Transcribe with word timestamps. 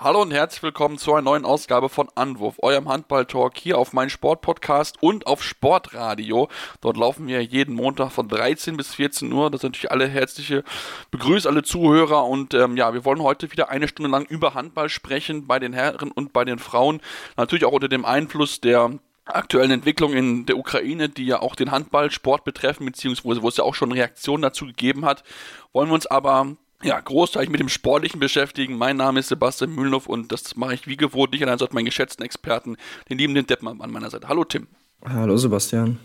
Hallo 0.00 0.22
und 0.22 0.30
herzlich 0.30 0.62
willkommen 0.62 0.96
zu 0.96 1.12
einer 1.12 1.22
neuen 1.22 1.44
Ausgabe 1.44 1.88
von 1.88 2.08
Anwurf, 2.14 2.60
eurem 2.62 2.88
Handball-Talk 2.88 3.58
hier 3.58 3.78
auf 3.78 3.92
meinem 3.92 4.10
Sportpodcast 4.10 5.02
und 5.02 5.26
auf 5.26 5.42
Sportradio. 5.42 6.48
Dort 6.80 6.96
laufen 6.96 7.26
wir 7.26 7.42
jeden 7.42 7.74
Montag 7.74 8.12
von 8.12 8.28
13 8.28 8.76
bis 8.76 8.94
14 8.94 9.32
Uhr. 9.32 9.50
Das 9.50 9.62
sind 9.62 9.70
natürlich 9.70 9.90
alle 9.90 10.06
herzliche 10.06 10.62
Begrüße, 11.10 11.48
alle 11.48 11.64
Zuhörer 11.64 12.26
und 12.26 12.54
ähm, 12.54 12.76
ja, 12.76 12.94
wir 12.94 13.04
wollen 13.04 13.24
heute 13.24 13.50
wieder 13.50 13.70
eine 13.70 13.88
Stunde 13.88 14.08
lang 14.08 14.24
über 14.26 14.54
Handball 14.54 14.88
sprechen, 14.88 15.48
bei 15.48 15.58
den 15.58 15.72
Herren 15.72 16.12
und 16.12 16.32
bei 16.32 16.44
den 16.44 16.60
Frauen. 16.60 17.00
Natürlich 17.36 17.64
auch 17.64 17.72
unter 17.72 17.88
dem 17.88 18.04
Einfluss 18.04 18.60
der 18.60 18.92
aktuellen 19.24 19.72
Entwicklung 19.72 20.12
in 20.12 20.46
der 20.46 20.58
Ukraine, 20.58 21.08
die 21.08 21.26
ja 21.26 21.40
auch 21.40 21.56
den 21.56 21.72
Handballsport 21.72 22.44
betreffen, 22.44 22.86
beziehungsweise 22.86 23.42
wo 23.42 23.48
es 23.48 23.56
ja 23.56 23.64
auch 23.64 23.74
schon 23.74 23.90
Reaktionen 23.90 24.42
dazu 24.42 24.66
gegeben 24.66 25.04
hat, 25.04 25.24
wollen 25.72 25.88
wir 25.88 25.94
uns 25.94 26.06
aber 26.06 26.56
ja, 26.82 26.98
großteilig 27.00 27.50
mit 27.50 27.60
dem 27.60 27.68
Sportlichen 27.68 28.20
beschäftigen. 28.20 28.76
Mein 28.76 28.96
Name 28.96 29.20
ist 29.20 29.28
Sebastian 29.28 29.74
Mühlenhoff 29.74 30.06
und 30.06 30.30
das 30.30 30.56
mache 30.56 30.74
ich 30.74 30.86
wie 30.86 30.96
gewohnt 30.96 31.32
nicht 31.32 31.42
allein, 31.42 31.58
sondern 31.58 31.74
meinen 31.74 31.86
geschätzten 31.86 32.24
Experten, 32.24 32.76
den 33.08 33.18
lieben 33.18 33.34
den 33.34 33.46
Deppmann 33.46 33.80
an 33.80 33.90
meiner 33.90 34.10
Seite. 34.10 34.28
Hallo 34.28 34.44
Tim. 34.44 34.68
Hallo 35.04 35.36
Sebastian. 35.36 35.98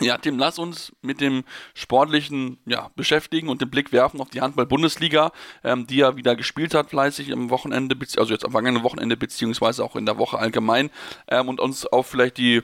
Ja, 0.00 0.16
Tim, 0.16 0.38
lass 0.38 0.58
uns 0.58 0.92
mit 1.02 1.20
dem 1.20 1.44
Sportlichen 1.74 2.58
ja, 2.64 2.90
beschäftigen 2.96 3.48
und 3.48 3.60
den 3.60 3.68
Blick 3.68 3.92
werfen 3.92 4.20
auf 4.20 4.30
die 4.30 4.40
Handball-Bundesliga, 4.40 5.30
ähm, 5.62 5.86
die 5.86 5.96
ja 5.96 6.16
wieder 6.16 6.36
gespielt 6.36 6.72
hat, 6.72 6.88
fleißig 6.88 7.30
am 7.32 7.50
Wochenende, 7.50 7.96
also 8.16 8.32
jetzt 8.32 8.46
am 8.46 8.52
vergangenen 8.52 8.82
Wochenende, 8.82 9.18
beziehungsweise 9.18 9.84
auch 9.84 9.96
in 9.96 10.06
der 10.06 10.16
Woche 10.16 10.38
allgemein, 10.38 10.88
ähm, 11.28 11.48
und 11.48 11.60
uns 11.60 11.84
auf 11.84 12.06
vielleicht 12.06 12.38
die 12.38 12.62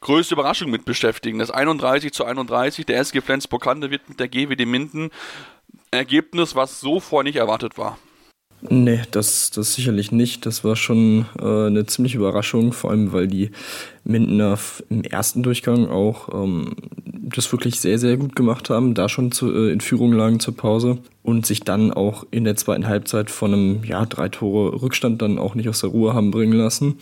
größte 0.00 0.34
Überraschung 0.34 0.70
mit 0.70 0.84
beschäftigen. 0.84 1.38
Das 1.38 1.50
31 1.50 2.12
zu 2.12 2.24
31, 2.24 2.84
der 2.84 2.98
SG 2.98 3.22
Flensburg-Hande 3.22 3.90
wird 3.90 4.06
mit 4.08 4.20
der 4.20 4.28
GWD 4.28 4.66
Minden 4.66 5.10
Ergebnis, 5.90 6.54
was 6.54 6.80
so 6.80 7.00
vorher 7.00 7.24
nicht 7.24 7.36
erwartet 7.36 7.78
war. 7.78 7.98
Nee, 8.60 9.02
das, 9.12 9.50
das 9.50 9.74
sicherlich 9.74 10.10
nicht. 10.10 10.44
Das 10.44 10.64
war 10.64 10.74
schon 10.74 11.26
äh, 11.38 11.66
eine 11.66 11.86
ziemliche 11.86 12.18
Überraschung, 12.18 12.72
vor 12.72 12.90
allem 12.90 13.12
weil 13.12 13.28
die 13.28 13.50
Mindener 14.02 14.58
im 14.88 15.04
ersten 15.04 15.44
Durchgang 15.44 15.88
auch 15.88 16.28
ähm, 16.34 16.74
das 17.04 17.50
wirklich 17.52 17.78
sehr, 17.78 17.98
sehr 17.98 18.16
gut 18.16 18.34
gemacht 18.34 18.68
haben, 18.68 18.94
da 18.94 19.08
schon 19.08 19.30
zu, 19.30 19.52
äh, 19.52 19.70
in 19.70 19.80
Führung 19.80 20.12
lagen 20.12 20.40
zur 20.40 20.56
Pause 20.56 20.98
und 21.22 21.46
sich 21.46 21.60
dann 21.60 21.92
auch 21.92 22.26
in 22.32 22.44
der 22.44 22.56
zweiten 22.56 22.88
Halbzeit 22.88 23.30
von 23.30 23.52
einem 23.52 23.84
ja, 23.84 24.04
drei 24.06 24.28
Tore 24.28 24.82
Rückstand 24.82 25.22
dann 25.22 25.38
auch 25.38 25.54
nicht 25.54 25.68
aus 25.68 25.80
der 25.80 25.90
Ruhe 25.90 26.14
haben 26.14 26.32
bringen 26.32 26.58
lassen, 26.58 26.98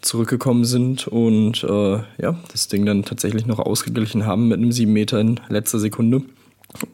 zurückgekommen 0.00 0.64
sind 0.64 1.06
und 1.06 1.62
äh, 1.62 1.98
ja, 2.20 2.36
das 2.50 2.66
Ding 2.66 2.84
dann 2.84 3.04
tatsächlich 3.04 3.46
noch 3.46 3.60
ausgeglichen 3.60 4.26
haben 4.26 4.48
mit 4.48 4.58
einem 4.58 4.72
sieben 4.72 4.92
Meter 4.92 5.20
in 5.20 5.38
letzter 5.48 5.78
Sekunde. 5.78 6.22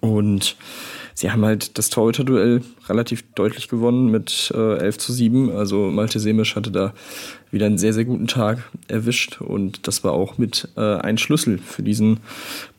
Und 0.01 0.57
sie 1.17 1.33
haben 1.33 1.45
halt 1.45 1.79
das 1.79 1.91
Torhüter-Duell 1.91 2.63
relativ 2.89 3.25
deutlich 3.35 3.69
gewonnen 3.69 4.11
mit 4.11 4.53
äh, 4.55 4.77
11 4.77 4.99
zu 4.99 5.13
7. 5.13 5.51
Also 5.51 5.91
Malte 5.91 6.21
Semisch 6.21 6.55
hatte 6.55 6.71
da 6.71 6.93
wieder 7.51 7.67
einen 7.67 7.79
sehr, 7.79 7.95
sehr 7.95 8.05
guten 8.05 8.27
Tag 8.27 8.59
erwischt 8.87 9.41
und 9.41 9.89
das 9.89 10.05
war 10.05 10.13
auch 10.13 10.39
mit 10.39 10.69
äh, 10.77 10.97
ein 10.99 11.19
Schlüssel 11.19 11.59
für 11.59 11.83
diesen 11.83 12.21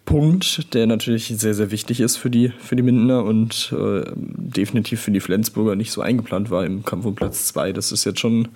Punkt, 0.06 0.74
der 0.74 0.88
natürlich 0.88 1.28
sehr, 1.28 1.54
sehr 1.54 1.72
wichtig 1.72 2.00
ist 2.00 2.16
für 2.16 2.30
die, 2.30 2.54
für 2.60 2.76
die 2.76 2.84
Mindener 2.84 3.26
und 3.26 3.74
äh, 3.78 4.06
definitiv 4.16 5.02
für 5.02 5.12
die 5.12 5.20
Flensburger 5.20 5.76
nicht 5.76 5.92
so 5.92 6.02
eingeplant 6.02 6.50
war 6.50 6.64
im 6.64 6.86
Kampf 6.86 7.06
um 7.06 7.16
Platz 7.16 7.48
2. 7.48 7.74
Das 7.74 7.92
ist 7.92 8.06
jetzt 8.06 8.20
schon 8.20 8.48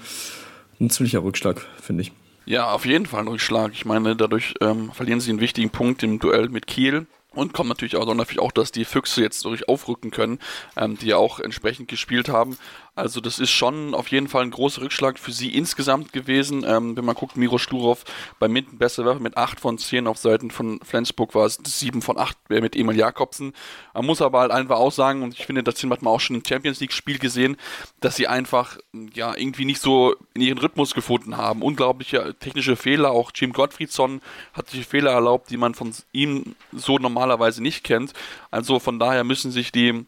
ein 0.80 0.90
ziemlicher 0.90 1.24
Rückschlag, 1.24 1.66
finde 1.82 2.04
ich. 2.04 2.12
Ja, 2.46 2.72
auf 2.72 2.86
jeden 2.86 3.06
Fall 3.06 3.22
ein 3.22 3.28
Rückschlag. 3.28 3.72
Ich 3.74 3.86
meine, 3.86 4.16
dadurch 4.16 4.54
ähm, 4.62 4.92
verlieren 4.94 5.20
sie 5.20 5.32
einen 5.32 5.42
wichtigen 5.42 5.72
Punkt 5.72 6.04
im 6.04 6.20
Duell 6.20 6.50
mit 6.50 6.68
Kiel. 6.68 7.06
Und 7.34 7.54
kommt 7.54 7.70
natürlich 7.70 7.96
auch, 7.96 8.14
natürlich 8.14 8.42
auch, 8.42 8.52
dass 8.52 8.74
die 8.74 8.84
Füchse 8.84 9.22
jetzt 9.22 9.46
durch 9.46 9.70
aufrücken 9.70 10.12
können, 10.12 10.40
ähm, 10.76 10.98
die 10.98 11.08
ja 11.08 11.18
auch 11.18 11.40
entsprechend 11.40 11.88
gespielt 11.88 12.28
haben. 12.28 12.58
Also 12.94 13.22
das 13.22 13.40
ist 13.40 13.52
schon 13.52 13.94
auf 13.96 14.10
jeden 14.10 14.28
Fall 14.28 14.44
ein 14.44 14.52
großer 14.52 14.82
Rückschlag 14.82 15.18
für 15.18 15.32
sie 15.32 15.56
insgesamt 15.56 16.12
gewesen. 16.12 16.66
Ähm, 16.68 16.98
wenn 16.98 17.06
man 17.06 17.16
guckt, 17.16 17.38
Miro 17.38 17.58
Schlurov 17.58 18.04
bei 18.38 18.50
Minden 18.50 18.78
besser 18.78 19.06
Werfer 19.06 19.22
mit 19.22 19.38
8 19.38 19.62
von 19.62 19.78
10 19.78 20.08
auf 20.08 20.18
Seiten 20.18 20.52
von 20.52 20.82
Flensburg 20.84 21.34
war 21.34 21.46
es 21.46 21.58
7 21.64 22.02
von 22.02 22.18
8 22.18 22.38
mit 22.50 22.76
Emil 22.76 22.98
Jakobsen. 22.98 23.54
Man 23.94 24.06
muss 24.06 24.22
aber 24.22 24.42
halt 24.42 24.52
einfach 24.52 24.78
auch 24.78 24.92
sagen, 24.92 25.24
und 25.24 25.34
ich 25.34 25.46
finde, 25.46 25.64
das 25.64 25.82
hat 25.82 26.02
man 26.02 26.14
auch 26.14 26.20
schon 26.20 26.36
im 26.36 26.44
Champions 26.46 26.82
League 26.82 26.92
Spiel 26.92 27.18
gesehen, 27.18 27.56
dass 28.02 28.18
sie 28.18 28.28
einfach 28.28 28.78
ja 29.14 29.38
irgendwie 29.38 29.64
nicht 29.64 29.82
so 29.82 30.16
in 30.34 30.42
ihren 30.42 30.58
Rhythmus 30.58 30.94
gefunden 30.94 31.38
haben. 31.38 31.62
Unglaubliche 31.62 32.36
technische 32.40 32.76
Fehler, 32.76 33.12
auch 33.12 33.32
Jim 33.34 33.54
Gottfriedson 33.54 34.22
hat 34.52 34.70
sich 34.70 34.86
Fehler 34.86 35.12
erlaubt, 35.12 35.50
die 35.50 35.58
man 35.58 35.76
von 35.76 35.94
ihm 36.12 36.56
so 36.74 36.98
normalerweise 37.22 37.62
nicht 37.62 37.84
kennt. 37.84 38.14
Also 38.50 38.80
von 38.80 38.98
daher 39.00 39.24
müssen 39.24 39.52
sich 39.52 39.72
die 39.72 40.06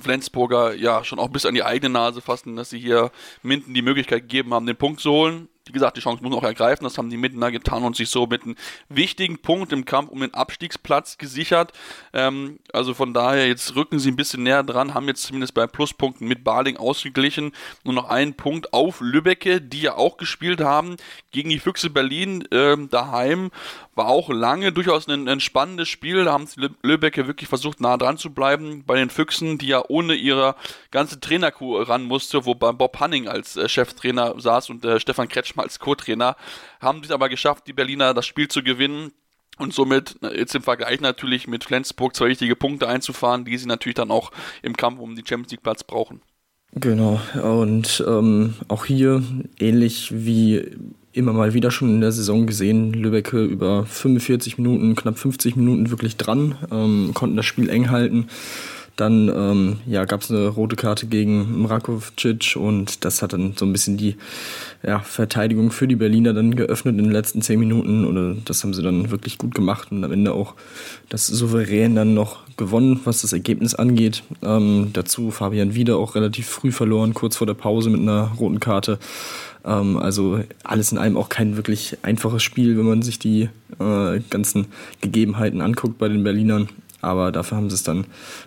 Flensburger 0.00 0.74
ja 0.74 1.04
schon 1.04 1.18
auch 1.18 1.28
bis 1.28 1.46
an 1.46 1.54
die 1.54 1.62
eigene 1.62 1.92
Nase 1.92 2.20
fassen, 2.20 2.56
dass 2.56 2.70
sie 2.70 2.78
hier 2.78 3.10
Minden 3.42 3.74
die 3.74 3.82
Möglichkeit 3.82 4.22
gegeben 4.22 4.54
haben, 4.54 4.66
den 4.66 4.76
Punkt 4.76 5.00
zu 5.00 5.10
holen 5.10 5.48
wie 5.66 5.72
gesagt, 5.72 5.96
die 5.96 6.00
Chance 6.00 6.22
muss 6.22 6.30
man 6.30 6.38
auch 6.38 6.44
ergreifen. 6.44 6.84
Das 6.84 6.96
haben 6.96 7.10
die 7.10 7.16
Mindener 7.16 7.50
getan 7.50 7.82
und 7.82 7.96
sich 7.96 8.08
so 8.08 8.26
mit 8.26 8.44
einem 8.44 8.54
wichtigen 8.88 9.38
Punkt 9.38 9.72
im 9.72 9.84
Kampf 9.84 10.10
um 10.10 10.20
den 10.20 10.32
Abstiegsplatz 10.32 11.18
gesichert. 11.18 11.72
Ähm, 12.12 12.60
also 12.72 12.94
von 12.94 13.12
daher, 13.12 13.48
jetzt 13.48 13.74
rücken 13.74 13.98
sie 13.98 14.10
ein 14.10 14.16
bisschen 14.16 14.44
näher 14.44 14.62
dran, 14.62 14.94
haben 14.94 15.08
jetzt 15.08 15.24
zumindest 15.24 15.54
bei 15.54 15.66
Pluspunkten 15.66 16.28
mit 16.28 16.44
Baling 16.44 16.76
ausgeglichen. 16.76 17.52
Nur 17.82 17.94
noch 17.94 18.08
einen 18.08 18.34
Punkt 18.34 18.72
auf 18.72 19.00
Lübbecke, 19.00 19.60
die 19.60 19.82
ja 19.82 19.96
auch 19.96 20.18
gespielt 20.18 20.60
haben 20.60 20.96
gegen 21.32 21.50
die 21.50 21.58
Füchse 21.58 21.90
Berlin 21.90 22.46
ähm, 22.52 22.88
daheim. 22.88 23.50
War 23.96 24.08
auch 24.08 24.28
lange 24.28 24.72
durchaus 24.72 25.08
ein, 25.08 25.26
ein 25.26 25.40
spannendes 25.40 25.88
Spiel. 25.88 26.24
Da 26.24 26.32
haben 26.32 26.46
Lübbecke 26.82 27.26
wirklich 27.26 27.48
versucht, 27.48 27.80
nah 27.80 27.96
dran 27.96 28.18
zu 28.18 28.32
bleiben. 28.32 28.84
Bei 28.86 28.96
den 28.96 29.10
Füchsen, 29.10 29.56
die 29.56 29.68
ja 29.68 29.82
ohne 29.88 30.14
ihre 30.14 30.54
ganze 30.90 31.18
Trainerkuh 31.18 31.78
ran 31.78 32.04
musste, 32.04 32.44
wobei 32.44 32.72
Bob 32.72 33.00
Hanning 33.00 33.26
als 33.26 33.56
äh, 33.56 33.68
Cheftrainer 33.68 34.38
saß 34.38 34.70
und 34.70 34.84
äh, 34.84 35.00
Stefan 35.00 35.28
Kretsch 35.28 35.56
mal 35.56 35.64
als 35.64 35.78
Co-Trainer, 35.78 36.36
haben 36.78 37.00
es 37.02 37.10
aber 37.10 37.28
geschafft, 37.28 37.66
die 37.66 37.72
Berliner 37.72 38.14
das 38.14 38.26
Spiel 38.26 38.48
zu 38.48 38.62
gewinnen. 38.62 39.12
Und 39.58 39.72
somit 39.72 40.16
jetzt 40.34 40.54
im 40.54 40.62
Vergleich 40.62 41.00
natürlich 41.00 41.48
mit 41.48 41.64
Flensburg 41.64 42.14
zwei 42.14 42.28
wichtige 42.28 42.54
Punkte 42.54 42.88
einzufahren, 42.88 43.46
die 43.46 43.56
sie 43.56 43.66
natürlich 43.66 43.94
dann 43.94 44.10
auch 44.10 44.30
im 44.60 44.76
Kampf 44.76 45.00
um 45.00 45.16
den 45.16 45.26
Champions 45.26 45.52
League 45.52 45.62
Platz 45.62 45.82
brauchen. 45.82 46.20
Genau, 46.72 47.18
und 47.42 48.04
ähm, 48.06 48.54
auch 48.68 48.84
hier 48.84 49.22
ähnlich 49.58 50.10
wie 50.12 50.76
immer 51.16 51.32
mal 51.32 51.54
wieder 51.54 51.70
schon 51.70 51.88
in 51.90 52.00
der 52.00 52.12
Saison 52.12 52.46
gesehen, 52.46 52.92
Lübecke 52.92 53.42
über 53.42 53.86
45 53.86 54.58
Minuten, 54.58 54.94
knapp 54.94 55.18
50 55.18 55.56
Minuten 55.56 55.90
wirklich 55.90 56.16
dran, 56.16 56.56
ähm, 56.70 57.10
konnten 57.14 57.36
das 57.36 57.46
Spiel 57.46 57.68
eng 57.68 57.90
halten 57.90 58.28
dann 58.96 59.28
ähm, 59.28 59.76
ja, 59.86 60.06
gab 60.06 60.22
es 60.22 60.30
eine 60.30 60.48
rote 60.48 60.74
Karte 60.74 61.06
gegen 61.06 61.62
Mrakovic 61.62 62.56
und 62.56 63.04
das 63.04 63.20
hat 63.20 63.34
dann 63.34 63.52
so 63.54 63.66
ein 63.66 63.72
bisschen 63.72 63.98
die 63.98 64.16
ja, 64.82 65.00
Verteidigung 65.00 65.70
für 65.70 65.86
die 65.86 65.96
Berliner 65.96 66.32
dann 66.32 66.56
geöffnet 66.56 66.96
in 66.98 67.04
den 67.04 67.12
letzten 67.12 67.42
zehn 67.42 67.60
Minuten. 67.60 68.06
Oder 68.06 68.34
das 68.44 68.64
haben 68.64 68.72
sie 68.72 68.82
dann 68.82 69.10
wirklich 69.10 69.36
gut 69.36 69.54
gemacht 69.54 69.92
und 69.92 70.02
am 70.02 70.12
Ende 70.12 70.32
auch 70.32 70.54
das 71.10 71.26
souverän 71.26 71.94
dann 71.94 72.14
noch 72.14 72.38
gewonnen, 72.56 73.00
was 73.04 73.20
das 73.20 73.34
Ergebnis 73.34 73.74
angeht. 73.74 74.22
Ähm, 74.42 74.90
dazu 74.94 75.30
Fabian 75.30 75.74
Wieder 75.74 75.98
auch 75.98 76.14
relativ 76.14 76.46
früh 76.46 76.72
verloren, 76.72 77.12
kurz 77.12 77.36
vor 77.36 77.46
der 77.46 77.54
Pause 77.54 77.90
mit 77.90 78.00
einer 78.00 78.32
roten 78.38 78.60
Karte. 78.60 78.98
Ähm, 79.66 79.96
also 79.98 80.40
alles 80.64 80.92
in 80.92 80.98
allem 80.98 81.16
auch 81.16 81.28
kein 81.28 81.56
wirklich 81.56 81.98
einfaches 82.02 82.42
Spiel, 82.42 82.78
wenn 82.78 82.86
man 82.86 83.02
sich 83.02 83.18
die 83.18 83.48
äh, 83.78 84.20
ganzen 84.30 84.66
Gegebenheiten 85.00 85.60
anguckt 85.60 85.98
bei 85.98 86.08
den 86.08 86.24
Berlinern. 86.24 86.68
Aber 87.02 87.30
dafür 87.30 87.58
haben 87.58 87.68
sie 87.68 87.74
es 87.74 87.82
dann 87.82 88.06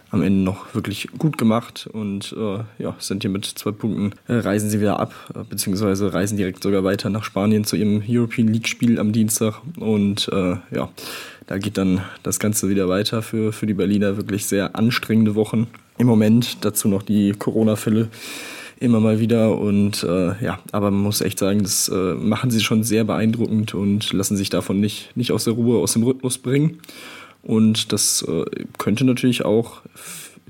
am 0.09 0.23
Ende 0.23 0.43
noch 0.43 0.73
wirklich 0.73 1.07
gut 1.17 1.37
gemacht 1.37 1.87
und 1.93 2.35
äh, 2.37 2.63
ja, 2.81 2.95
sind 2.97 3.21
hier 3.21 3.29
mit 3.29 3.45
zwei 3.45 3.71
Punkten, 3.71 4.11
äh, 4.27 4.33
reisen 4.33 4.69
sie 4.69 4.81
wieder 4.81 4.99
ab, 4.99 5.13
äh, 5.35 5.43
beziehungsweise 5.47 6.13
reisen 6.13 6.35
direkt 6.35 6.63
sogar 6.63 6.83
weiter 6.83 7.09
nach 7.09 7.23
Spanien 7.23 7.63
zu 7.63 7.75
ihrem 7.75 8.03
European 8.05 8.47
League-Spiel 8.47 8.99
am 8.99 9.13
Dienstag. 9.13 9.61
Und 9.77 10.29
äh, 10.33 10.57
ja, 10.75 10.89
da 11.47 11.57
geht 11.57 11.77
dann 11.77 12.01
das 12.23 12.39
Ganze 12.39 12.69
wieder 12.69 12.89
weiter 12.89 13.21
für, 13.21 13.53
für 13.53 13.67
die 13.67 13.75
Berliner. 13.75 14.17
Wirklich 14.17 14.45
sehr 14.47 14.75
anstrengende 14.75 15.35
Wochen 15.35 15.67
im 15.97 16.07
Moment. 16.07 16.57
Dazu 16.65 16.87
noch 16.87 17.03
die 17.03 17.31
Corona-Fälle 17.33 18.09
immer 18.79 18.99
mal 18.99 19.19
wieder 19.19 19.57
und 19.57 20.03
äh, 20.03 20.43
ja, 20.43 20.59
aber 20.71 20.89
man 20.91 21.01
muss 21.01 21.21
echt 21.21 21.39
sagen, 21.39 21.63
das 21.63 21.89
äh, 21.89 22.13
machen 22.13 22.49
sie 22.49 22.61
schon 22.61 22.83
sehr 22.83 23.03
beeindruckend 23.03 23.73
und 23.73 24.13
lassen 24.13 24.37
sich 24.37 24.49
davon 24.49 24.79
nicht, 24.79 25.15
nicht 25.15 25.31
aus 25.31 25.43
der 25.43 25.53
Ruhe, 25.53 25.79
aus 25.79 25.93
dem 25.93 26.03
Rhythmus 26.03 26.37
bringen. 26.37 26.79
Und 27.41 27.91
das 27.93 28.25
äh, 28.27 28.45
könnte 28.77 29.05
natürlich 29.05 29.45
auch 29.45 29.81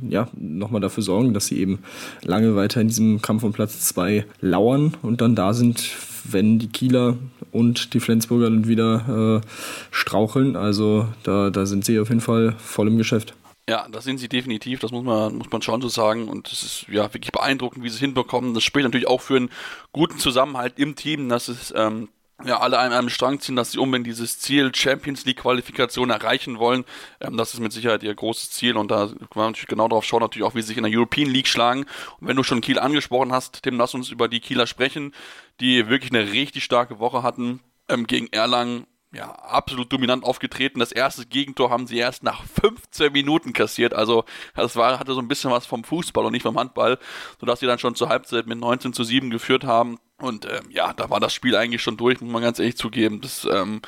ja, 0.07 0.27
nochmal 0.37 0.81
dafür 0.81 1.03
sorgen, 1.03 1.33
dass 1.33 1.47
sie 1.47 1.59
eben 1.59 1.79
lange 2.23 2.55
weiter 2.55 2.81
in 2.81 2.87
diesem 2.87 3.21
Kampf 3.21 3.43
um 3.43 3.51
Platz 3.51 3.81
2 3.81 4.25
lauern 4.41 4.93
und 5.01 5.21
dann 5.21 5.35
da 5.35 5.53
sind, 5.53 5.91
wenn 6.23 6.59
die 6.59 6.67
Kieler 6.67 7.17
und 7.51 7.93
die 7.93 7.99
Flensburger 7.99 8.49
dann 8.49 8.67
wieder 8.67 9.41
äh, 9.43 9.47
straucheln. 9.91 10.55
Also 10.55 11.07
da, 11.23 11.49
da 11.49 11.65
sind 11.65 11.85
sie 11.85 11.99
auf 11.99 12.09
jeden 12.09 12.21
Fall 12.21 12.53
voll 12.57 12.87
im 12.87 12.97
Geschäft. 12.97 13.33
Ja, 13.69 13.88
das 13.88 14.04
sind 14.04 14.18
sie 14.18 14.30
definitiv, 14.30 14.80
das 14.80 14.92
muss 14.92 15.04
man, 15.04 15.38
muss 15.38 15.51
man 15.51 15.62
schon 15.62 15.80
so 15.80 15.89
sagen. 15.89 16.27
Und 16.27 16.51
es 16.51 16.63
ist 16.63 16.86
ja 16.88 17.13
wirklich 17.13 17.31
beeindruckend, 17.31 17.83
wie 17.83 17.89
sie 17.89 17.98
es 17.98 18.01
hinbekommen. 18.01 18.56
Das 18.56 18.63
spricht 18.63 18.86
natürlich 18.86 19.07
auch 19.07 19.21
für 19.21 19.36
einen 19.36 19.51
guten 19.92 20.18
Zusammenhalt 20.18 20.80
im 20.80 20.95
Team, 20.95 21.30
dass 21.30 21.50
es 21.50 21.71
ähm, 21.77 22.10
ja, 22.44 22.60
alle 22.62 22.80
an 22.80 22.94
einem 22.94 23.10
Strang 23.10 23.39
ziehen, 23.39 23.56
dass 23.56 23.74
sie 23.74 23.77
unbedingt 23.77 24.07
dieses 24.07 24.39
Ziel 24.39 24.74
Champions 24.74 25.24
League 25.25 25.42
Qualifikation 25.42 26.10
erreichen 26.10 26.57
wollen. 26.57 26.83
Ähm, 27.21 27.38
das 27.38 27.54
ist 27.54 27.60
mit 27.60 27.71
Sicherheit 27.71 28.01
ihr 28.01 28.16
großes 28.16 28.50
Ziel 28.50 28.75
und 28.75 28.89
da 28.89 29.06
kann 29.06 29.27
man 29.36 29.45
natürlich 29.51 29.68
genau 29.68 29.88
darauf 29.88 30.04
schauen, 30.04 30.22
natürlich 30.22 30.48
auch, 30.48 30.56
wie 30.56 30.63
sie 30.63 30.69
sich 30.69 30.77
in 30.77 30.83
der 30.83 30.92
European 30.92 31.30
League 31.30 31.48
schlagen. 31.48 31.86
Und 32.19 32.27
wenn 32.27 32.38
du 32.38 32.42
schon 32.42 32.62
Kiel 32.62 32.80
angesprochen 32.80 33.31
hast, 33.31 33.62
Tim, 33.62 33.77
lass 33.77 33.94
uns 33.94 34.10
über 34.10 34.27
die 34.27 34.39
Kieler 34.39 34.65
sprechen, 34.65 35.13
die 35.60 35.89
wirklich 35.89 36.12
eine 36.12 36.31
richtig 36.31 36.63
starke 36.63 36.98
Woche 36.98 37.22
hatten 37.22 37.60
ähm, 37.88 38.07
gegen 38.07 38.25
Erlangen 38.31 38.88
ja, 39.11 39.31
absolut 39.31 39.91
dominant 39.91 40.23
aufgetreten. 40.23 40.79
Das 40.79 40.91
erste 40.91 41.25
Gegentor 41.25 41.71
haben 41.71 41.88
sie 41.88 41.97
erst 41.97 42.23
nach 42.23 42.44
15 42.61 43.11
Minuten 43.11 43.53
kassiert. 43.53 43.94
Also 43.94 44.23
das 44.56 44.75
war, 44.75 45.00
hatte 45.00 45.13
so 45.13 45.19
ein 45.19 45.27
bisschen 45.27 45.51
was 45.51 45.65
vom 45.65 45.83
Fußball 45.83 46.25
und 46.25 46.31
nicht 46.31 46.44
vom 46.44 46.57
Handball, 46.57 47.00
sodass 47.39 47.59
sie 47.59 47.65
dann 47.65 47.79
schon 47.79 47.95
zur 47.95 48.09
Halbzeit 48.09 48.45
mit 48.45 48.59
19 48.59 48.94
zu 48.94 49.03
7 49.03 49.31
geführt 49.31 49.63
haben. 49.63 49.97
Und 50.21 50.45
ähm, 50.45 50.69
ja, 50.69 50.94
da 50.94 51.09
war 51.09 51.19
das 51.19 51.33
Spiel 51.33 51.56
eigentlich 51.56 51.81
schon 51.81 51.97
durch, 51.97 52.21
muss 52.21 52.31
man 52.31 52.44
ganz 52.44 52.59
ehrlich 52.59 52.77
zugeben. 52.77 53.21
Das 53.21 53.47
ähm, 53.51 53.81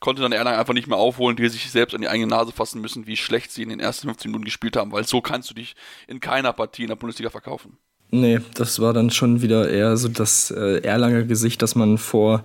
konnte 0.00 0.20
dann 0.20 0.32
Erlangen 0.32 0.58
einfach 0.58 0.74
nicht 0.74 0.88
mehr 0.88 0.98
aufholen, 0.98 1.36
die 1.36 1.48
sich 1.48 1.70
selbst 1.70 1.94
an 1.94 2.00
die 2.00 2.08
eigene 2.08 2.28
Nase 2.28 2.52
fassen 2.52 2.80
müssen, 2.80 3.06
wie 3.06 3.16
schlecht 3.16 3.52
sie 3.52 3.62
in 3.62 3.68
den 3.70 3.80
ersten 3.80 4.08
15 4.08 4.30
Minuten 4.30 4.44
gespielt 4.44 4.76
haben, 4.76 4.92
weil 4.92 5.04
so 5.04 5.20
kannst 5.20 5.48
du 5.48 5.54
dich 5.54 5.74
in 6.06 6.20
keiner 6.20 6.52
Partie 6.52 6.82
in 6.82 6.88
der 6.88 6.96
Bundesliga 6.96 7.30
verkaufen. 7.30 7.78
Nee, 8.10 8.40
das 8.54 8.80
war 8.80 8.92
dann 8.92 9.10
schon 9.10 9.42
wieder 9.42 9.68
eher 9.68 9.96
so 9.96 10.08
das 10.08 10.50
äh, 10.50 10.80
Erlanger 10.82 11.24
Gesicht, 11.24 11.60
das 11.62 11.74
man 11.74 11.98
vor 11.98 12.44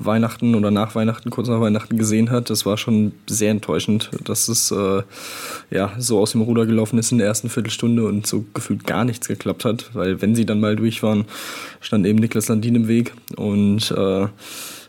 Weihnachten 0.00 0.54
oder 0.54 0.70
nach 0.70 0.94
Weihnachten, 0.94 1.30
kurz 1.30 1.48
nach 1.48 1.60
Weihnachten 1.60 1.96
gesehen 1.98 2.30
hat. 2.30 2.50
Das 2.50 2.66
war 2.66 2.76
schon 2.76 3.12
sehr 3.28 3.50
enttäuschend, 3.50 4.10
dass 4.24 4.48
es 4.48 4.70
äh, 4.70 5.02
ja 5.70 5.92
so 5.98 6.18
aus 6.18 6.32
dem 6.32 6.40
Ruder 6.40 6.66
gelaufen 6.66 6.98
ist 6.98 7.12
in 7.12 7.18
der 7.18 7.26
ersten 7.26 7.48
Viertelstunde 7.48 8.06
und 8.06 8.26
so 8.26 8.44
gefühlt 8.54 8.86
gar 8.86 9.04
nichts 9.04 9.28
geklappt 9.28 9.64
hat, 9.64 9.90
weil 9.94 10.20
wenn 10.22 10.34
sie 10.34 10.46
dann 10.46 10.60
mal 10.60 10.76
durch 10.76 11.02
waren, 11.02 11.26
stand 11.80 12.06
eben 12.06 12.18
Niklas 12.18 12.48
Landin 12.48 12.74
im 12.74 12.88
Weg 12.88 13.12
und 13.36 13.90
äh, 13.90 14.26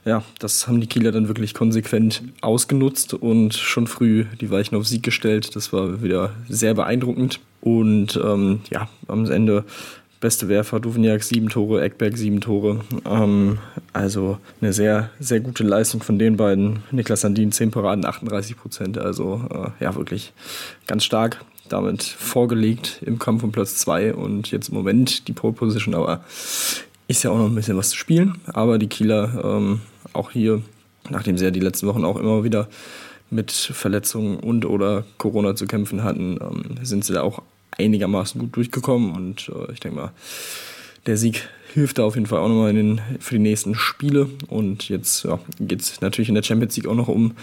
ja, 0.03 0.23
das 0.39 0.67
haben 0.67 0.81
die 0.81 0.87
Kieler 0.87 1.11
dann 1.11 1.27
wirklich 1.27 1.53
konsequent 1.53 2.23
ausgenutzt 2.41 3.13
und 3.13 3.53
schon 3.53 3.85
früh 3.85 4.25
die 4.39 4.49
Weichen 4.49 4.75
auf 4.75 4.87
Sieg 4.87 5.03
gestellt. 5.03 5.55
Das 5.55 5.71
war 5.73 6.01
wieder 6.01 6.31
sehr 6.49 6.73
beeindruckend. 6.73 7.39
Und 7.61 8.19
ähm, 8.23 8.61
ja, 8.71 8.89
am 9.07 9.29
Ende 9.29 9.63
Beste 10.21 10.47
Werfer, 10.49 10.79
Duvniak 10.79 11.23
sieben 11.23 11.49
Tore, 11.49 11.81
Eckberg 11.81 12.15
sieben 12.15 12.41
Tore. 12.41 12.81
Ähm, 13.05 13.57
also 13.91 14.37
eine 14.61 14.71
sehr, 14.71 15.09
sehr 15.19 15.39
gute 15.39 15.63
Leistung 15.63 16.03
von 16.03 16.19
den 16.19 16.37
beiden. 16.37 16.83
Niklas 16.91 17.21
Sandin 17.21 17.51
zehn 17.51 17.71
Paraden, 17.71 18.05
38 18.05 18.55
Prozent. 18.55 18.97
Also 18.99 19.41
äh, 19.51 19.83
ja, 19.83 19.95
wirklich 19.95 20.31
ganz 20.85 21.05
stark. 21.05 21.43
Damit 21.69 22.03
vorgelegt 22.03 23.01
im 23.03 23.17
Kampf 23.17 23.41
um 23.41 23.51
Platz 23.51 23.77
zwei 23.77 24.13
und 24.13 24.51
jetzt 24.51 24.69
im 24.69 24.75
Moment 24.75 25.27
die 25.27 25.33
Pole 25.33 25.53
Position, 25.53 25.95
aber 25.95 26.23
ist 27.07 27.23
ja 27.23 27.31
auch 27.31 27.37
noch 27.37 27.47
ein 27.47 27.55
bisschen 27.55 27.77
was 27.77 27.89
zu 27.89 27.97
spielen. 27.97 28.35
Aber 28.45 28.77
die 28.77 28.87
Kieler 28.87 29.41
ähm, 29.43 29.81
auch 30.13 30.29
hier, 30.29 30.61
nachdem 31.09 31.39
sie 31.39 31.45
ja 31.45 31.51
die 31.51 31.59
letzten 31.59 31.87
Wochen 31.87 32.05
auch 32.05 32.17
immer 32.17 32.43
wieder 32.43 32.69
mit 33.31 33.51
Verletzungen 33.51 34.37
und 34.37 34.65
oder 34.65 35.03
Corona 35.17 35.55
zu 35.55 35.65
kämpfen 35.65 36.03
hatten, 36.03 36.37
ähm, 36.39 36.77
sind 36.83 37.05
sie 37.05 37.13
da 37.13 37.23
auch 37.23 37.41
einigermaßen 37.77 38.39
gut 38.39 38.55
durchgekommen 38.55 39.15
und 39.15 39.49
äh, 39.49 39.71
ich 39.71 39.79
denke 39.79 39.97
mal, 39.97 40.11
der 41.05 41.17
Sieg 41.17 41.49
hilft 41.73 41.97
da 41.97 42.03
auf 42.03 42.15
jeden 42.15 42.27
Fall 42.27 42.39
auch 42.39 42.47
nochmal 42.47 42.73
den, 42.73 43.01
für 43.19 43.35
die 43.35 43.41
nächsten 43.41 43.75
Spiele. 43.75 44.29
Und 44.47 44.89
jetzt 44.89 45.23
ja, 45.23 45.39
geht 45.59 45.81
es 45.81 46.01
natürlich 46.01 46.29
in 46.29 46.35
der 46.35 46.43
Champions 46.43 46.75
League 46.75 46.87
auch 46.87 46.95
noch 46.95 47.07
um 47.07 47.35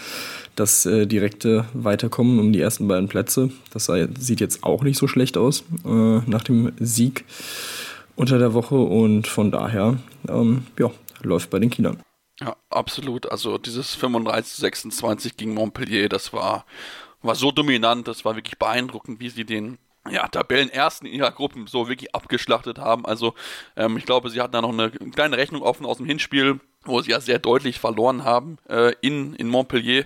das 0.54 0.86
äh, 0.86 1.06
direkte 1.06 1.64
Weiterkommen, 1.72 2.38
um 2.38 2.52
die 2.52 2.60
ersten 2.60 2.88
beiden 2.88 3.08
Plätze. 3.08 3.50
Das 3.72 3.86
sei, 3.86 4.08
sieht 4.19 4.40
jetzt 4.40 4.64
auch 4.64 4.82
nicht 4.82 4.98
so 4.98 5.08
schlecht 5.08 5.36
aus 5.36 5.64
äh, 5.84 5.88
nach 5.88 6.44
dem 6.44 6.72
Sieg 6.78 7.25
unter 8.16 8.38
der 8.38 8.54
Woche. 8.54 8.76
Und 8.76 9.26
von 9.26 9.50
daher, 9.50 9.98
ähm, 10.28 10.66
ja, 10.78 10.90
läuft 11.22 11.50
bei 11.50 11.58
den 11.58 11.70
Kindern. 11.70 12.00
Ja, 12.40 12.56
absolut. 12.70 13.30
Also 13.30 13.58
dieses 13.58 13.94
35 13.94 14.58
26 14.58 15.36
gegen 15.36 15.54
Montpellier, 15.54 16.08
das 16.08 16.32
war, 16.32 16.66
war 17.22 17.34
so 17.34 17.50
dominant, 17.50 18.06
das 18.06 18.25
war 18.25 18.36
wirklich 18.36 18.58
beeindruckend, 18.58 19.19
wie 19.20 19.30
sie 19.30 19.44
den 19.44 19.78
ja, 20.10 20.28
Tabellenersten 20.28 21.06
ihrer 21.06 21.31
Gruppen 21.31 21.66
so 21.66 21.88
wirklich 21.88 22.14
abgeschlachtet 22.14 22.78
haben. 22.78 23.06
Also 23.06 23.34
ähm, 23.76 23.96
ich 23.96 24.05
glaube, 24.05 24.31
sie 24.31 24.40
hatten 24.40 24.52
da 24.52 24.62
noch 24.62 24.72
eine 24.72 24.90
kleine 24.90 25.37
Rechnung 25.37 25.62
offen 25.62 25.87
aus 25.87 25.99
dem 25.99 26.06
Hinspiel, 26.06 26.60
wo 26.84 27.00
sie 27.00 27.10
ja 27.10 27.20
sehr 27.20 27.38
deutlich 27.38 27.78
verloren 27.78 28.25
haben 28.25 28.58
äh, 28.69 28.93
in, 29.00 29.34
in 29.34 29.49
Montpellier. 29.49 30.05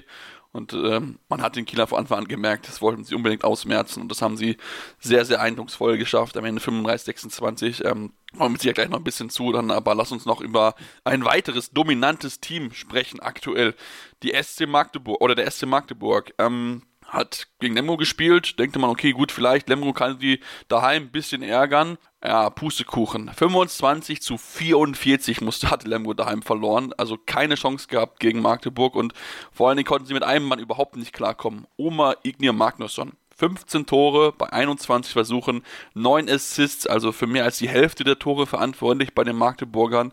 Und 0.53 0.75
ähm, 0.75 1.19
man 1.31 1.41
hat 1.41 1.57
den 1.57 1.65
Kieler 1.65 1.87
von 1.87 1.99
Anfang 1.99 2.19
an 2.19 2.29
gemerkt, 2.29 2.69
das 2.69 2.83
wollten 2.83 3.05
sie 3.05 3.15
unbedingt 3.15 3.43
ausmerzen 3.43 4.03
und 4.03 4.11
das 4.11 4.21
haben 4.21 4.37
sie 4.37 4.59
sehr, 4.99 5.25
sehr 5.25 5.41
eindrucksvoll 5.41 5.97
geschafft. 5.97 6.37
Am 6.37 6.45
Ende 6.45 6.61
35, 6.61 7.07
26. 7.07 7.85
Ähm, 7.87 8.13
kommen 8.37 8.63
wir 8.63 8.73
gleich 8.75 8.91
noch 8.91 8.99
ein 8.99 9.05
bisschen 9.05 9.31
zu, 9.31 9.51
dann 9.53 9.71
aber 9.71 9.95
lass 9.95 10.13
uns 10.13 10.27
noch 10.27 10.43
über 10.43 10.75
ein 11.05 11.25
weiteres 11.25 11.71
dominantes 11.71 12.41
Team 12.41 12.71
sprechen 12.73 13.21
aktuell. 13.21 13.75
Die 14.23 14.35
SC 14.41 14.67
Magdeburg 14.67 15.23
oder 15.23 15.35
der 15.35 15.51
SC 15.51 15.65
Magdeburg. 15.65 16.35
Ähm, 16.39 16.83
hat 17.13 17.49
gegen 17.61 17.75
Lemgo 17.75 17.99
gespielt, 17.99 18.59
denkte 18.59 18.79
man, 18.79 18.89
okay, 18.89 19.13
gut, 19.13 19.33
vielleicht 19.33 19.69
Lemgo 19.69 19.93
kann 19.93 20.19
die 20.19 20.41
daheim 20.69 21.05
ein 21.05 21.11
bisschen 21.11 21.43
ärgern. 21.43 21.99
Ja, 22.25 22.49
Pustekuchen. 22.51 23.31
25 23.35 24.23
zu 24.23 24.39
44 24.39 25.43
musste, 25.43 25.71
hatte 25.71 25.89
Lemgo 25.89 26.15
daheim 26.15 26.41
verloren, 26.41 26.95
also 26.97 27.19
keine 27.19 27.57
Chance 27.57 27.89
gehabt 27.89 28.19
gegen 28.19 28.41
Magdeburg 28.41 28.95
und 28.95 29.13
vor 29.53 29.69
allen 29.69 29.77
Dingen 29.77 29.87
konnten 29.87 30.07
sie 30.07 30.15
mit 30.15 30.23
einem 30.23 30.47
Mann 30.47 30.59
überhaupt 30.59 30.97
nicht 30.97 31.13
klarkommen. 31.13 31.67
Oma 31.77 32.15
Ignir 32.23 32.53
Magnusson. 32.53 33.13
15 33.37 33.87
Tore 33.87 34.33
bei 34.33 34.53
21 34.53 35.13
Versuchen, 35.13 35.65
9 35.95 36.31
Assists, 36.31 36.87
also 36.87 37.13
für 37.13 37.27
mehr 37.27 37.45
als 37.45 37.59
die 37.59 37.69
Hälfte 37.69 38.05
der 38.05 38.19
Tore 38.19 38.47
verantwortlich 38.47 39.15
bei 39.15 39.25
den 39.25 39.37
Magdeburgern. 39.37 40.13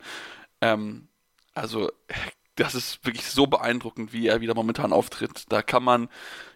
Ähm, 0.61 1.07
also, 1.53 1.91
das 2.55 2.75
ist 2.75 3.05
wirklich 3.05 3.25
so 3.27 3.45
beeindruckend, 3.47 4.13
wie 4.13 4.27
er 4.27 4.41
wieder 4.41 4.55
momentan 4.55 4.91
auftritt. 4.91 5.45
Da 5.49 5.61
kann 5.61 5.83
man 5.83 6.09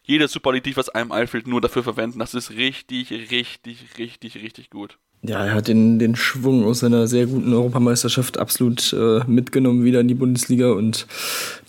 jedes 0.03 0.31
Superlativ, 0.31 0.77
was 0.77 0.89
einem 0.89 1.11
einfällt, 1.11 1.47
nur 1.47 1.61
dafür 1.61 1.83
verwenden. 1.83 2.19
Das 2.19 2.33
ist 2.33 2.51
richtig, 2.51 3.11
richtig, 3.11 3.97
richtig, 3.97 4.35
richtig 4.35 4.69
gut. 4.69 4.97
Ja, 5.25 5.45
er 5.45 5.53
hat 5.53 5.69
den, 5.69 5.99
den 5.99 6.17
Schwung 6.17 6.65
aus 6.65 6.79
seiner 6.79 7.07
sehr 7.07 7.27
guten 7.27 7.53
Europameisterschaft 7.53 8.37
absolut 8.37 8.91
äh, 8.91 9.21
mitgenommen 9.25 9.85
wieder 9.85 10.01
in 10.01 10.09
die 10.09 10.15
Bundesliga 10.15 10.71
und 10.71 11.07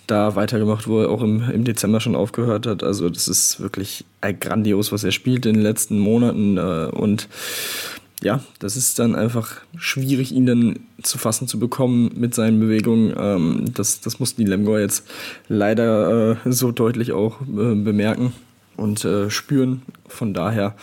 da 0.07 0.35
weitergemacht, 0.35 0.87
wo 0.87 1.01
er 1.01 1.09
auch 1.09 1.21
im, 1.21 1.49
im 1.49 1.63
Dezember 1.63 2.01
schon 2.01 2.17
aufgehört 2.17 2.67
hat. 2.67 2.83
Also 2.83 3.09
das 3.09 3.29
ist 3.29 3.61
wirklich 3.61 4.03
grandios, 4.41 4.91
was 4.91 5.05
er 5.05 5.13
spielt 5.13 5.45
in 5.45 5.53
den 5.53 5.63
letzten 5.63 5.99
Monaten 5.99 6.57
äh, 6.57 6.89
und 6.91 7.29
ja, 8.25 8.39
das 8.57 8.75
ist 8.75 8.97
dann 8.97 9.13
einfach 9.13 9.61
schwierig, 9.77 10.31
ihn 10.31 10.47
dann 10.47 10.79
zu 11.03 11.19
fassen 11.19 11.47
zu 11.47 11.59
bekommen 11.59 12.09
mit 12.15 12.33
seinen 12.33 12.59
Bewegungen. 12.59 13.13
Ähm, 13.15 13.65
das, 13.71 14.01
das 14.01 14.19
mussten 14.19 14.43
die 14.43 14.49
Lemgo 14.49 14.79
jetzt 14.79 15.07
leider 15.47 16.31
äh, 16.31 16.51
so 16.51 16.71
deutlich 16.71 17.11
auch 17.11 17.41
äh, 17.41 17.75
bemerken 17.75 18.33
und 18.77 19.05
äh, 19.05 19.29
spüren. 19.29 19.83
Von 20.07 20.33
daher 20.33 20.75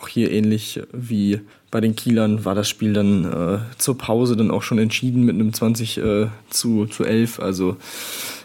auch 0.00 0.08
hier 0.08 0.30
ähnlich 0.30 0.80
wie 0.92 1.40
bei 1.70 1.80
den 1.80 1.96
Kielern 1.96 2.44
war 2.44 2.54
das 2.54 2.68
Spiel 2.68 2.92
dann 2.92 3.24
äh, 3.24 3.58
zur 3.78 3.98
Pause 3.98 4.36
dann 4.36 4.50
auch 4.50 4.62
schon 4.62 4.78
entschieden 4.78 5.24
mit 5.24 5.34
einem 5.34 5.52
20 5.52 5.98
äh, 5.98 6.26
zu, 6.48 6.86
zu 6.86 7.04
11. 7.04 7.40
Also 7.40 7.76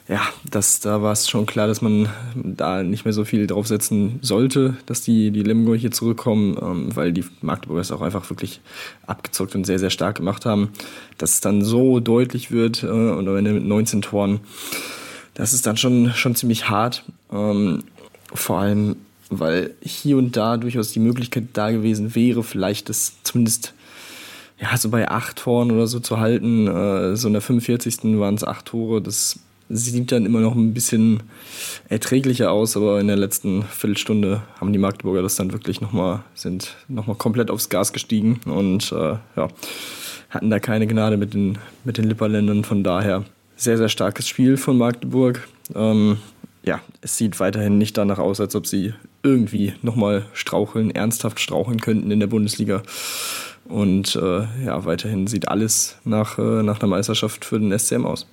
ja, 0.08 0.22
das, 0.50 0.82
da 0.82 1.02
war 1.02 1.14
es 1.14 1.30
schon 1.30 1.46
klar, 1.46 1.68
dass 1.68 1.82
man 1.82 2.10
da 2.36 2.84
nicht 2.84 3.06
mehr 3.06 3.14
so 3.14 3.24
viel 3.24 3.48
draufsetzen 3.48 4.20
sollte, 4.22 4.76
dass 4.86 5.02
die, 5.02 5.32
die 5.32 5.44
Lemgo 5.44 5.74
hier 5.76 5.92
zurückkommen, 5.92 6.58
ähm, 6.62 6.96
weil 6.96 7.14
die 7.14 7.24
Magdeburger 7.42 7.82
es 7.82 7.92
auch 7.92 8.02
einfach 8.02 8.30
wirklich 8.30 8.60
abgezockt 9.06 9.56
und 9.56 9.66
sehr, 9.66 9.80
sehr 9.80 9.92
stark 9.92 10.18
gemacht 10.18 10.46
haben. 10.46 10.70
Dass 11.18 11.36
es 11.36 11.42
dann 11.42 11.64
so 11.64 12.00
deutlich 12.02 12.52
wird 12.52 12.84
äh, 12.84 12.88
und 12.88 13.28
am 13.28 13.38
Ende 13.38 13.54
mit 13.54 13.64
19 13.64 14.02
Toren, 14.02 14.42
das 15.36 15.54
ist 15.54 15.66
dann 15.66 15.78
schon, 15.78 16.12
schon 16.14 16.36
ziemlich 16.36 16.70
hart. 16.70 17.04
Ähm, 17.32 17.84
vor 18.34 18.60
allem, 18.60 18.98
weil 19.32 19.72
hier 19.82 20.18
und 20.18 20.36
da 20.38 20.58
durchaus 20.58 20.92
die 20.92 21.00
Möglichkeit 21.00 21.46
da 21.54 21.72
gewesen 21.72 22.14
wäre, 22.16 22.44
vielleicht 22.44 22.90
das 22.90 23.14
zumindest 23.24 23.74
ja, 24.62 24.78
so 24.78 24.90
bei 24.90 25.10
acht 25.10 25.38
Toren 25.38 25.72
oder 25.72 25.88
so 25.88 26.00
zu 26.00 26.20
halten. 26.20 26.68
Äh, 26.68 27.16
so 27.16 27.28
in 27.28 27.34
der 27.34 27.42
45. 27.42 28.20
waren 28.20 28.36
es 28.36 28.44
acht 28.44 28.68
Tore. 28.68 29.02
Das 29.02 29.40
sieht 29.70 30.12
dann 30.12 30.26
immer 30.26 30.40
noch 30.40 30.56
ein 30.56 30.74
bisschen 30.74 31.24
erträglicher 31.90 32.52
aus, 32.52 32.78
aber 32.78 33.00
in 33.00 33.08
der 33.08 33.16
letzten 33.16 33.64
Viertelstunde 33.64 34.44
haben 34.60 34.74
die 34.74 34.80
Magdeburger 34.80 35.22
das 35.22 35.36
dann 35.36 35.54
wirklich 35.54 35.82
nochmal, 35.82 36.24
sind 36.36 36.76
nochmal 36.88 37.16
komplett 37.16 37.50
aufs 37.50 37.70
Gas 37.70 37.94
gestiegen 37.94 38.40
und 38.46 38.92
äh, 38.92 39.16
ja, 39.36 39.48
hatten 40.30 40.50
da 40.50 40.60
keine 40.60 40.88
Gnade 40.88 41.18
mit 41.18 41.34
den, 41.34 41.58
mit 41.84 41.98
den 41.98 42.06
Lipperländern. 42.06 42.64
Von 42.64 42.84
daher 42.84 43.24
sehr, 43.56 43.78
sehr 43.78 43.90
starkes 43.90 44.28
Spiel 44.28 44.58
von 44.58 44.78
Magdeburg. 44.78 45.48
Ähm, 45.74 46.18
ja, 46.64 46.82
es 47.02 47.18
sieht 47.18 47.40
weiterhin 47.40 47.78
nicht 47.78 47.98
danach 47.98 48.20
aus, 48.20 48.40
als 48.40 48.56
ob 48.56 48.68
sie 48.68 48.94
irgendwie 49.24 49.74
nochmal 49.82 50.26
straucheln, 50.34 50.92
ernsthaft 50.92 51.40
straucheln 51.40 51.80
könnten 51.80 52.12
in 52.12 52.20
der 52.20 52.28
Bundesliga. 52.28 52.84
Und 53.66 54.16
äh, 54.16 54.66
ja, 54.66 54.86
weiterhin 54.86 55.28
sieht 55.28 55.48
alles 55.48 55.98
nach, 56.04 56.38
äh, 56.38 56.64
nach 56.64 56.80
einer 56.80 56.90
Meisterschaft 56.90 57.46
für 57.46 57.60
den 57.60 57.78
SCM 57.78 58.06
aus. 58.06 58.28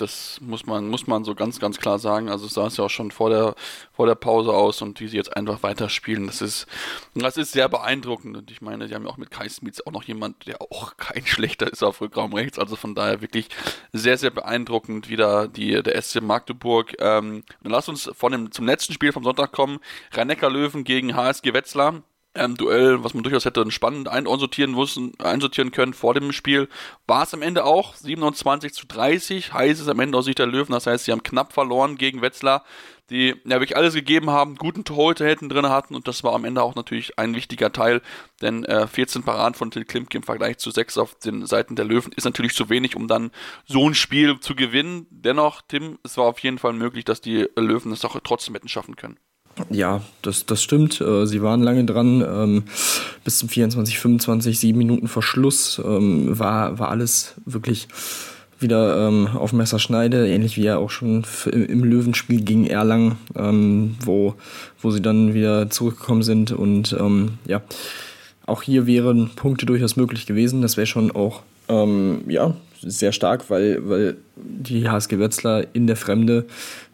Das 0.00 0.40
muss 0.40 0.66
man, 0.66 0.88
muss 0.88 1.06
man 1.06 1.24
so 1.24 1.34
ganz, 1.34 1.58
ganz 1.60 1.78
klar 1.78 1.98
sagen. 1.98 2.28
Also 2.28 2.46
sah 2.46 2.66
es 2.66 2.76
ja 2.76 2.84
auch 2.84 2.90
schon 2.90 3.10
vor 3.10 3.30
der, 3.30 3.54
vor 3.92 4.06
der 4.06 4.14
Pause 4.14 4.52
aus 4.52 4.82
und 4.82 5.00
wie 5.00 5.08
sie 5.08 5.16
jetzt 5.16 5.36
einfach 5.36 5.62
weiterspielen, 5.62 6.26
das 6.26 6.40
ist, 6.40 6.66
das 7.14 7.36
ist 7.36 7.52
sehr 7.52 7.68
beeindruckend. 7.68 8.36
Und 8.36 8.50
ich 8.50 8.60
meine, 8.60 8.88
sie 8.88 8.94
haben 8.94 9.04
ja 9.04 9.10
auch 9.10 9.16
mit 9.16 9.30
Kai 9.30 9.48
Smits 9.48 9.86
auch 9.86 9.92
noch 9.92 10.04
jemand, 10.04 10.46
der 10.46 10.62
auch 10.62 10.96
kein 10.96 11.26
schlechter 11.26 11.70
ist 11.70 11.82
auf 11.82 12.00
Rückraum 12.00 12.32
rechts. 12.34 12.58
Also 12.58 12.76
von 12.76 12.94
daher 12.94 13.20
wirklich 13.20 13.48
sehr, 13.92 14.18
sehr 14.18 14.30
beeindruckend 14.30 15.08
wieder 15.08 15.48
die, 15.48 15.82
der 15.82 16.00
SC 16.00 16.20
Magdeburg. 16.20 16.94
Ähm, 17.00 17.44
dann 17.62 17.72
lass 17.72 17.88
uns 17.88 18.10
von 18.14 18.32
dem, 18.32 18.52
zum 18.52 18.66
letzten 18.66 18.92
Spiel 18.92 19.12
vom 19.12 19.24
Sonntag 19.24 19.52
kommen. 19.52 19.78
rhein 20.12 20.28
löwen 20.28 20.84
gegen 20.84 21.14
HSG 21.14 21.52
Wetzlar 21.52 22.02
ähm, 22.38 22.56
Duell, 22.56 23.02
was 23.04 23.14
man 23.14 23.22
durchaus 23.22 23.44
hätte 23.44 23.68
spannend 23.70 24.08
einsortieren, 24.08 24.74
müssen, 24.74 25.12
einsortieren 25.18 25.70
können 25.70 25.94
vor 25.94 26.14
dem 26.14 26.32
Spiel. 26.32 26.68
War 27.06 27.24
es 27.24 27.34
am 27.34 27.42
Ende 27.42 27.64
auch 27.64 27.94
27 27.94 28.72
zu 28.72 28.86
30, 28.86 29.52
heißt 29.52 29.80
es 29.80 29.88
am 29.88 30.00
Ende 30.00 30.16
aus 30.16 30.24
Sicht 30.24 30.38
der 30.38 30.46
Löwen. 30.46 30.72
Das 30.72 30.86
heißt, 30.86 31.04
sie 31.04 31.12
haben 31.12 31.22
knapp 31.22 31.52
verloren 31.52 31.96
gegen 31.96 32.22
Wetzlar, 32.22 32.64
die 33.10 33.34
ja 33.44 33.60
wirklich 33.60 33.76
alles 33.76 33.94
gegeben 33.94 34.30
haben, 34.30 34.56
guten 34.56 34.84
Torhüter 34.84 35.26
hinten 35.26 35.48
drin 35.48 35.68
hatten 35.68 35.94
und 35.94 36.06
das 36.06 36.24
war 36.24 36.34
am 36.34 36.44
Ende 36.44 36.62
auch 36.62 36.74
natürlich 36.74 37.18
ein 37.18 37.34
wichtiger 37.34 37.72
Teil, 37.72 38.02
denn 38.42 38.64
äh, 38.64 38.86
14 38.86 39.22
Paraden 39.22 39.54
von 39.54 39.70
Till 39.70 39.84
Klimke 39.84 40.18
im 40.18 40.22
Vergleich 40.22 40.58
zu 40.58 40.70
6 40.70 40.98
auf 40.98 41.14
den 41.14 41.46
Seiten 41.46 41.74
der 41.74 41.86
Löwen 41.86 42.12
ist 42.12 42.24
natürlich 42.24 42.54
zu 42.54 42.68
wenig, 42.68 42.96
um 42.96 43.08
dann 43.08 43.30
so 43.64 43.88
ein 43.88 43.94
Spiel 43.94 44.40
zu 44.40 44.54
gewinnen. 44.54 45.06
Dennoch, 45.10 45.62
Tim, 45.66 45.98
es 46.04 46.16
war 46.18 46.26
auf 46.26 46.38
jeden 46.40 46.58
Fall 46.58 46.74
möglich, 46.74 47.04
dass 47.04 47.20
die 47.20 47.48
Löwen 47.56 47.92
es 47.92 48.04
auch 48.04 48.18
trotzdem 48.22 48.54
hätten 48.54 48.68
schaffen 48.68 48.96
können. 48.96 49.18
Ja, 49.70 50.02
das, 50.22 50.46
das 50.46 50.62
stimmt. 50.62 51.00
Äh, 51.00 51.26
sie 51.26 51.42
waren 51.42 51.62
lange 51.62 51.84
dran. 51.84 52.24
Ähm, 52.26 52.64
bis 53.24 53.38
zum 53.38 53.48
24, 53.48 53.98
25, 53.98 54.58
sieben 54.58 54.78
Minuten 54.78 55.08
vor 55.08 55.22
Schluss 55.22 55.80
ähm, 55.84 56.38
war, 56.38 56.78
war 56.78 56.90
alles 56.90 57.34
wirklich 57.44 57.88
wieder 58.60 59.06
ähm, 59.06 59.28
auf 59.34 59.52
Messerschneide, 59.52 60.28
ähnlich 60.28 60.56
wie 60.56 60.62
ja 60.62 60.78
auch 60.78 60.90
schon 60.90 61.24
im 61.46 61.84
Löwenspiel 61.84 62.42
gegen 62.42 62.66
Erlangen, 62.66 63.16
wo, 64.04 64.34
wo 64.82 64.90
sie 64.90 65.00
dann 65.00 65.32
wieder 65.32 65.70
zurückgekommen 65.70 66.24
sind. 66.24 66.50
Und 66.50 66.90
ja, 67.46 67.62
auch 68.46 68.62
hier 68.62 68.88
wären 68.88 69.30
Punkte 69.36 69.64
durchaus 69.64 69.94
möglich 69.94 70.26
gewesen. 70.26 70.60
Das 70.60 70.76
wäre 70.76 70.88
schon 70.88 71.12
auch 71.12 71.42
ja, 71.68 72.56
sehr 72.80 73.12
stark, 73.12 73.48
weil, 73.50 73.88
weil 73.88 74.16
die 74.36 74.88
HSG 74.88 75.18
Wetzlar 75.18 75.64
in 75.72 75.86
der 75.86 75.96
Fremde 75.96 76.46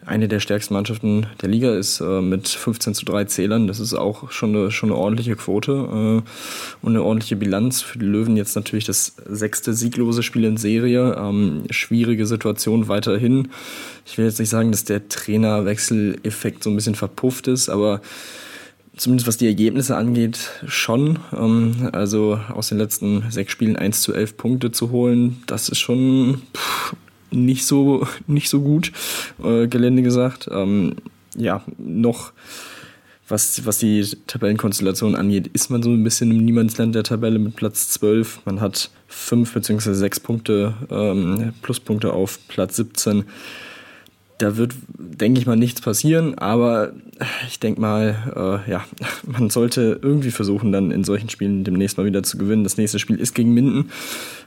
eine 0.05 0.27
der 0.27 0.39
stärksten 0.39 0.73
Mannschaften 0.73 1.25
der 1.41 1.49
Liga 1.49 1.75
ist, 1.75 1.99
äh, 1.99 2.21
mit 2.21 2.47
15 2.47 2.93
zu 2.93 3.05
3 3.05 3.25
Zählern. 3.25 3.67
Das 3.67 3.79
ist 3.79 3.93
auch 3.93 4.31
schon 4.31 4.55
eine, 4.55 4.71
schon 4.71 4.89
eine 4.89 4.99
ordentliche 4.99 5.35
Quote 5.35 5.71
äh, 5.71 6.85
und 6.85 6.91
eine 6.91 7.03
ordentliche 7.03 7.35
Bilanz. 7.35 7.81
Für 7.81 7.97
die 7.97 8.05
Löwen 8.05 8.37
jetzt 8.37 8.55
natürlich 8.55 8.85
das 8.85 9.15
sechste 9.27 9.73
sieglose 9.73 10.23
Spiel 10.23 10.43
in 10.43 10.57
Serie. 10.57 11.15
Ähm, 11.19 11.63
schwierige 11.71 12.27
Situation 12.27 12.87
weiterhin. 12.87 13.49
Ich 14.05 14.17
will 14.17 14.25
jetzt 14.25 14.39
nicht 14.39 14.49
sagen, 14.49 14.71
dass 14.71 14.83
der 14.83 15.09
Trainerwechseleffekt 15.09 16.63
so 16.63 16.69
ein 16.69 16.75
bisschen 16.75 16.95
verpufft 16.95 17.47
ist, 17.47 17.69
aber 17.69 18.01
zumindest 18.97 19.27
was 19.27 19.37
die 19.37 19.47
Ergebnisse 19.47 19.97
angeht, 19.97 20.51
schon. 20.67 21.19
Ähm, 21.35 21.89
also 21.91 22.39
aus 22.49 22.69
den 22.69 22.77
letzten 22.77 23.23
sechs 23.31 23.51
Spielen 23.51 23.75
1 23.75 24.01
zu 24.01 24.13
11 24.13 24.37
Punkte 24.37 24.71
zu 24.71 24.91
holen, 24.91 25.43
das 25.47 25.69
ist 25.69 25.79
schon 25.79 26.41
pff, 26.55 26.95
nicht, 27.31 27.65
so, 27.65 28.07
nicht 28.27 28.49
so 28.49 28.61
gut, 28.61 28.91
äh, 29.43 29.67
Gelände 29.67 30.01
gesagt. 30.01 30.47
Ähm, 30.51 30.95
ja, 31.35 31.63
noch 31.77 32.31
was, 33.27 33.65
was 33.65 33.79
die 33.79 34.05
Tabellenkonstellation 34.27 35.15
angeht, 35.15 35.47
ist 35.47 35.71
man 35.71 35.81
so 35.81 35.89
ein 35.89 36.03
bisschen 36.03 36.29
im 36.29 36.45
Niemandsland 36.45 36.93
der 36.93 37.03
Tabelle 37.03 37.39
mit 37.39 37.55
Platz 37.55 37.89
12. 37.89 38.41
Man 38.45 38.61
hat 38.61 38.91
fünf 39.07 39.53
bzw. 39.53 39.93
sechs 39.93 40.19
Punkte, 40.19 40.75
ähm, 40.91 41.53
Pluspunkte 41.61 42.13
auf 42.13 42.39
Platz 42.47 42.75
17 42.75 43.25
da 44.37 44.57
wird, 44.57 44.73
denke 44.97 45.39
ich 45.39 45.47
mal, 45.47 45.55
nichts 45.55 45.81
passieren, 45.81 46.37
aber 46.37 46.91
ich 47.47 47.59
denke 47.59 47.79
mal, 47.79 48.63
äh, 48.67 48.71
ja, 48.71 48.83
man 49.23 49.49
sollte 49.49 49.99
irgendwie 50.01 50.31
versuchen, 50.31 50.71
dann 50.71 50.91
in 50.91 51.03
solchen 51.03 51.29
Spielen 51.29 51.63
demnächst 51.63 51.97
mal 51.97 52.05
wieder 52.05 52.23
zu 52.23 52.37
gewinnen. 52.37 52.63
Das 52.63 52.77
nächste 52.77 52.99
Spiel 52.99 53.19
ist 53.19 53.33
gegen 53.33 53.53
Minden. 53.53 53.91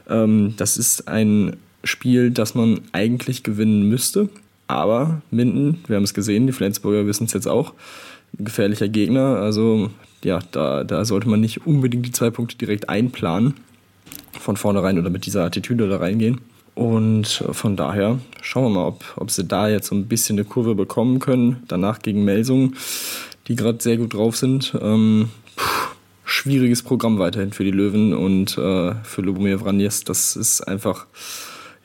Ähm, 0.07 0.53
das 0.57 0.77
ist 0.77 1.07
ein 1.07 1.57
Spiel, 1.83 2.31
das 2.31 2.55
man 2.55 2.81
eigentlich 2.91 3.43
gewinnen 3.43 3.87
müsste, 3.87 4.29
aber 4.67 5.21
Minden, 5.31 5.79
wir 5.87 5.95
haben 5.95 6.03
es 6.03 6.13
gesehen, 6.13 6.47
die 6.47 6.53
Flensburger 6.53 7.05
wissen 7.05 7.25
es 7.25 7.33
jetzt 7.33 7.47
auch, 7.47 7.73
ein 8.37 8.45
gefährlicher 8.45 8.87
Gegner, 8.87 9.37
also 9.37 9.89
ja, 10.23 10.39
da, 10.51 10.83
da 10.83 11.05
sollte 11.05 11.29
man 11.29 11.39
nicht 11.39 11.65
unbedingt 11.65 12.05
die 12.05 12.11
zwei 12.11 12.29
Punkte 12.29 12.57
direkt 12.57 12.89
einplanen, 12.89 13.55
von 14.39 14.57
vornherein 14.57 14.99
oder 14.99 15.09
mit 15.09 15.25
dieser 15.25 15.45
Attitüde 15.45 15.89
da 15.89 15.97
reingehen. 15.97 16.41
Und 16.75 17.43
von 17.51 17.75
daher 17.75 18.19
schauen 18.41 18.63
wir 18.63 18.69
mal, 18.69 18.87
ob, 18.87 19.03
ob 19.17 19.31
sie 19.31 19.43
da 19.43 19.67
jetzt 19.67 19.87
so 19.87 19.95
ein 19.95 20.07
bisschen 20.07 20.37
eine 20.37 20.45
Kurve 20.45 20.75
bekommen 20.75 21.19
können. 21.19 21.63
Danach 21.67 21.99
gegen 21.99 22.23
Melsungen, 22.23 22.75
die 23.47 23.55
gerade 23.55 23.81
sehr 23.81 23.97
gut 23.97 24.13
drauf 24.13 24.37
sind. 24.37 24.73
Ähm, 24.81 25.29
pff, 25.57 25.95
schwieriges 26.23 26.83
Programm 26.83 27.19
weiterhin 27.19 27.51
für 27.51 27.65
die 27.65 27.71
Löwen 27.71 28.13
und 28.13 28.57
äh, 28.57 28.95
für 29.03 29.21
Lubomir 29.21 29.59
Vranjes. 29.59 30.05
Das 30.05 30.37
ist 30.37 30.61
einfach 30.61 31.05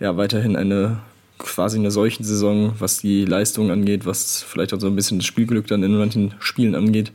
ja, 0.05 0.19
weiterhin 0.19 0.55
eine 0.55 0.99
quasi 1.39 1.79
eine 1.79 1.91
solchen 1.91 2.25
Saison, 2.25 2.75
was 2.79 2.99
die 2.99 3.25
Leistung 3.25 3.71
angeht, 3.71 4.05
was 4.05 4.43
vielleicht 4.43 4.75
auch 4.75 4.81
so 4.81 4.87
ein 4.87 4.95
bisschen 4.95 5.19
das 5.19 5.27
Spielglück 5.27 5.67
dann 5.67 5.83
in 5.83 5.97
manchen 5.97 6.35
Spielen 6.41 6.75
angeht. 6.75 7.11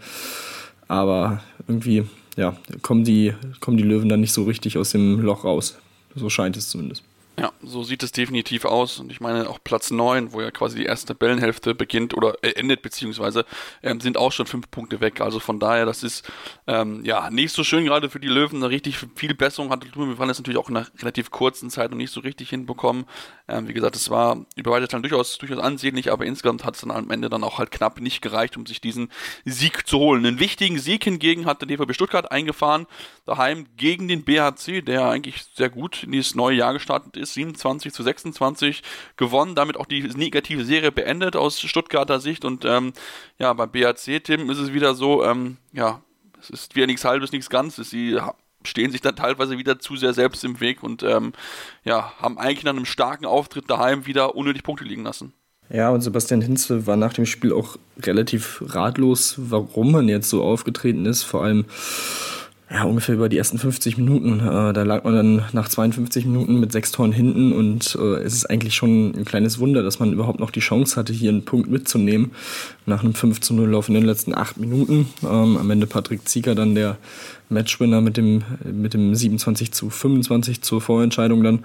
Aber 0.87 1.43
irgendwie 1.67 2.05
ja, 2.35 2.57
kommen, 2.81 3.03
die, 3.03 3.35
kommen 3.59 3.77
die 3.77 3.83
Löwen 3.83 4.09
dann 4.09 4.21
nicht 4.21 4.33
so 4.33 4.43
richtig 4.43 4.75
aus 4.79 4.89
dem 4.89 5.21
Loch 5.21 5.43
raus. 5.43 5.77
So 6.15 6.31
scheint 6.31 6.57
es 6.57 6.69
zumindest. 6.69 7.03
Ja, 7.39 7.53
so 7.63 7.83
sieht 7.83 8.03
es 8.03 8.11
definitiv 8.11 8.65
aus. 8.65 8.99
Und 8.99 9.13
ich 9.13 9.21
meine, 9.21 9.49
auch 9.49 9.59
Platz 9.63 9.91
9, 9.91 10.33
wo 10.33 10.41
ja 10.41 10.51
quasi 10.51 10.75
die 10.75 10.83
erste 10.83 11.13
Tabellenhälfte 11.13 11.73
beginnt 11.73 12.13
oder 12.13 12.35
äh, 12.41 12.51
endet, 12.59 12.81
beziehungsweise 12.81 13.45
ähm, 13.81 14.01
sind 14.01 14.17
auch 14.17 14.33
schon 14.33 14.45
fünf 14.45 14.69
Punkte 14.69 14.99
weg. 14.99 15.21
Also 15.21 15.39
von 15.39 15.57
daher, 15.57 15.85
das 15.85 16.03
ist 16.03 16.29
ähm, 16.67 17.05
ja 17.05 17.29
nicht 17.29 17.53
so 17.53 17.63
schön 17.63 17.85
gerade 17.85 18.09
für 18.09 18.19
die 18.19 18.27
Löwen. 18.27 18.57
Eine 18.57 18.69
richtig 18.69 18.97
viel 19.15 19.33
Besserung 19.35 19.69
hatte 19.69 19.87
Wir 19.95 20.19
waren 20.19 20.27
jetzt 20.27 20.39
natürlich 20.39 20.57
auch 20.57 20.67
in 20.67 20.75
einer 20.75 20.87
relativ 20.99 21.31
kurzen 21.31 21.69
Zeit 21.69 21.91
noch 21.91 21.97
nicht 21.97 22.11
so 22.11 22.19
richtig 22.19 22.49
hinbekommen. 22.49 23.05
Ähm, 23.47 23.69
wie 23.69 23.73
gesagt, 23.73 23.95
es 23.95 24.09
war 24.09 24.45
über 24.57 24.71
weite 24.71 24.89
Zeit 24.89 25.01
durchaus, 25.01 25.37
durchaus 25.37 25.59
ansehnlich, 25.59 26.11
aber 26.11 26.25
insgesamt 26.25 26.65
hat 26.65 26.75
es 26.75 26.81
dann 26.81 26.91
am 26.91 27.09
Ende 27.09 27.29
dann 27.29 27.45
auch 27.45 27.57
halt 27.57 27.71
knapp 27.71 28.01
nicht 28.01 28.21
gereicht, 28.21 28.57
um 28.57 28.65
sich 28.65 28.81
diesen 28.81 29.09
Sieg 29.45 29.87
zu 29.87 29.97
holen. 29.97 30.25
Einen 30.25 30.39
wichtigen 30.39 30.77
Sieg 30.77 31.05
hingegen 31.05 31.45
hat 31.45 31.61
der 31.61 31.69
DVB 31.69 31.93
Stuttgart 31.93 32.33
eingefahren, 32.33 32.85
daheim 33.25 33.65
gegen 33.77 34.09
den 34.09 34.25
BHC, 34.25 34.81
der 34.81 35.05
eigentlich 35.05 35.45
sehr 35.55 35.69
gut 35.69 36.03
in 36.03 36.11
dieses 36.11 36.35
neue 36.35 36.57
Jahr 36.57 36.73
gestartet 36.73 37.15
ist 37.15 37.28
27 37.33 37.93
zu 37.93 38.03
26 38.03 38.83
gewonnen, 39.17 39.55
damit 39.55 39.77
auch 39.77 39.85
die 39.85 40.01
negative 40.01 40.65
Serie 40.65 40.91
beendet 40.91 41.35
aus 41.35 41.59
Stuttgarter 41.59 42.19
Sicht. 42.19 42.45
Und 42.45 42.65
ähm, 42.65 42.93
ja, 43.37 43.53
beim 43.53 43.71
BAC, 43.71 44.23
Tim, 44.23 44.49
ist 44.49 44.59
es 44.59 44.73
wieder 44.73 44.95
so, 44.95 45.23
ähm, 45.23 45.57
ja, 45.71 46.01
es 46.41 46.49
ist 46.49 46.75
wieder 46.75 46.87
nichts 46.87 47.05
Halbes, 47.05 47.31
nichts 47.31 47.49
Ganzes. 47.49 47.89
Sie 47.89 48.17
stehen 48.63 48.91
sich 48.91 49.01
dann 49.01 49.15
teilweise 49.15 49.57
wieder 49.57 49.79
zu 49.79 49.95
sehr 49.95 50.13
selbst 50.13 50.43
im 50.43 50.59
Weg 50.59 50.83
und 50.83 51.03
ähm, 51.03 51.33
ja, 51.83 52.13
haben 52.19 52.37
eigentlich 52.37 52.63
nach 52.63 52.73
einem 52.73 52.85
starken 52.85 53.25
Auftritt 53.25 53.69
daheim 53.69 54.05
wieder 54.05 54.35
unnötig 54.35 54.63
Punkte 54.63 54.85
liegen 54.85 55.03
lassen. 55.03 55.33
Ja, 55.71 55.91
und 55.91 56.01
Sebastian 56.01 56.41
Hinze 56.41 56.87
war 56.87 56.95
nach 56.95 57.13
dem 57.13 57.27
Spiel 57.27 57.53
auch 57.53 57.77
relativ 58.01 58.63
ratlos, 58.65 59.35
warum 59.37 59.91
man 59.91 60.09
jetzt 60.09 60.29
so 60.29 60.43
aufgetreten 60.43 61.05
ist. 61.05 61.23
Vor 61.23 61.43
allem 61.43 61.65
ja, 62.71 62.83
ungefähr 62.83 63.15
über 63.15 63.29
die 63.29 63.37
ersten 63.37 63.57
50 63.57 63.97
Minuten. 63.97 64.39
Äh, 64.39 64.73
da 64.73 64.83
lag 64.83 65.03
man 65.03 65.15
dann 65.15 65.45
nach 65.53 65.67
52 65.67 66.25
Minuten 66.25 66.59
mit 66.59 66.71
sechs 66.71 66.91
Toren 66.91 67.11
hinten 67.11 67.51
und 67.51 67.97
äh, 67.99 68.21
es 68.21 68.33
ist 68.33 68.49
eigentlich 68.49 68.75
schon 68.75 69.15
ein 69.15 69.25
kleines 69.25 69.59
Wunder, 69.59 69.81
dass 69.81 69.99
man 69.99 70.13
überhaupt 70.13 70.39
noch 70.39 70.51
die 70.51 70.59
Chance 70.59 70.95
hatte, 70.95 71.11
hier 71.11 71.31
einen 71.31 71.45
Punkt 71.45 71.69
mitzunehmen. 71.69 72.31
Nach 72.85 73.03
einem 73.03 73.15
5 73.15 73.41
zu 73.41 73.55
0 73.55 73.69
Lauf 73.69 73.87
in 73.87 73.95
den 73.95 74.05
letzten 74.05 74.35
acht 74.35 74.57
Minuten. 74.57 75.07
Ähm, 75.23 75.57
am 75.57 75.69
Ende 75.71 75.87
Patrick 75.87 76.27
Zieger 76.27 76.53
dann 76.53 76.75
der 76.75 76.97
Matchwinner 77.49 78.01
mit 78.01 78.17
dem, 78.17 78.43
mit 78.63 78.93
dem 78.93 79.15
27 79.15 79.71
zu 79.71 79.89
25 79.89 80.61
zur 80.61 80.79
Vorentscheidung 80.79 81.43
dann. 81.43 81.59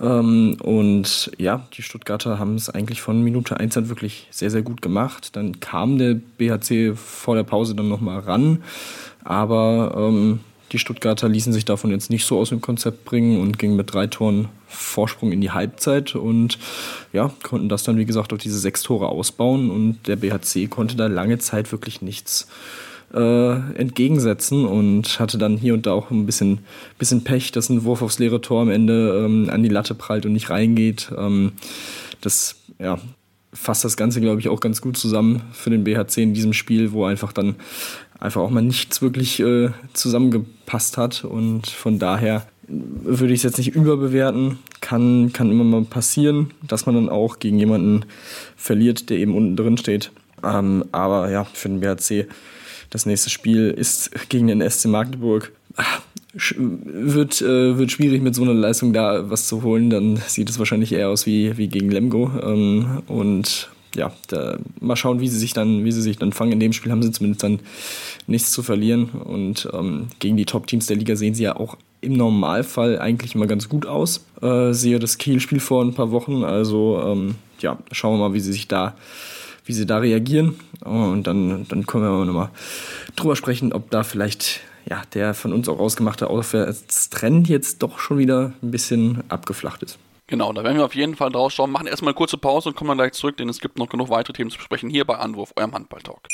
Ähm, 0.00 0.56
und 0.62 1.32
ja, 1.38 1.66
die 1.76 1.82
Stuttgarter 1.82 2.38
haben 2.38 2.54
es 2.54 2.70
eigentlich 2.70 3.02
von 3.02 3.22
Minute 3.22 3.58
1 3.58 3.76
an 3.76 3.88
wirklich 3.88 4.28
sehr, 4.30 4.50
sehr 4.50 4.62
gut 4.62 4.82
gemacht. 4.82 5.34
Dann 5.34 5.58
kam 5.58 5.98
der 5.98 6.14
BHC 6.14 6.94
vor 6.94 7.34
der 7.34 7.42
Pause 7.42 7.74
dann 7.74 7.88
nochmal 7.88 8.20
ran. 8.20 8.62
Aber 9.24 9.94
ähm, 9.96 10.40
die 10.72 10.78
Stuttgarter 10.78 11.28
ließen 11.28 11.52
sich 11.52 11.64
davon 11.64 11.90
jetzt 11.90 12.10
nicht 12.10 12.24
so 12.26 12.38
aus 12.38 12.50
dem 12.50 12.60
Konzept 12.60 13.04
bringen 13.04 13.40
und 13.40 13.58
gingen 13.58 13.76
mit 13.76 13.92
drei 13.92 14.06
Toren 14.06 14.48
Vorsprung 14.66 15.32
in 15.32 15.40
die 15.40 15.50
Halbzeit 15.50 16.14
und 16.14 16.58
ja, 17.12 17.30
konnten 17.42 17.68
das 17.68 17.84
dann, 17.84 17.96
wie 17.96 18.04
gesagt, 18.04 18.32
auf 18.32 18.38
diese 18.38 18.58
sechs 18.58 18.82
Tore 18.82 19.08
ausbauen 19.08 19.70
und 19.70 20.06
der 20.06 20.16
BHC 20.16 20.68
konnte 20.68 20.96
da 20.96 21.06
lange 21.06 21.38
Zeit 21.38 21.72
wirklich 21.72 22.02
nichts 22.02 22.48
äh, 23.14 23.52
entgegensetzen 23.78 24.66
und 24.66 25.18
hatte 25.18 25.38
dann 25.38 25.56
hier 25.56 25.72
und 25.72 25.86
da 25.86 25.92
auch 25.92 26.10
ein 26.10 26.26
bisschen, 26.26 26.58
bisschen 26.98 27.24
Pech, 27.24 27.52
dass 27.52 27.70
ein 27.70 27.84
Wurf 27.84 28.02
aufs 28.02 28.18
leere 28.18 28.42
Tor 28.42 28.62
am 28.62 28.70
Ende 28.70 29.24
ähm, 29.24 29.48
an 29.50 29.62
die 29.62 29.70
Latte 29.70 29.94
prallt 29.94 30.26
und 30.26 30.34
nicht 30.34 30.50
reingeht. 30.50 31.10
Ähm, 31.16 31.52
das 32.20 32.56
ja, 32.78 32.98
fasst 33.52 33.84
das 33.84 33.96
Ganze, 33.96 34.20
glaube 34.20 34.40
ich, 34.40 34.48
auch 34.48 34.60
ganz 34.60 34.80
gut 34.80 34.96
zusammen 34.96 35.42
für 35.52 35.70
den 35.70 35.84
BHC 35.84 36.22
in 36.22 36.34
diesem 36.34 36.52
Spiel, 36.52 36.92
wo 36.92 37.04
einfach 37.06 37.32
dann 37.32 37.56
einfach 38.20 38.40
auch 38.40 38.50
mal 38.50 38.62
nichts 38.62 39.02
wirklich 39.02 39.40
äh, 39.40 39.70
zusammengepasst 39.92 40.96
hat. 40.96 41.24
Und 41.24 41.66
von 41.66 41.98
daher 41.98 42.46
würde 42.68 43.32
ich 43.32 43.40
es 43.40 43.44
jetzt 43.44 43.58
nicht 43.58 43.74
überbewerten. 43.74 44.58
Kann, 44.80 45.32
kann 45.32 45.50
immer 45.50 45.64
mal 45.64 45.84
passieren, 45.84 46.52
dass 46.62 46.86
man 46.86 46.94
dann 46.94 47.08
auch 47.08 47.38
gegen 47.38 47.58
jemanden 47.58 48.04
verliert, 48.56 49.10
der 49.10 49.18
eben 49.18 49.34
unten 49.34 49.56
drin 49.56 49.76
steht. 49.76 50.12
Ähm, 50.44 50.84
aber 50.92 51.30
ja, 51.30 51.44
für 51.44 51.68
den 51.68 51.80
BHC 51.80 52.26
das 52.90 53.04
nächste 53.04 53.28
Spiel 53.28 53.70
ist 53.70 54.10
gegen 54.28 54.46
den 54.46 54.68
SC 54.68 54.86
Magdeburg. 54.86 55.52
Ach, 55.76 56.00
wird, 56.56 57.40
äh, 57.42 57.78
wird 57.78 57.90
schwierig 57.90 58.22
mit 58.22 58.34
so 58.34 58.42
einer 58.42 58.54
Leistung 58.54 58.92
da 58.92 59.28
was 59.30 59.46
zu 59.46 59.62
holen. 59.62 59.90
Dann 59.90 60.16
sieht 60.26 60.48
es 60.48 60.58
wahrscheinlich 60.58 60.92
eher 60.92 61.08
aus 61.08 61.26
wie, 61.26 61.56
wie 61.58 61.68
gegen 61.68 61.90
Lemgo. 61.90 62.30
Ähm, 62.42 63.02
und 63.06 63.68
ja, 63.94 64.12
da, 64.28 64.58
mal 64.80 64.96
schauen, 64.96 65.20
wie 65.20 65.28
sie 65.28 65.38
sich 65.38 65.52
dann, 65.52 65.84
wie 65.84 65.92
sie 65.92 66.02
sich 66.02 66.18
dann 66.18 66.32
fangen. 66.32 66.52
In 66.52 66.60
dem 66.60 66.72
Spiel 66.72 66.92
haben 66.92 67.02
sie 67.02 67.10
zumindest 67.10 67.42
dann 67.42 67.60
nichts 68.26 68.52
zu 68.52 68.62
verlieren. 68.62 69.08
Und 69.08 69.68
ähm, 69.72 70.08
gegen 70.18 70.36
die 70.36 70.44
Top-Teams 70.44 70.86
der 70.86 70.96
Liga 70.96 71.16
sehen 71.16 71.34
sie 71.34 71.44
ja 71.44 71.56
auch 71.56 71.76
im 72.00 72.12
Normalfall 72.14 72.98
eigentlich 72.98 73.34
immer 73.34 73.46
ganz 73.46 73.68
gut 73.68 73.86
aus. 73.86 74.24
Äh, 74.40 74.72
sehe 74.72 74.98
das 74.98 75.18
Kiel-Spiel 75.18 75.60
vor 75.60 75.84
ein 75.84 75.94
paar 75.94 76.10
Wochen. 76.10 76.44
Also 76.44 77.02
ähm, 77.04 77.34
ja, 77.60 77.78
schauen 77.92 78.18
wir 78.18 78.28
mal, 78.28 78.34
wie 78.34 78.40
sie 78.40 78.52
sich 78.52 78.68
da, 78.68 78.94
wie 79.64 79.72
sie 79.72 79.86
da 79.86 79.98
reagieren. 79.98 80.56
Und 80.84 81.26
dann, 81.26 81.66
dann 81.68 81.86
können 81.86 82.04
wir 82.04 82.24
nochmal 82.24 82.50
drüber 83.16 83.36
sprechen, 83.36 83.72
ob 83.72 83.90
da 83.90 84.04
vielleicht 84.04 84.60
ja, 84.88 85.02
der 85.12 85.34
von 85.34 85.52
uns 85.52 85.68
auch 85.68 85.78
ausgemachte 85.78 86.30
Aufwärtstrend 86.30 87.48
jetzt 87.48 87.82
doch 87.82 87.98
schon 87.98 88.18
wieder 88.18 88.52
ein 88.62 88.70
bisschen 88.70 89.22
abgeflacht 89.28 89.82
ist. 89.82 89.98
Genau, 90.28 90.52
da 90.52 90.62
werden 90.62 90.76
wir 90.76 90.84
auf 90.84 90.94
jeden 90.94 91.16
Fall 91.16 91.30
draus 91.30 91.54
schauen. 91.54 91.70
Machen 91.70 91.86
erstmal 91.86 92.10
eine 92.10 92.16
kurze 92.16 92.36
Pause 92.36 92.68
und 92.68 92.76
kommen 92.76 92.88
dann 92.88 92.98
gleich 92.98 93.12
zurück, 93.12 93.38
denn 93.38 93.48
es 93.48 93.60
gibt 93.60 93.78
noch 93.78 93.88
genug 93.88 94.10
weitere 94.10 94.34
Themen 94.34 94.50
zu 94.50 94.58
besprechen 94.58 94.90
hier 94.90 95.06
bei 95.06 95.16
Anwurf, 95.16 95.52
eurem 95.56 95.72
Handball-Talk. 95.72 96.28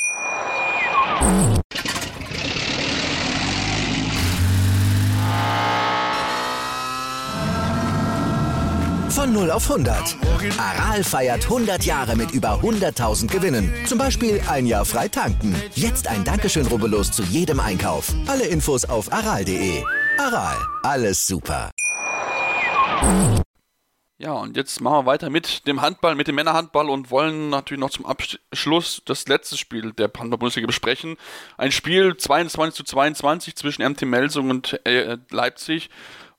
Von 9.09 9.31
0 9.31 9.49
auf 9.49 9.71
100. 9.71 10.17
Aral 10.57 11.01
feiert 11.01 11.45
100 11.45 11.85
Jahre 11.85 12.17
mit 12.17 12.31
über 12.31 12.59
100.000 12.61 13.27
Gewinnen. 13.27 13.73
Zum 13.85 13.97
Beispiel 13.97 14.41
ein 14.49 14.65
Jahr 14.65 14.83
frei 14.83 15.07
tanken. 15.07 15.55
Jetzt 15.73 16.09
ein 16.09 16.25
Dankeschön, 16.25 16.67
rubbellos 16.67 17.13
zu 17.13 17.23
jedem 17.23 17.61
Einkauf. 17.61 18.13
Alle 18.27 18.45
Infos 18.45 18.83
auf 18.83 19.11
aral.de. 19.13 19.81
Aral, 20.17 20.57
alles 20.83 21.25
super. 21.25 21.71
Ja, 24.17 24.31
und 24.31 24.55
jetzt 24.55 24.79
machen 24.79 24.99
wir 24.99 25.05
weiter 25.05 25.29
mit 25.29 25.67
dem 25.67 25.81
Handball, 25.81 26.15
mit 26.15 26.29
dem 26.29 26.35
Männerhandball 26.35 26.89
und 26.89 27.11
wollen 27.11 27.49
natürlich 27.49 27.81
noch 27.81 27.89
zum 27.89 28.05
Abschluss 28.05 29.01
das 29.03 29.27
letzte 29.27 29.57
Spiel 29.57 29.91
der 29.91 30.05
Handball-Bundesliga 30.05 30.67
besprechen. 30.67 31.17
Ein 31.57 31.73
Spiel 31.73 32.15
22 32.15 32.77
zu 32.77 32.83
22 32.85 33.57
zwischen 33.57 33.83
MT 33.83 34.03
Melsung 34.03 34.51
und 34.51 34.79
äh, 34.85 35.17
Leipzig, 35.31 35.89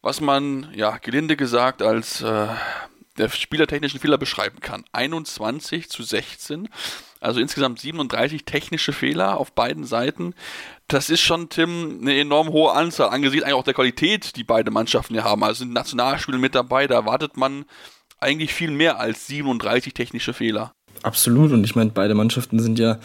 was 0.00 0.23
man, 0.23 0.73
ja, 0.75 0.97
gelinde 0.97 1.37
gesagt 1.37 1.83
als 1.83 2.23
äh, 2.23 2.47
der 3.18 3.28
spielertechnischen 3.28 4.00
Fehler 4.00 4.18
beschreiben 4.18 4.61
kann. 4.61 4.85
21 4.92 5.88
zu 5.88 6.02
16, 6.02 6.68
also 7.20 7.40
insgesamt 7.40 7.80
37 7.80 8.44
technische 8.44 8.92
Fehler 8.92 9.38
auf 9.38 9.52
beiden 9.52 9.85
Seiten. 9.85 10.35
Das 10.88 11.11
ist 11.11 11.20
schon, 11.20 11.49
Tim, 11.49 11.99
eine 12.00 12.18
enorm 12.18 12.49
hohe 12.49 12.73
Anzahl, 12.73 13.08
angesichts 13.08 13.44
eigentlich 13.44 13.54
auch 13.54 13.64
der 13.64 13.75
Qualität, 13.75 14.37
die 14.37 14.44
beide 14.44 14.70
Mannschaften 14.70 15.14
hier 15.14 15.25
haben. 15.25 15.42
Also 15.42 15.61
sind 15.61 15.73
Nationalspiele 15.73 16.38
mit 16.38 16.54
dabei, 16.54 16.87
da 16.87 16.94
erwartet 16.94 17.37
man 17.37 17.64
eigentlich 18.18 18.54
viel 18.54 18.70
mehr 18.70 18.99
als 18.99 19.26
37 19.26 19.94
technische 19.94 20.32
Fehler. 20.32 20.73
Absolut, 21.02 21.52
und 21.52 21.64
ich 21.64 21.75
meine, 21.76 21.90
beide 21.90 22.14
Mannschaften 22.14 22.61
sind 22.61 22.78
ja 22.78 22.99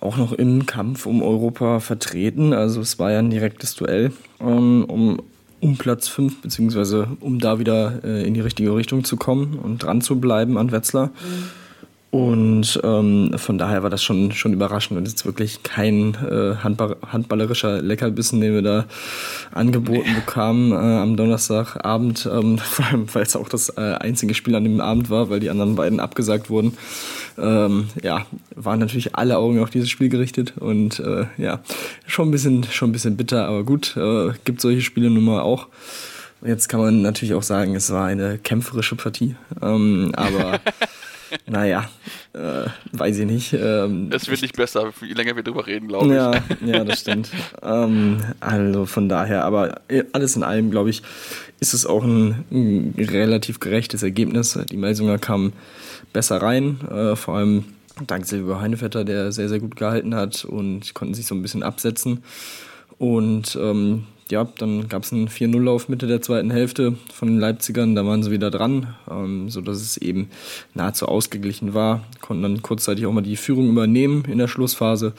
auch 0.00 0.16
noch 0.16 0.32
im 0.32 0.66
Kampf 0.66 1.06
um 1.06 1.22
Europa 1.22 1.80
vertreten. 1.80 2.52
Also 2.52 2.80
es 2.80 2.98
war 2.98 3.12
ja 3.12 3.18
ein 3.18 3.30
direktes 3.30 3.74
Duell 3.74 4.12
ähm, 4.40 4.84
um 4.84 5.22
um 5.60 5.76
Platz 5.76 6.08
5, 6.08 6.42
beziehungsweise 6.42 7.08
um 7.20 7.38
da 7.38 7.58
wieder 7.58 8.04
äh, 8.04 8.26
in 8.26 8.34
die 8.34 8.40
richtige 8.40 8.74
Richtung 8.74 9.04
zu 9.04 9.16
kommen 9.16 9.58
und 9.58 9.82
dran 9.82 10.00
zu 10.00 10.20
bleiben 10.20 10.58
an 10.58 10.72
Wetzlar. 10.72 11.06
Mhm. 11.06 11.66
Und 12.16 12.80
ähm, 12.82 13.32
von 13.36 13.58
daher 13.58 13.82
war 13.82 13.90
das 13.90 14.02
schon, 14.02 14.32
schon 14.32 14.54
überraschend 14.54 14.96
und 14.96 15.06
jetzt 15.06 15.26
wirklich 15.26 15.62
kein 15.64 16.14
äh, 16.14 16.54
handball 16.62 16.96
handballerischer 17.06 17.82
Leckerbissen, 17.82 18.40
den 18.40 18.54
wir 18.54 18.62
da 18.62 18.86
angeboten 19.52 20.08
nee. 20.08 20.20
bekamen 20.24 20.72
äh, 20.72 20.76
am 20.76 21.16
Donnerstagabend, 21.16 22.26
ähm, 22.32 22.58
vor 22.62 22.86
allem 22.86 23.12
weil 23.12 23.22
es 23.22 23.36
auch 23.36 23.50
das 23.50 23.70
äh, 23.76 23.96
einzige 24.00 24.34
Spiel 24.34 24.54
an 24.54 24.64
dem 24.64 24.80
Abend 24.80 25.10
war, 25.10 25.28
weil 25.28 25.40
die 25.40 25.50
anderen 25.50 25.74
beiden 25.74 26.00
abgesagt 26.00 26.48
wurden. 26.48 26.78
Ähm, 27.38 27.88
ja, 28.02 28.26
waren 28.54 28.80
natürlich 28.80 29.14
alle 29.14 29.38
Augen 29.38 29.60
auf 29.60 29.70
dieses 29.70 29.90
Spiel 29.90 30.08
gerichtet 30.08 30.54
und 30.58 31.00
äh, 31.00 31.26
ja, 31.36 31.60
schon 32.06 32.28
ein 32.28 32.30
bisschen, 32.30 32.64
schon 32.64 32.90
ein 32.90 32.92
bisschen 32.92 33.16
bitter, 33.16 33.46
aber 33.46 33.64
gut, 33.64 33.96
äh, 33.96 34.32
gibt 34.44 34.60
solche 34.60 34.82
Spiele 34.82 35.10
nun 35.10 35.24
mal 35.24 35.40
auch. 35.40 35.68
Jetzt 36.44 36.68
kann 36.68 36.80
man 36.80 37.02
natürlich 37.02 37.34
auch 37.34 37.42
sagen, 37.42 37.74
es 37.74 37.90
war 37.90 38.06
eine 38.06 38.38
kämpferische 38.38 38.96
Partie, 38.96 39.36
ähm, 39.62 40.12
aber 40.16 40.60
naja, 41.46 41.88
äh, 42.34 42.68
weiß 42.92 43.18
ich 43.18 43.26
nicht. 43.26 43.52
Ähm, 43.52 44.10
es 44.12 44.28
wird 44.28 44.42
nicht 44.42 44.56
besser, 44.56 44.92
je 45.00 45.14
länger 45.14 45.36
wir 45.36 45.42
drüber 45.42 45.66
reden, 45.66 45.88
glaube 45.88 46.06
ich. 46.06 46.12
Ja, 46.12 46.32
ja, 46.64 46.84
das 46.84 47.00
stimmt. 47.00 47.30
ähm, 47.62 48.18
also 48.40 48.86
von 48.86 49.08
daher, 49.08 49.44
aber 49.44 49.80
alles 50.12 50.36
in 50.36 50.42
allem, 50.42 50.70
glaube 50.70 50.90
ich, 50.90 51.02
ist 51.60 51.74
es 51.74 51.86
auch 51.86 52.04
ein, 52.04 52.44
ein, 52.50 52.94
relativ 52.98 53.60
gerechtes 53.60 54.02
Ergebnis. 54.02 54.58
Die 54.70 54.76
Melsunger 54.76 55.18
kamen 55.18 55.52
besser 56.16 56.40
rein, 56.40 56.80
äh, 56.90 57.14
vor 57.14 57.34
allem 57.34 57.64
dank 58.06 58.24
Silvio 58.24 58.58
Heinevetter, 58.58 59.04
der 59.04 59.32
sehr, 59.32 59.50
sehr 59.50 59.60
gut 59.60 59.76
gehalten 59.76 60.14
hat 60.14 60.46
und 60.46 60.94
konnten 60.94 61.12
sich 61.12 61.26
so 61.26 61.34
ein 61.34 61.42
bisschen 61.42 61.62
absetzen. 61.62 62.24
Und 62.96 63.54
ähm, 63.60 64.04
ja, 64.30 64.48
dann 64.56 64.88
gab 64.88 65.02
es 65.02 65.12
einen 65.12 65.28
4-0-Lauf 65.28 65.90
Mitte 65.90 66.06
der 66.06 66.22
zweiten 66.22 66.50
Hälfte 66.50 66.94
von 67.12 67.28
den 67.28 67.38
Leipzigern. 67.38 67.94
Da 67.94 68.06
waren 68.06 68.22
sie 68.22 68.30
wieder 68.30 68.50
dran, 68.50 68.94
ähm, 69.10 69.50
sodass 69.50 69.82
es 69.82 69.98
eben 69.98 70.30
nahezu 70.72 71.04
ausgeglichen 71.04 71.74
war. 71.74 72.02
Konnten 72.22 72.44
dann 72.44 72.62
kurzzeitig 72.62 73.04
auch 73.04 73.12
mal 73.12 73.20
die 73.20 73.36
Führung 73.36 73.68
übernehmen 73.68 74.24
in 74.24 74.38
der 74.38 74.48
Schlussphase, 74.48 75.12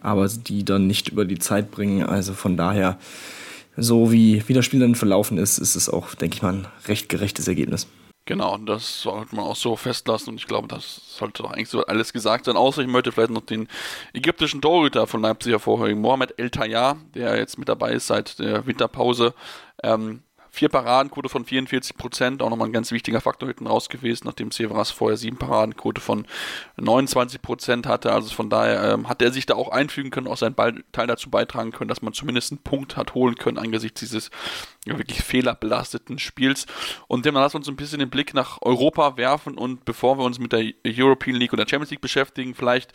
aber 0.00 0.26
die 0.26 0.64
dann 0.64 0.88
nicht 0.88 1.10
über 1.10 1.24
die 1.24 1.38
Zeit 1.38 1.70
bringen. 1.70 2.02
Also 2.02 2.32
von 2.32 2.56
daher, 2.56 2.98
so 3.76 4.10
wie, 4.10 4.42
wie 4.48 4.54
das 4.54 4.64
Spiel 4.64 4.80
dann 4.80 4.96
verlaufen 4.96 5.38
ist, 5.38 5.58
ist 5.58 5.76
es 5.76 5.88
auch, 5.88 6.16
denke 6.16 6.34
ich 6.34 6.42
mal, 6.42 6.54
ein 6.54 6.66
recht 6.88 7.08
gerechtes 7.08 7.46
Ergebnis. 7.46 7.86
Genau, 8.24 8.56
das 8.56 9.02
sollte 9.02 9.34
man 9.34 9.44
auch 9.46 9.56
so 9.56 9.74
festlassen 9.74 10.30
und 10.30 10.36
ich 10.36 10.46
glaube, 10.46 10.68
das 10.68 11.16
sollte 11.18 11.42
doch 11.42 11.50
eigentlich 11.50 11.68
so 11.68 11.84
alles 11.84 12.12
gesagt 12.12 12.44
sein. 12.44 12.56
Außer 12.56 12.80
ich 12.82 12.86
möchte 12.88 13.10
vielleicht 13.10 13.30
noch 13.30 13.44
den 13.44 13.66
ägyptischen 14.12 14.62
Torhüter 14.62 15.08
von 15.08 15.22
Leipzig 15.22 15.52
hervorheben, 15.52 16.00
Mohamed 16.00 16.38
El 16.38 16.50
Tayyar, 16.50 16.98
der 17.14 17.36
jetzt 17.36 17.58
mit 17.58 17.68
dabei 17.68 17.92
ist 17.92 18.06
seit 18.06 18.38
der 18.38 18.64
Winterpause. 18.64 19.34
Ähm, 19.82 20.22
Vier 20.54 20.68
Paradenquote 20.68 21.30
von 21.30 21.46
44 21.46 21.96
Prozent, 21.96 22.42
auch 22.42 22.50
nochmal 22.50 22.68
ein 22.68 22.74
ganz 22.74 22.92
wichtiger 22.92 23.22
Faktor 23.22 23.48
hinten 23.48 23.66
raus 23.66 23.88
gewesen, 23.88 24.24
nachdem 24.26 24.50
Severas 24.50 24.90
vorher 24.90 25.16
sieben 25.16 25.38
Paradenquote 25.38 26.02
von 26.02 26.26
29 26.76 27.40
Prozent 27.40 27.86
hatte. 27.86 28.12
Also 28.12 28.34
von 28.34 28.50
daher 28.50 28.92
ähm, 28.92 29.08
hat 29.08 29.22
er 29.22 29.32
sich 29.32 29.46
da 29.46 29.54
auch 29.54 29.70
einfügen 29.70 30.10
können, 30.10 30.26
auch 30.26 30.36
seinen 30.36 30.54
Teil 30.54 31.06
dazu 31.06 31.30
beitragen 31.30 31.72
können, 31.72 31.88
dass 31.88 32.02
man 32.02 32.12
zumindest 32.12 32.52
einen 32.52 32.62
Punkt 32.62 32.98
hat 32.98 33.14
holen 33.14 33.36
können 33.36 33.56
angesichts 33.56 34.00
dieses 34.00 34.30
ja, 34.84 34.98
wirklich 34.98 35.22
fehlerbelasteten 35.22 36.18
Spiels. 36.18 36.66
Und 37.08 37.24
dann 37.24 37.32
lass 37.32 37.54
uns 37.54 37.66
ein 37.68 37.76
bisschen 37.76 38.00
den 38.00 38.10
Blick 38.10 38.34
nach 38.34 38.60
Europa 38.60 39.16
werfen 39.16 39.56
und 39.56 39.86
bevor 39.86 40.18
wir 40.18 40.24
uns 40.24 40.38
mit 40.38 40.52
der 40.52 40.70
European 40.86 41.36
League 41.36 41.54
oder 41.54 41.66
Champions 41.66 41.92
League 41.92 42.02
beschäftigen, 42.02 42.54
vielleicht 42.54 42.92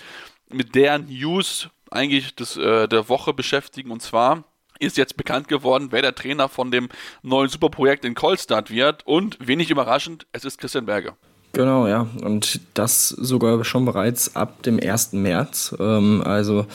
mit 0.48 0.76
der 0.76 1.00
News 1.00 1.70
eigentlich 1.90 2.36
des, 2.36 2.56
äh, 2.56 2.88
der 2.88 3.10
Woche 3.10 3.34
beschäftigen 3.34 3.90
und 3.90 4.04
zwar 4.04 4.44
ist 4.80 4.98
jetzt 4.98 5.18
bekannt 5.18 5.48
geworden, 5.48 5.88
wer 5.92 6.02
der 6.02 6.16
Trainer 6.16 6.50
von 6.50 6.72
dem 6.72 6.90
neuen 7.24 7.50
Superprojekt 7.50 8.06
in 8.06 8.16
Kolstadt 8.16 8.70
wird. 8.72 9.06
Und 9.06 9.38
wenig 9.46 9.70
überraschend, 9.70 10.26
es 10.32 10.46
ist 10.46 10.58
Christian 10.60 10.86
Berger. 10.86 11.16
Genau, 11.54 11.88
ja. 11.88 12.08
Und 12.22 12.60
das 12.76 13.10
sogar 13.10 13.64
schon 13.64 13.86
bereits 13.86 14.36
ab 14.36 14.62
dem 14.64 14.80
1. 14.80 15.14
März. 15.14 15.76
Ähm, 15.80 16.22
also 16.24 16.68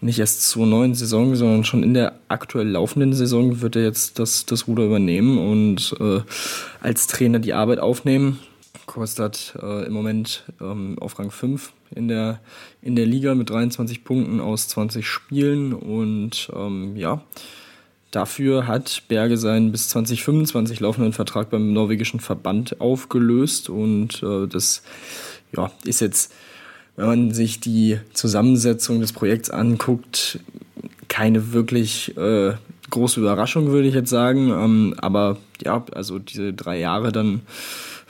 nicht 0.00 0.18
erst 0.18 0.48
zur 0.48 0.66
neuen 0.66 0.94
Saison, 0.94 1.36
sondern 1.36 1.64
schon 1.64 1.82
in 1.82 1.92
der 1.94 2.14
aktuell 2.28 2.68
laufenden 2.68 3.12
Saison 3.12 3.60
wird 3.60 3.76
er 3.76 3.82
jetzt 3.82 4.18
das, 4.18 4.46
das 4.46 4.66
Ruder 4.66 4.84
übernehmen 4.84 5.38
und 5.38 5.94
äh, 6.00 6.20
als 6.80 7.06
Trainer 7.06 7.38
die 7.38 7.52
Arbeit 7.52 7.80
aufnehmen. 7.80 8.38
Kolstadt 8.86 9.56
äh, 9.62 9.86
im 9.86 9.92
Moment 9.92 10.44
ähm, 10.60 10.96
auf 11.00 11.18
Rang 11.18 11.30
5 11.30 11.72
in 11.94 12.08
der, 12.08 12.40
in 12.82 12.96
der 12.96 13.06
Liga 13.06 13.34
mit 13.34 13.50
23 13.50 14.04
Punkten 14.04 14.40
aus 14.40 14.68
20 14.68 15.06
Spielen. 15.06 15.72
Und 15.72 16.50
ähm, 16.54 16.96
ja, 16.96 17.22
dafür 18.10 18.66
hat 18.66 19.02
Berge 19.08 19.36
seinen 19.36 19.72
bis 19.72 19.88
2025 19.88 20.80
laufenden 20.80 21.12
Vertrag 21.12 21.50
beim 21.50 21.72
norwegischen 21.72 22.20
Verband 22.20 22.80
aufgelöst. 22.80 23.68
Und 23.68 24.22
äh, 24.22 24.46
das 24.46 24.82
ja, 25.56 25.70
ist 25.84 26.00
jetzt, 26.00 26.32
wenn 26.96 27.06
man 27.06 27.30
sich 27.32 27.60
die 27.60 27.98
Zusammensetzung 28.12 29.00
des 29.00 29.12
Projekts 29.12 29.50
anguckt, 29.50 30.40
keine 31.08 31.52
wirklich 31.52 32.16
äh, 32.16 32.54
große 32.90 33.20
Überraschung, 33.20 33.68
würde 33.68 33.88
ich 33.88 33.94
jetzt 33.94 34.10
sagen. 34.10 34.50
Ähm, 34.50 34.94
aber 34.98 35.36
ja, 35.64 35.84
also 35.92 36.18
diese 36.18 36.52
drei 36.52 36.78
Jahre 36.78 37.12
dann, 37.12 37.42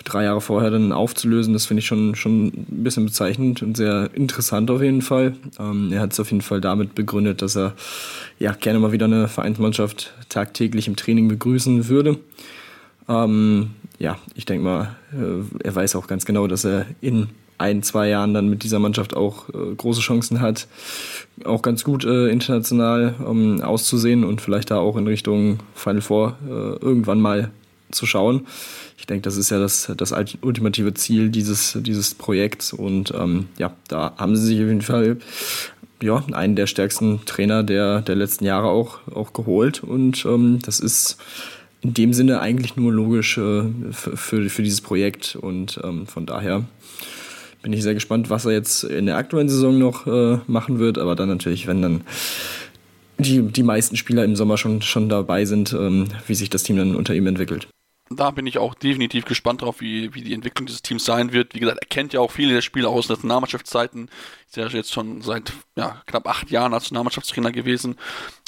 drei 0.05 0.25
Jahre 0.25 0.41
vorher 0.41 0.71
dann 0.71 0.93
aufzulösen, 0.93 1.53
das 1.53 1.67
finde 1.67 1.81
ich 1.81 1.87
schon, 1.87 2.15
schon 2.15 2.47
ein 2.47 2.85
bisschen 2.85 3.07
bezeichnend 3.07 3.63
und 3.63 3.77
sehr 3.77 4.11
interessant 4.15 4.71
auf 4.71 4.83
jeden 4.83 5.03
Fall. 5.03 5.35
Ähm, 5.59 5.91
er 5.93 6.01
hat 6.01 6.13
es 6.13 6.21
auf 6.21 6.31
jeden 6.31 6.43
Fall 6.43 6.61
damit 6.61 6.95
begründet, 6.95 7.43
dass 7.43 7.57
er 7.57 7.73
ja 8.39 8.53
gerne 8.53 8.79
mal 8.79 8.93
wieder 8.93 9.07
eine 9.07 9.29
Vereinsmannschaft 9.29 10.13
tagtäglich 10.29 10.87
im 10.89 10.97
Training 10.97 11.29
begrüßen 11.29 11.89
würde. 11.89 12.19
Ähm, 13.09 13.71
ja, 13.99 14.19
ich 14.35 14.45
denke 14.45 14.65
mal, 14.65 14.97
äh, 15.13 15.65
er 15.65 15.75
weiß 15.75 15.97
auch 15.97 16.07
ganz 16.07 16.25
genau, 16.25 16.47
dass 16.47 16.65
er 16.65 16.87
in 17.01 17.29
ein, 17.59 17.83
zwei 17.83 18.09
Jahren 18.09 18.35
dann 18.35 18.49
mit 18.49 18.65
dieser 18.65 18.79
Mannschaft 18.79 19.17
auch 19.17 19.49
äh, 19.51 19.75
große 19.77 20.01
Chancen 20.01 20.41
hat, 20.41 20.67
auch 21.45 21.63
ganz 21.63 21.85
gut 21.85 22.05
äh, 22.05 22.29
international 22.29 23.15
ähm, 23.27 23.63
auszusehen 23.63 24.25
und 24.25 24.41
vielleicht 24.41 24.71
da 24.71 24.79
auch 24.79 24.97
in 24.97 25.07
Richtung 25.07 25.59
Final 25.75 26.03
Four 26.03 26.37
äh, 26.47 26.85
irgendwann 26.85 27.21
mal 27.21 27.51
zu 27.95 28.07
schauen. 28.07 28.47
Ich 28.99 29.07
denke, 29.07 29.23
das 29.23 29.37
ist 29.37 29.51
ja 29.51 29.59
das, 29.59 29.93
das 29.97 30.15
ultimative 30.43 30.95
Ziel 30.95 31.31
dieses, 31.31 31.79
dieses 31.81 32.15
Projekts 32.15 32.73
und 32.73 33.13
ähm, 33.17 33.49
ja, 33.59 33.75
da 33.89 34.15
haben 34.17 34.37
sie 34.37 34.47
sich 34.47 34.61
auf 34.61 34.69
jeden 34.69 34.83
Fall 34.83 35.19
ja, 36.03 36.23
einen 36.33 36.57
der 36.57 36.67
stärksten 36.67 37.25
Trainer 37.25 37.63
der, 37.63 38.01
der 38.03 38.15
letzten 38.15 38.45
Jahre 38.45 38.69
auch, 38.69 38.99
auch 39.09 39.33
geholt 39.33 39.83
und 39.83 40.25
ähm, 40.27 40.59
das 40.63 40.81
ist 40.81 41.17
in 41.83 41.95
dem 41.95 42.13
Sinne 42.15 42.41
eigentlich 42.41 42.77
nur 42.77 42.93
logisch 42.93 43.37
äh, 43.37 43.65
für, 43.93 44.49
für 44.49 44.63
dieses 44.63 44.81
Projekt 44.81 45.37
und 45.37 45.81
ähm, 45.85 46.07
von 46.07 46.27
daher 46.27 46.65
bin 47.63 47.73
ich 47.73 47.83
sehr 47.83 47.95
gespannt, 47.95 48.31
was 48.31 48.45
er 48.45 48.53
jetzt 48.53 48.85
in 48.85 49.07
der 49.07 49.17
aktuellen 49.17 49.49
Saison 49.49 49.79
noch 49.79 50.07
äh, 50.07 50.39
machen 50.47 50.79
wird. 50.79 50.99
Aber 50.99 51.17
dann 51.17 51.29
natürlich, 51.29 51.67
wenn 51.67 51.81
dann 51.81 52.03
die, 53.19 53.41
die 53.41 53.63
meisten 53.63 53.97
Spieler 53.97 54.23
im 54.25 54.37
Sommer 54.37 54.59
schon, 54.59 54.83
schon 54.83 55.09
dabei 55.09 55.47
sind, 55.47 55.73
ähm, 55.73 56.09
wie 56.27 56.35
sich 56.35 56.51
das 56.51 56.63
Team 56.63 56.77
dann 56.77 56.95
unter 56.95 57.15
ihm 57.15 57.27
entwickelt 57.27 57.67
da 58.11 58.31
bin 58.31 58.47
ich 58.47 58.59
auch 58.59 58.75
definitiv 58.75 59.25
gespannt 59.25 59.63
drauf, 59.63 59.81
wie, 59.81 60.15
wie 60.15 60.23
die 60.23 60.35
Entwicklung 60.35 60.67
dieses 60.67 60.83
Teams 60.83 61.05
sein 61.05 61.33
wird. 61.33 61.55
Wie 61.55 61.61
gesagt, 61.61 61.79
er 61.81 61.89
kennt 61.89 62.13
ja 62.13 62.21
auch 62.21 62.31
viele 62.31 62.53
der 62.53 62.61
Spieler 62.61 62.91
aus 62.91 63.09
Nationalmannschaftszeiten. 63.09 64.11
Ist 64.47 64.57
ja 64.57 64.67
jetzt 64.67 64.93
schon 64.93 65.23
seit 65.23 65.53
ja, 65.75 66.03
knapp 66.07 66.29
acht 66.29 66.51
Jahren 66.51 66.73
Nationalmannschaftstrainer 66.73 67.51
gewesen. 67.51 67.97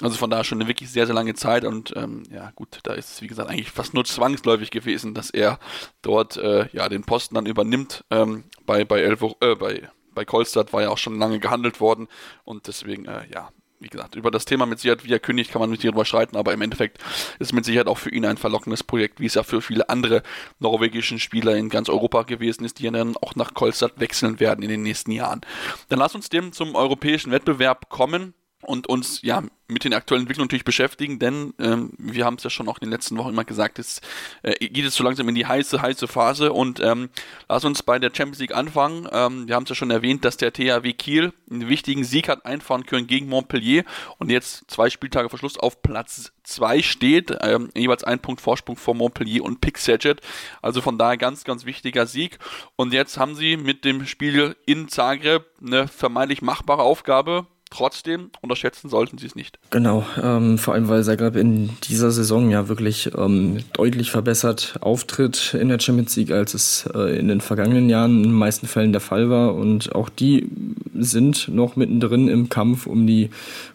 Also 0.02 0.16
von 0.16 0.28
daher 0.28 0.44
schon 0.44 0.60
eine 0.60 0.68
wirklich 0.68 0.90
sehr, 0.90 1.06
sehr 1.06 1.14
lange 1.14 1.34
Zeit. 1.34 1.64
Und 1.64 1.94
ähm, 1.96 2.24
ja, 2.30 2.50
gut, 2.54 2.80
da 2.82 2.92
ist 2.92 3.12
es, 3.12 3.22
wie 3.22 3.28
gesagt, 3.28 3.48
eigentlich 3.48 3.70
fast 3.70 3.94
nur 3.94 4.04
zwangsläufig 4.04 4.70
gewesen, 4.70 5.14
dass 5.14 5.30
er 5.30 5.58
dort 6.02 6.36
äh, 6.36 6.68
ja 6.72 6.90
den 6.90 7.04
Posten 7.04 7.34
dann 7.34 7.46
übernimmt. 7.46 8.04
Ähm, 8.10 8.44
bei, 8.66 8.84
bei, 8.84 9.02
äh, 9.02 9.16
bei, 9.54 9.88
bei 10.14 10.24
Kolstadt 10.26 10.74
war 10.74 10.82
ja 10.82 10.90
auch 10.90 10.98
schon 10.98 11.18
lange 11.18 11.40
gehandelt 11.40 11.80
worden. 11.80 12.08
Und 12.44 12.66
deswegen, 12.66 13.06
äh, 13.06 13.26
ja, 13.32 13.48
wie 13.80 13.88
gesagt, 13.88 14.14
über 14.14 14.30
das 14.30 14.44
Thema 14.44 14.66
mit 14.66 14.78
Sicherheit, 14.78 15.04
wie 15.04 15.12
er 15.12 15.18
kündigt, 15.18 15.50
kann 15.50 15.60
man 15.60 15.70
mit 15.70 15.84
darüber 15.84 16.04
streiten, 16.04 16.36
aber 16.36 16.52
im 16.52 16.62
Endeffekt 16.62 16.98
ist 17.38 17.52
mit 17.52 17.64
Sicherheit 17.64 17.88
auch 17.88 17.98
für 17.98 18.10
ihn 18.10 18.24
ein 18.24 18.36
verlockendes 18.36 18.82
Projekt, 18.82 19.20
wie 19.20 19.26
es 19.26 19.34
ja 19.34 19.42
für 19.42 19.60
viele 19.60 19.88
andere 19.88 20.22
norwegischen 20.58 21.18
Spieler 21.18 21.56
in 21.56 21.68
ganz 21.68 21.88
Europa 21.88 22.22
gewesen 22.22 22.64
ist, 22.64 22.78
die 22.78 22.90
dann 22.90 23.16
auch 23.16 23.34
nach 23.34 23.54
Kolstadt 23.54 24.00
wechseln 24.00 24.40
werden 24.40 24.62
in 24.62 24.70
den 24.70 24.82
nächsten 24.82 25.10
Jahren. 25.10 25.40
Dann 25.88 25.98
lass 25.98 26.14
uns 26.14 26.28
dem 26.28 26.52
zum 26.52 26.74
europäischen 26.74 27.32
Wettbewerb 27.32 27.88
kommen 27.88 28.34
und 28.66 28.88
uns 28.88 29.22
ja 29.22 29.42
mit 29.68 29.84
den 29.84 29.94
aktuellen 29.94 30.22
Entwicklungen 30.22 30.46
natürlich 30.46 30.64
beschäftigen, 30.64 31.18
denn 31.18 31.52
ähm, 31.58 31.90
wir 31.98 32.24
haben 32.24 32.36
es 32.36 32.44
ja 32.44 32.50
schon 32.50 32.68
auch 32.68 32.78
in 32.78 32.86
den 32.86 32.90
letzten 32.90 33.16
Wochen 33.16 33.30
immer 33.30 33.44
gesagt, 33.44 33.78
es 33.78 34.00
äh, 34.42 34.54
geht 34.68 34.84
es 34.84 34.94
so 34.94 35.02
langsam 35.02 35.28
in 35.28 35.34
die 35.34 35.46
heiße, 35.46 35.82
heiße 35.82 36.06
Phase 36.06 36.52
und 36.52 36.78
ähm, 36.80 37.10
lass 37.48 37.64
uns 37.64 37.82
bei 37.82 37.98
der 37.98 38.10
Champions 38.14 38.38
League 38.38 38.54
anfangen. 38.54 39.08
Ähm, 39.10 39.48
wir 39.48 39.56
haben 39.56 39.64
es 39.64 39.70
ja 39.70 39.74
schon 39.74 39.90
erwähnt, 39.90 40.24
dass 40.24 40.36
der 40.36 40.52
THW 40.52 40.92
Kiel 40.92 41.32
einen 41.50 41.68
wichtigen 41.68 42.04
Sieg 42.04 42.28
hat 42.28 42.46
einfahren 42.46 42.86
können 42.86 43.06
gegen 43.06 43.28
Montpellier 43.28 43.84
und 44.18 44.30
jetzt 44.30 44.70
zwei 44.70 44.88
Spieltage 44.88 45.28
vor 45.28 45.38
Schluss 45.38 45.58
auf 45.58 45.82
Platz 45.82 46.32
2 46.44 46.82
steht, 46.82 47.36
ähm, 47.40 47.70
jeweils 47.74 48.04
ein 48.04 48.20
Punkt 48.20 48.40
Vorsprung 48.40 48.76
vor 48.76 48.94
Montpellier 48.94 49.42
und 49.42 49.60
Pick 49.60 49.78
Saget. 49.78 50.20
Also 50.62 50.80
von 50.80 50.96
daher 50.96 51.16
ganz, 51.16 51.42
ganz 51.42 51.64
wichtiger 51.64 52.06
Sieg. 52.06 52.38
Und 52.76 52.92
jetzt 52.92 53.18
haben 53.18 53.34
sie 53.34 53.56
mit 53.56 53.84
dem 53.84 54.06
Spiel 54.06 54.56
in 54.64 54.88
Zagreb 54.88 55.44
eine 55.60 55.88
vermeintlich 55.88 56.42
machbare 56.42 56.82
Aufgabe 56.82 57.46
Trotzdem 57.70 58.30
unterschätzen 58.42 58.88
sollten 58.88 59.18
sie 59.18 59.26
es 59.26 59.34
nicht. 59.34 59.58
Genau, 59.70 60.06
ähm, 60.22 60.56
vor 60.56 60.74
allem 60.74 60.88
weil 60.88 61.02
Zagreb 61.02 61.34
in 61.34 61.70
dieser 61.84 62.12
Saison 62.12 62.48
ja 62.48 62.68
wirklich 62.68 63.10
ähm, 63.18 63.58
deutlich 63.72 64.12
verbessert 64.12 64.76
auftritt 64.80 65.52
in 65.60 65.68
der 65.68 65.80
Champions 65.80 66.14
League, 66.14 66.30
als 66.30 66.54
es 66.54 66.88
äh, 66.94 67.18
in 67.18 67.26
den 67.26 67.40
vergangenen 67.40 67.88
Jahren 67.88 68.18
in 68.18 68.22
den 68.22 68.32
meisten 68.32 68.68
Fällen 68.68 68.92
der 68.92 69.00
Fall 69.00 69.30
war. 69.30 69.56
Und 69.56 69.94
auch 69.96 70.08
die 70.08 70.48
sind 70.94 71.48
noch 71.48 71.74
mittendrin 71.74 72.28
im 72.28 72.48
Kampf 72.48 72.86
um 72.86 73.04
die, 73.04 73.30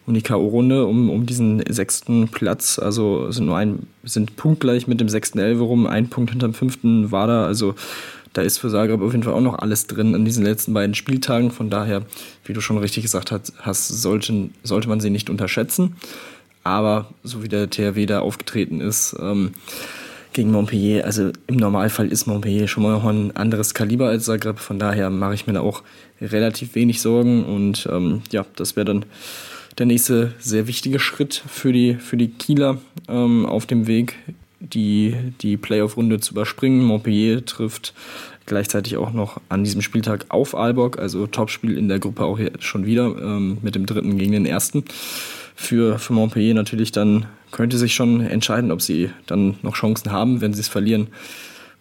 um 0.06 0.14
die 0.14 0.22
K.O.-Runde, 0.22 0.84
um, 0.84 1.10
um 1.10 1.26
diesen 1.26 1.62
sechsten 1.68 2.28
Platz. 2.28 2.78
Also 2.78 3.30
sind 3.30 3.44
nur 3.44 3.58
ein, 3.58 3.86
sind 4.04 4.36
punktgleich 4.36 4.86
mit 4.86 5.00
dem 5.00 5.10
sechsten 5.10 5.38
Elve 5.38 5.64
rum, 5.64 5.86
ein 5.86 6.08
Punkt 6.08 6.30
hinterm 6.30 6.54
fünften 6.54 7.12
war 7.12 7.26
da. 7.26 7.44
Also 7.44 7.74
da 8.32 8.42
ist 8.42 8.58
für 8.58 8.70
Zagreb 8.70 9.00
auf 9.00 9.12
jeden 9.12 9.24
Fall 9.24 9.34
auch 9.34 9.40
noch 9.40 9.58
alles 9.58 9.86
drin 9.86 10.14
an 10.14 10.24
diesen 10.24 10.44
letzten 10.44 10.72
beiden 10.72 10.94
Spieltagen. 10.94 11.50
Von 11.50 11.70
daher, 11.70 12.02
wie 12.44 12.52
du 12.52 12.60
schon 12.60 12.78
richtig 12.78 13.02
gesagt 13.02 13.32
hast, 13.32 13.88
sollte, 13.88 14.48
sollte 14.62 14.88
man 14.88 15.00
sie 15.00 15.10
nicht 15.10 15.28
unterschätzen. 15.28 15.96
Aber 16.64 17.10
so 17.24 17.42
wie 17.42 17.48
der 17.48 17.68
THW 17.68 18.06
da 18.06 18.20
aufgetreten 18.20 18.80
ist 18.80 19.16
ähm, 19.20 19.52
gegen 20.32 20.52
Montpellier, 20.52 21.04
also 21.04 21.32
im 21.46 21.56
Normalfall 21.56 22.08
ist 22.08 22.26
Montpellier 22.26 22.68
schon 22.68 22.84
mal 22.84 23.00
ein 23.00 23.36
anderes 23.36 23.74
Kaliber 23.74 24.08
als 24.08 24.24
Zagreb. 24.24 24.58
Von 24.58 24.78
daher 24.78 25.10
mache 25.10 25.34
ich 25.34 25.46
mir 25.46 25.54
da 25.54 25.60
auch 25.60 25.82
relativ 26.20 26.74
wenig 26.74 27.00
Sorgen. 27.00 27.44
Und 27.44 27.88
ähm, 27.90 28.22
ja, 28.30 28.46
das 28.56 28.76
wäre 28.76 28.86
dann 28.86 29.04
der 29.78 29.86
nächste 29.86 30.34
sehr 30.38 30.66
wichtige 30.66 30.98
Schritt 30.98 31.42
für 31.46 31.72
die, 31.72 31.94
für 31.94 32.16
die 32.16 32.28
Kieler 32.28 32.78
ähm, 33.08 33.44
auf 33.46 33.66
dem 33.66 33.86
Weg 33.86 34.16
die, 34.62 35.14
die 35.40 35.56
Playoff-Runde 35.56 36.20
zu 36.20 36.32
überspringen. 36.32 36.84
Montpellier 36.84 37.44
trifft 37.44 37.94
gleichzeitig 38.46 38.96
auch 38.96 39.12
noch 39.12 39.40
an 39.48 39.64
diesem 39.64 39.82
Spieltag 39.82 40.26
auf 40.28 40.54
Aalborg, 40.54 40.98
also 40.98 41.26
Topspiel 41.26 41.76
in 41.76 41.88
der 41.88 41.98
Gruppe 41.98 42.24
auch 42.24 42.38
schon 42.60 42.86
wieder 42.86 43.04
ähm, 43.06 43.58
mit 43.62 43.74
dem 43.74 43.86
dritten 43.86 44.18
gegen 44.18 44.32
den 44.32 44.46
ersten. 44.46 44.84
Für, 45.54 45.98
für 45.98 46.12
Montpellier 46.12 46.54
natürlich 46.54 46.92
dann 46.92 47.26
könnte 47.50 47.76
sich 47.76 47.94
schon 47.94 48.20
entscheiden, 48.20 48.72
ob 48.72 48.80
sie 48.80 49.10
dann 49.26 49.56
noch 49.62 49.74
Chancen 49.74 50.10
haben, 50.10 50.40
wenn 50.40 50.54
sie 50.54 50.60
es 50.60 50.68
verlieren 50.68 51.08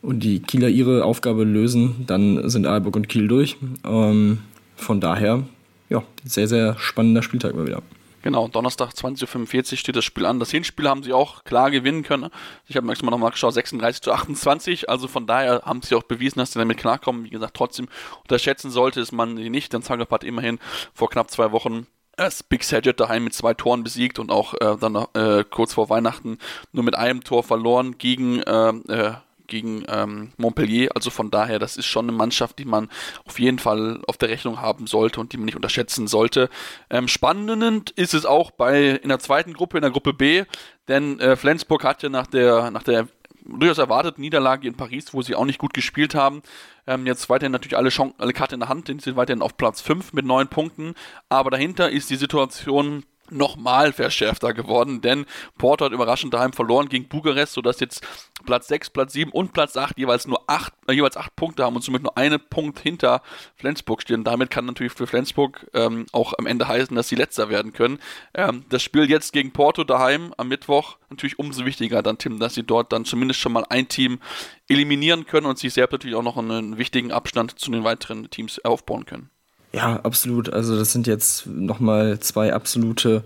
und 0.02 0.22
die 0.22 0.40
Kieler 0.40 0.68
ihre 0.68 1.04
Aufgabe 1.06 1.44
lösen, 1.44 2.04
dann 2.08 2.50
sind 2.50 2.66
Aalborg 2.66 2.96
und 2.96 3.10
Kiel 3.10 3.28
durch. 3.28 3.58
Ähm, 3.86 4.40
von 4.76 5.00
daher, 5.00 5.44
ja, 5.90 6.04
sehr, 6.26 6.48
sehr 6.48 6.76
spannender 6.80 7.22
Spieltag 7.22 7.56
mal 7.56 7.68
wieder. 7.68 7.82
Genau, 8.24 8.48
Donnerstag 8.48 8.92
20.45 8.92 9.72
Uhr 9.72 9.78
steht 9.78 9.96
das 9.96 10.06
Spiel 10.06 10.26
an. 10.26 10.40
Das 10.40 10.52
Hinspiel 10.52 10.88
haben 10.88 11.04
sie 11.04 11.14
auch 11.14 11.44
klar 11.44 11.72
gewinnen 11.72 12.04
können. 12.04 12.30
Ich 12.68 12.76
habe 12.76 12.86
mir 12.86 12.94
mal 13.02 13.12
nochmal 13.12 13.32
geschaut, 13.32 13.54
36 13.54 14.02
zu 14.02 14.12
28. 14.12 14.90
Also 14.90 15.08
von 15.08 15.26
daher 15.26 15.64
haben 15.66 15.82
sie 15.82 15.96
auch 15.96 16.04
bewiesen, 16.04 16.40
dass 16.40 16.54
sie 16.54 16.60
damit 16.60 16.78
klarkommen. 16.78 17.26
Wie 17.26 17.30
gesagt, 17.30 17.56
trotzdem 17.56 17.88
unterschätzen 18.22 18.70
sollte 18.70 19.02
es 19.02 19.12
man 19.12 19.38
sie 19.38 19.50
nicht, 19.50 19.74
denn 19.74 19.82
Zagreb 19.82 20.12
hat 20.12 20.24
immerhin 20.24 20.60
vor 20.94 21.10
knapp 21.10 21.32
zwei 21.32 21.52
Wochen 21.52 21.88
das 22.16 22.44
Big 22.44 22.64
Saget 22.64 23.00
daheim 23.00 23.24
mit 23.24 23.34
zwei 23.34 23.54
Toren 23.54 23.84
besiegt 23.84 24.20
und 24.20 24.32
auch 24.32 24.54
äh, 24.56 24.78
dann 24.80 24.96
äh, 25.14 25.44
kurz 25.50 25.74
vor 25.74 25.90
Weihnachten 25.90 26.38
nur 26.72 26.84
mit 26.84 26.96
einem 26.96 27.24
Tor 27.24 27.44
verloren 27.44 27.98
gegen 27.98 28.42
äh, 28.44 28.70
äh 28.70 29.14
gegen 29.52 29.84
ähm, 29.90 30.32
Montpellier. 30.38 30.90
Also 30.96 31.12
von 31.12 31.30
daher, 31.30 31.60
das 31.60 31.78
ist 31.78 31.86
schon 31.86 32.06
eine 32.06 32.18
Mannschaft, 32.18 32.58
die 32.58 32.66
man 32.66 32.90
auf 33.26 33.38
jeden 33.38 33.60
Fall 33.60 34.02
auf 34.08 34.18
der 34.18 34.30
Rechnung 34.30 34.62
haben 34.62 34.88
sollte 34.88 35.20
und 35.20 35.34
die 35.34 35.38
man 35.38 35.46
nicht 35.46 35.58
unterschätzen 35.58 36.08
sollte. 36.08 36.50
Ähm, 36.90 37.08
spannend 37.08 37.92
ist 37.92 38.14
es 38.14 38.26
auch 38.26 38.50
bei 38.52 38.92
in 38.92 39.10
der 39.10 39.20
zweiten 39.20 39.54
Gruppe, 39.54 39.78
in 39.78 39.82
der 39.82 39.92
Gruppe 39.92 40.14
B, 40.14 40.46
denn 40.88 41.20
äh, 41.20 41.36
Flensburg 41.36 41.84
hat 41.84 42.02
ja 42.02 42.10
nach 42.10 42.28
der, 42.28 42.72
nach 42.72 42.84
der 42.84 43.08
durchaus 43.44 43.78
erwarteten 43.78 44.22
Niederlage 44.22 44.68
in 44.68 44.76
Paris, 44.76 45.14
wo 45.14 45.22
sie 45.22 45.36
auch 45.36 45.46
nicht 45.46 45.60
gut 45.60 45.74
gespielt 45.74 46.16
haben. 46.16 46.42
Ähm, 46.88 47.06
jetzt 47.06 47.30
weiterhin 47.30 47.52
natürlich 47.52 47.78
alle, 47.78 47.90
Chancen, 47.90 48.16
alle 48.20 48.34
Karte 48.34 48.56
in 48.56 48.62
der 48.62 48.70
Hand, 48.70 48.88
sind 48.88 49.02
sie 49.02 49.16
weiterhin 49.16 49.42
auf 49.42 49.58
Platz 49.58 49.82
5 49.82 50.14
mit 50.14 50.26
9 50.26 50.48
Punkten. 50.48 50.94
Aber 51.28 51.50
dahinter 51.50 51.90
ist 51.90 52.10
die 52.10 52.16
Situation 52.16 53.04
nochmal 53.32 53.94
verschärfter 53.94 54.54
geworden, 54.54 55.02
denn 55.02 55.26
Porto 55.58 55.86
hat 55.86 55.92
überraschend 55.92 56.34
daheim 56.34 56.54
verloren 56.54 56.90
gegen 56.90 57.08
Bukarest, 57.08 57.54
sodass 57.54 57.80
jetzt 57.80 58.06
Platz 58.46 58.68
6, 58.68 58.90
Platz 58.92 59.14
7 59.14 59.32
und 59.32 59.54
Platz 59.54 59.78
8 59.78 59.98
jeweils 59.98 60.28
nur 60.28 60.44
8, 60.48 60.74
äh, 60.88 60.94
jeweils 60.94 61.18
8 61.18 61.36
Punkte 61.36 61.64
haben 61.64 61.76
und 61.76 61.84
somit 61.84 62.04
nur 62.04 62.18
einen 62.18 62.40
Punkt 62.40 62.80
hinter 62.80 63.22
Flensburg 63.56 64.02
stehen. 64.02 64.24
Damit 64.24 64.52
kann 64.52 64.66
natürlich 64.66 64.94
für 64.94 65.08
Flensburg 65.08 65.68
ähm, 65.74 66.06
auch 66.12 66.34
am 66.38 66.46
Ende 66.46 66.68
heißen, 66.68 66.96
dass 66.96 67.08
sie 67.08 67.16
letzter 67.16 67.50
werden 67.50 67.74
können. 67.74 68.00
Ähm, 68.34 68.66
das 68.70 68.84
Spiel 68.84 69.10
jetzt 69.10 69.34
gegen 69.34 69.52
Porto 69.52 69.84
daheim 69.84 70.34
am 70.38 70.48
Mittwoch 70.48 70.98
natürlich 71.10 71.40
umso 71.40 71.66
wichtiger 71.66 72.02
dann, 72.02 72.18
Tim, 72.18 72.40
dass 72.40 72.56
sie 72.56 72.64
dort 72.64 72.92
dann 72.92 73.06
zumindest 73.06 73.40
schon 73.40 73.54
mal 73.54 73.66
ein 73.70 73.88
Team 73.88 74.20
eliminieren 74.68 75.26
können 75.26 75.46
und 75.46 75.60
sich 75.60 75.74
selbst 75.74 75.92
natürlich 75.92 76.16
auch 76.16 76.24
noch 76.24 76.38
einen 76.38 76.78
wichtigen 76.78 77.12
Abstand 77.12 77.60
zu 77.60 77.72
den 77.72 77.84
weiteren 77.84 78.30
Teams 78.30 78.64
aufbauen 78.64 79.06
können. 79.06 79.30
Ja, 79.74 80.00
absolut. 80.04 80.52
Also 80.52 80.78
das 80.78 80.92
sind 80.92 81.08
jetzt 81.08 81.48
nochmal 81.48 82.20
zwei 82.20 82.54
absolute 82.54 83.24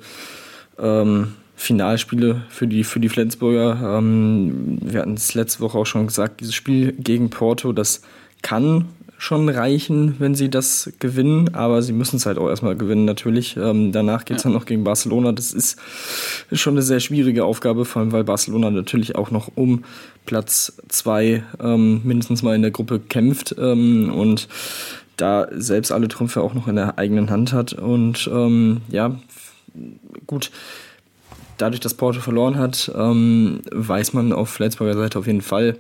ähm, 0.77 1.33
Finalspiele 1.55 2.43
für 2.49 2.67
die, 2.67 2.83
für 2.83 2.99
die 2.99 3.09
Flensburger. 3.09 3.97
Ähm, 3.97 4.77
wir 4.81 5.01
hatten 5.01 5.15
es 5.15 5.33
letzte 5.33 5.61
Woche 5.61 5.77
auch 5.77 5.85
schon 5.85 6.07
gesagt, 6.07 6.41
dieses 6.41 6.53
Spiel 6.53 6.91
gegen 6.93 7.29
Porto, 7.29 7.71
das 7.71 8.01
kann 8.41 8.85
schon 9.17 9.47
reichen, 9.47 10.15
wenn 10.19 10.35
sie 10.35 10.49
das 10.49 10.91
gewinnen, 10.99 11.55
aber 11.55 11.81
sie 11.81 11.93
müssen 11.93 12.17
es 12.17 12.25
halt 12.25 12.37
auch 12.37 12.49
erstmal 12.49 12.75
gewinnen, 12.75 13.05
natürlich. 13.05 13.55
Ähm, 13.55 13.91
danach 13.91 14.25
geht 14.25 14.37
es 14.37 14.43
ja. 14.43 14.49
dann 14.49 14.59
noch 14.59 14.65
gegen 14.65 14.83
Barcelona. 14.83 15.31
Das 15.31 15.53
ist 15.53 15.79
schon 16.51 16.73
eine 16.73 16.81
sehr 16.81 16.99
schwierige 16.99 17.45
Aufgabe, 17.45 17.85
vor 17.85 18.01
allem 18.01 18.11
weil 18.11 18.25
Barcelona 18.25 18.69
natürlich 18.69 19.15
auch 19.15 19.31
noch 19.31 19.49
um 19.55 19.85
Platz 20.25 20.73
zwei 20.89 21.43
ähm, 21.59 22.01
mindestens 22.03 22.43
mal 22.43 22.55
in 22.55 22.61
der 22.61 22.71
Gruppe 22.71 22.99
kämpft 22.99 23.55
ähm, 23.57 24.11
und 24.13 24.47
da 25.17 25.47
selbst 25.51 25.91
alle 25.91 26.07
Trümpfe 26.07 26.41
auch 26.41 26.53
noch 26.53 26.67
in 26.67 26.75
der 26.75 26.97
eigenen 26.97 27.29
Hand 27.29 27.53
hat. 27.53 27.73
Und 27.73 28.29
ähm, 28.31 28.81
ja, 28.89 29.15
gut 30.27 30.51
dadurch, 31.57 31.79
dass 31.79 31.93
Porto 31.93 32.19
verloren 32.19 32.57
hat, 32.57 32.91
ähm, 32.95 33.61
weiß 33.71 34.13
man 34.13 34.33
auf 34.33 34.49
Flensburger 34.49 34.95
Seite 34.95 35.19
auf 35.19 35.27
jeden 35.27 35.41
Fall, 35.41 35.77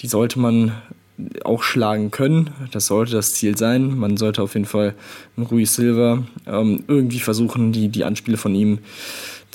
die 0.00 0.08
sollte 0.08 0.38
man 0.38 0.72
auch 1.44 1.62
schlagen 1.62 2.10
können. 2.10 2.50
Das 2.72 2.86
sollte 2.86 3.12
das 3.12 3.32
Ziel 3.32 3.56
sein. 3.56 3.96
Man 3.96 4.18
sollte 4.18 4.42
auf 4.42 4.52
jeden 4.52 4.66
Fall 4.66 4.94
Rui 5.38 5.64
Silva 5.64 6.24
ähm, 6.46 6.84
irgendwie 6.88 7.20
versuchen, 7.20 7.72
die, 7.72 7.88
die 7.88 8.04
Anspiele 8.04 8.36
von 8.36 8.54
ihm 8.54 8.80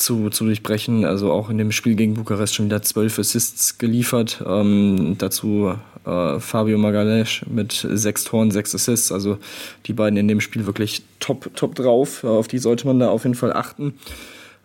zu, 0.02 0.30
zu 0.30 0.46
durchbrechen. 0.46 1.06
Also 1.06 1.32
auch 1.32 1.50
in 1.50 1.58
dem 1.58 1.72
Spiel 1.72 1.96
gegen 1.96 2.16
Bukarest 2.16 2.56
schon 2.56 2.66
wieder 2.66 2.82
zwölf 2.82 3.20
Assists 3.20 3.78
geliefert. 3.78 4.44
Ähm, 4.46 5.16
dazu 5.18 5.74
äh, 6.06 6.40
Fabio 6.40 6.78
Magalhães 6.78 7.44
mit 7.50 7.88
sechs 7.90 8.24
Toren, 8.24 8.52
sechs 8.52 8.74
Assists. 8.76 9.12
Also 9.12 9.38
die 9.86 9.94
beiden 9.94 10.18
in 10.18 10.28
dem 10.28 10.42
Spiel 10.42 10.66
wirklich 10.66 11.04
top, 11.20 11.56
top 11.56 11.76
drauf. 11.76 12.24
Auf 12.24 12.48
die 12.48 12.58
sollte 12.58 12.88
man 12.88 13.00
da 13.00 13.10
auf 13.10 13.24
jeden 13.24 13.36
Fall 13.36 13.54
achten. 13.54 13.94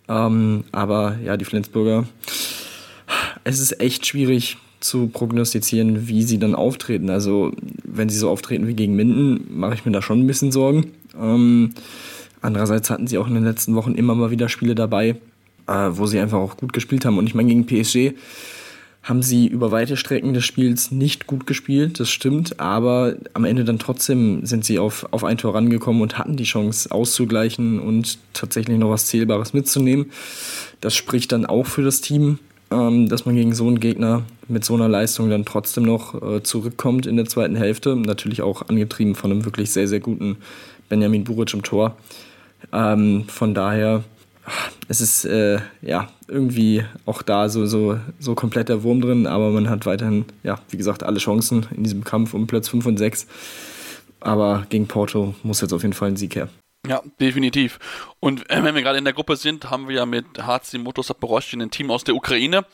Ähm, 0.08 0.64
aber 0.72 1.18
ja, 1.24 1.36
die 1.36 1.44
Flensburger, 1.44 2.06
es 3.44 3.60
ist 3.60 3.80
echt 3.80 4.06
schwierig 4.06 4.56
zu 4.80 5.08
prognostizieren, 5.08 6.06
wie 6.08 6.22
sie 6.22 6.38
dann 6.38 6.54
auftreten. 6.54 7.10
Also, 7.10 7.52
wenn 7.84 8.08
sie 8.08 8.18
so 8.18 8.30
auftreten 8.30 8.68
wie 8.68 8.74
gegen 8.74 8.94
Minden, 8.94 9.46
mache 9.58 9.74
ich 9.74 9.84
mir 9.84 9.92
da 9.92 10.02
schon 10.02 10.20
ein 10.20 10.26
bisschen 10.26 10.52
Sorgen. 10.52 10.92
Ähm, 11.20 11.74
andererseits 12.40 12.90
hatten 12.90 13.06
sie 13.06 13.18
auch 13.18 13.26
in 13.26 13.34
den 13.34 13.44
letzten 13.44 13.74
Wochen 13.74 13.94
immer 13.94 14.14
mal 14.14 14.30
wieder 14.30 14.48
Spiele 14.48 14.74
dabei, 14.74 15.16
äh, 15.66 15.72
wo 15.90 16.06
sie 16.06 16.18
einfach 16.18 16.38
auch 16.38 16.56
gut 16.56 16.72
gespielt 16.72 17.04
haben. 17.04 17.18
Und 17.18 17.26
ich 17.26 17.34
meine, 17.34 17.48
gegen 17.48 17.66
PSG 17.66 18.14
haben 19.06 19.22
sie 19.22 19.46
über 19.46 19.70
weite 19.70 19.96
Strecken 19.96 20.34
des 20.34 20.44
Spiels 20.44 20.90
nicht 20.90 21.28
gut 21.28 21.46
gespielt, 21.46 22.00
das 22.00 22.10
stimmt, 22.10 22.58
aber 22.58 23.14
am 23.34 23.44
Ende 23.44 23.64
dann 23.64 23.78
trotzdem 23.78 24.44
sind 24.44 24.64
sie 24.64 24.80
auf, 24.80 25.06
auf 25.12 25.22
ein 25.22 25.38
Tor 25.38 25.54
rangekommen 25.54 26.02
und 26.02 26.18
hatten 26.18 26.36
die 26.36 26.44
Chance 26.44 26.90
auszugleichen 26.90 27.78
und 27.78 28.18
tatsächlich 28.32 28.78
noch 28.78 28.90
was 28.90 29.06
Zählbares 29.06 29.52
mitzunehmen. 29.52 30.06
Das 30.80 30.96
spricht 30.96 31.30
dann 31.30 31.46
auch 31.46 31.66
für 31.66 31.82
das 31.82 32.00
Team, 32.00 32.40
ähm, 32.72 33.08
dass 33.08 33.26
man 33.26 33.36
gegen 33.36 33.54
so 33.54 33.68
einen 33.68 33.78
Gegner 33.78 34.24
mit 34.48 34.64
so 34.64 34.74
einer 34.74 34.88
Leistung 34.88 35.30
dann 35.30 35.44
trotzdem 35.44 35.84
noch 35.84 36.20
äh, 36.20 36.42
zurückkommt 36.42 37.06
in 37.06 37.16
der 37.16 37.26
zweiten 37.26 37.54
Hälfte. 37.54 37.94
Natürlich 37.94 38.42
auch 38.42 38.68
angetrieben 38.68 39.14
von 39.14 39.30
einem 39.30 39.44
wirklich 39.44 39.70
sehr, 39.70 39.86
sehr 39.86 40.00
guten 40.00 40.38
Benjamin 40.88 41.24
Buric 41.24 41.54
im 41.54 41.62
Tor. 41.62 41.96
Ähm, 42.72 43.24
von 43.28 43.54
daher 43.54 44.04
es 44.88 45.00
ist 45.00 45.24
äh, 45.24 45.58
ja 45.82 46.08
irgendwie 46.28 46.84
auch 47.04 47.22
da 47.22 47.48
so, 47.48 47.66
so, 47.66 47.98
so 48.18 48.34
komplett 48.34 48.68
der 48.68 48.82
Wurm 48.82 49.00
drin, 49.00 49.26
aber 49.26 49.50
man 49.50 49.68
hat 49.68 49.86
weiterhin, 49.86 50.24
ja, 50.42 50.60
wie 50.70 50.76
gesagt, 50.76 51.02
alle 51.02 51.18
Chancen 51.18 51.66
in 51.76 51.82
diesem 51.82 52.04
Kampf 52.04 52.34
um 52.34 52.46
Platz 52.46 52.68
5 52.68 52.86
und 52.86 52.96
6. 52.96 53.26
Aber 54.20 54.66
gegen 54.68 54.86
Porto 54.86 55.34
muss 55.42 55.60
jetzt 55.60 55.72
auf 55.72 55.82
jeden 55.82 55.92
Fall 55.92 56.08
ein 56.08 56.16
Sieg 56.16 56.36
her. 56.36 56.48
Ja, 56.86 57.02
definitiv. 57.20 57.78
Und 58.20 58.48
äh, 58.48 58.62
wenn 58.62 58.74
wir 58.74 58.82
gerade 58.82 58.98
in 58.98 59.04
der 59.04 59.12
Gruppe 59.12 59.36
sind, 59.36 59.70
haben 59.70 59.88
wir 59.88 59.96
ja 59.96 60.06
mit 60.06 60.26
HC 60.38 60.78
Motor 60.78 61.02
Saporoschin 61.02 61.60
ein 61.60 61.70
Team 61.70 61.90
aus 61.90 62.04
der 62.04 62.14
Ukraine. 62.14 62.64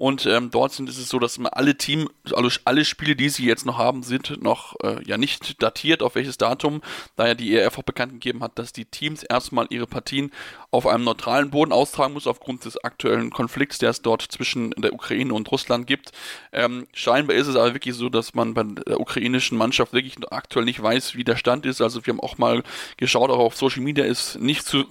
Und 0.00 0.24
ähm, 0.24 0.50
dort 0.50 0.72
sind, 0.72 0.88
ist 0.88 0.96
es 0.96 1.10
so, 1.10 1.18
dass 1.18 1.38
alle 1.52 1.76
Team, 1.76 2.08
also 2.32 2.48
alle 2.64 2.86
Spiele, 2.86 3.14
die 3.14 3.28
sie 3.28 3.44
jetzt 3.44 3.66
noch 3.66 3.76
haben, 3.76 4.02
sind 4.02 4.42
noch 4.42 4.74
äh, 4.82 4.96
ja 5.04 5.18
nicht 5.18 5.62
datiert, 5.62 6.02
auf 6.02 6.14
welches 6.14 6.38
Datum, 6.38 6.80
da 7.16 7.26
ja 7.26 7.34
die 7.34 7.54
ERF 7.54 7.76
auch 7.76 7.82
bekannt 7.82 8.12
gegeben 8.12 8.42
hat, 8.42 8.58
dass 8.58 8.72
die 8.72 8.86
Teams 8.86 9.22
erstmal 9.22 9.66
ihre 9.68 9.86
Partien 9.86 10.30
auf 10.70 10.86
einem 10.86 11.04
neutralen 11.04 11.50
Boden 11.50 11.70
austragen 11.70 12.14
muss, 12.14 12.26
aufgrund 12.26 12.64
des 12.64 12.82
aktuellen 12.82 13.28
Konflikts, 13.28 13.76
der 13.76 13.90
es 13.90 14.00
dort 14.00 14.22
zwischen 14.22 14.70
der 14.70 14.94
Ukraine 14.94 15.34
und 15.34 15.52
Russland 15.52 15.86
gibt. 15.86 16.12
Ähm, 16.50 16.86
scheinbar 16.94 17.36
ist 17.36 17.48
es 17.48 17.56
aber 17.56 17.74
wirklich 17.74 17.94
so, 17.94 18.08
dass 18.08 18.32
man 18.32 18.54
bei 18.54 18.62
der 18.62 19.00
ukrainischen 19.00 19.58
Mannschaft 19.58 19.92
wirklich 19.92 20.16
aktuell 20.30 20.64
nicht 20.64 20.82
weiß, 20.82 21.14
wie 21.14 21.24
der 21.24 21.36
Stand 21.36 21.66
ist. 21.66 21.82
Also 21.82 22.06
wir 22.06 22.14
haben 22.14 22.20
auch 22.20 22.38
mal 22.38 22.62
geschaut, 22.96 23.28
auch 23.28 23.38
auf 23.38 23.54
Social 23.54 23.82
Media 23.82 24.06
ist 24.06 24.40
nicht 24.40 24.64
zu 24.64 24.86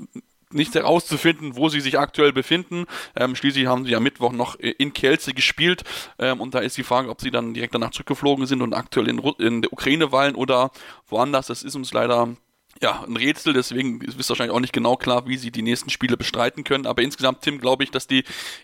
nicht 0.52 0.76
herauszufinden, 0.76 1.56
wo 1.56 1.70
sie 1.70 1.82
sich 1.82 2.00
aktuell 2.00 2.34
befinden. 2.34 2.86
Ähm, 3.16 3.36
schließlich 3.36 3.68
haben 3.68 3.86
sie 3.86 3.92
ja 3.92 4.00
Mittwoch 4.00 4.32
noch 4.32 4.56
in 4.56 4.94
Kielce 4.94 5.34
gespielt 5.34 5.84
ähm, 6.18 6.42
und 6.42 6.56
da 6.56 6.60
ist 6.60 6.78
die 6.78 6.84
Frage, 6.84 7.10
ob 7.10 7.22
sie 7.22 7.32
dann 7.32 7.54
direkt 7.54 7.76
danach 7.76 7.92
zurückgeflogen 7.92 8.46
sind 8.46 8.62
und 8.62 8.74
aktuell 8.74 9.08
in, 9.08 9.20
in 9.38 9.62
der 9.62 9.74
Ukraine 9.74 10.12
weilen 10.12 10.36
oder 10.36 10.72
woanders. 11.08 11.48
Das 11.48 11.64
ist 11.64 11.76
uns 11.76 11.94
leider 11.94 12.36
ja, 12.82 13.04
ein 13.04 13.18
Rätsel, 13.18 13.54
deswegen 13.54 14.00
ist 14.02 14.30
wahrscheinlich 14.30 14.56
auch 14.56 14.62
nicht 14.62 14.74
genau 14.74 14.96
klar, 14.96 15.28
wie 15.28 15.38
sie 15.38 15.52
die 15.52 15.62
nächsten 15.62 15.90
Spiele 15.90 16.16
bestreiten 16.16 16.64
können. 16.64 16.86
Aber 16.86 17.02
insgesamt, 17.02 17.42
Tim, 17.42 17.60
glaube 17.60 17.84
ich, 17.84 17.92
dass 17.92 18.08
die 18.08 18.24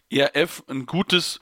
ERF 0.09 0.63
ein 0.69 0.85
gutes 0.85 1.39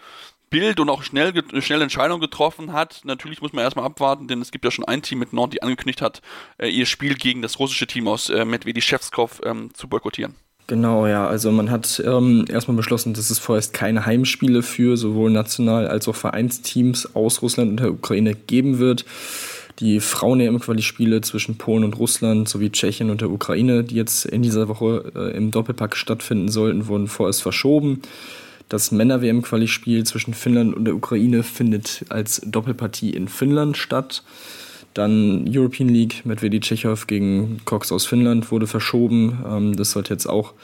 Bild 0.53 0.79
und 0.79 0.87
auch 0.87 1.01
schnell, 1.01 1.33
schnell 1.61 1.81
Entscheidung 1.81 2.19
getroffen 2.19 2.73
hat. 2.73 3.01
Natürlich 3.05 3.41
muss 3.41 3.53
man 3.53 3.63
erstmal 3.63 3.85
abwarten, 3.85 4.27
denn 4.27 4.39
es 4.39 4.51
gibt 4.51 4.63
ja 4.63 4.69
schon 4.69 4.85
ein 4.85 5.01
Team 5.01 5.17
mit 5.17 5.33
Nord, 5.33 5.51
die 5.51 5.63
angekündigt 5.63 5.99
hat, 5.99 6.21
äh, 6.59 6.69
ihr 6.69 6.85
Spiel 6.85 7.15
gegen 7.15 7.41
das 7.41 7.57
russische 7.57 7.87
Team 7.87 8.07
aus 8.07 8.29
äh, 8.29 8.45
Medvedevskov 8.45 9.41
ähm, 9.43 9.71
zu 9.73 9.87
boykottieren. 9.87 10.35
Genau, 10.67 11.07
ja. 11.07 11.25
Also 11.25 11.51
man 11.51 11.71
hat 11.71 11.99
ähm, 12.05 12.45
erstmal 12.47 12.77
beschlossen, 12.77 13.15
dass 13.15 13.31
es 13.31 13.39
vorerst 13.39 13.73
keine 13.73 14.05
Heimspiele 14.05 14.61
für 14.61 14.95
sowohl 14.95 15.31
national 15.31 15.87
als 15.87 16.07
auch 16.07 16.15
Vereinsteams 16.15 17.15
aus 17.15 17.41
Russland 17.41 17.71
und 17.71 17.79
der 17.79 17.91
Ukraine 17.91 18.35
geben 18.35 18.77
wird. 18.77 19.05
Die 19.79 19.99
Frauen-EM-Quali-Spiele 19.99 21.21
zwischen 21.21 21.57
Polen 21.57 21.83
und 21.83 21.97
Russland 21.97 22.47
sowie 22.47 22.69
Tschechien 22.69 23.09
und 23.09 23.21
der 23.21 23.31
Ukraine, 23.31 23.83
die 23.83 23.95
jetzt 23.95 24.25
in 24.25 24.43
dieser 24.43 24.67
Woche 24.67 25.11
äh, 25.15 25.35
im 25.35 25.49
Doppelpack 25.49 25.95
stattfinden 25.95 26.49
sollten, 26.49 26.85
wurden 26.85 27.07
vorerst 27.07 27.41
verschoben. 27.41 28.03
Das 28.73 28.89
Männer-WM-Quali-Spiel 28.89 30.03
zwischen 30.03 30.33
Finnland 30.33 30.75
und 30.75 30.85
der 30.85 30.95
Ukraine 30.95 31.43
findet 31.43 32.05
als 32.09 32.41
Doppelpartie 32.43 33.11
in 33.11 33.27
Finnland 33.27 33.77
statt. 33.77 34.23
Dann 34.95 35.45
European 35.47 35.89
League 35.89 36.25
mit 36.25 36.41
Vedi 36.41 36.59
Tschechow 36.59 37.05
gegen 37.05 37.61
Cox 37.65 37.91
aus 37.91 38.07
Finnland 38.07 38.51
wurde 38.51 38.65
verschoben. 38.65 39.45
Ähm, 39.47 39.75
das 39.75 39.91
sollte 39.91 40.11
jetzt 40.11 40.25
auch 40.25 40.55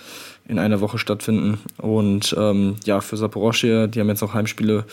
in 0.47 0.57
einer 0.57 0.81
Woche 0.81 0.97
stattfinden. 0.97 1.59
Und 1.77 2.35
ähm, 2.35 2.77
ja, 2.83 2.99
für 2.99 3.15
Saporoschia, 3.15 3.85
die 3.85 3.99
haben 3.99 4.09
jetzt 4.09 4.23
auch 4.23 4.33
Heimspiele 4.33 4.85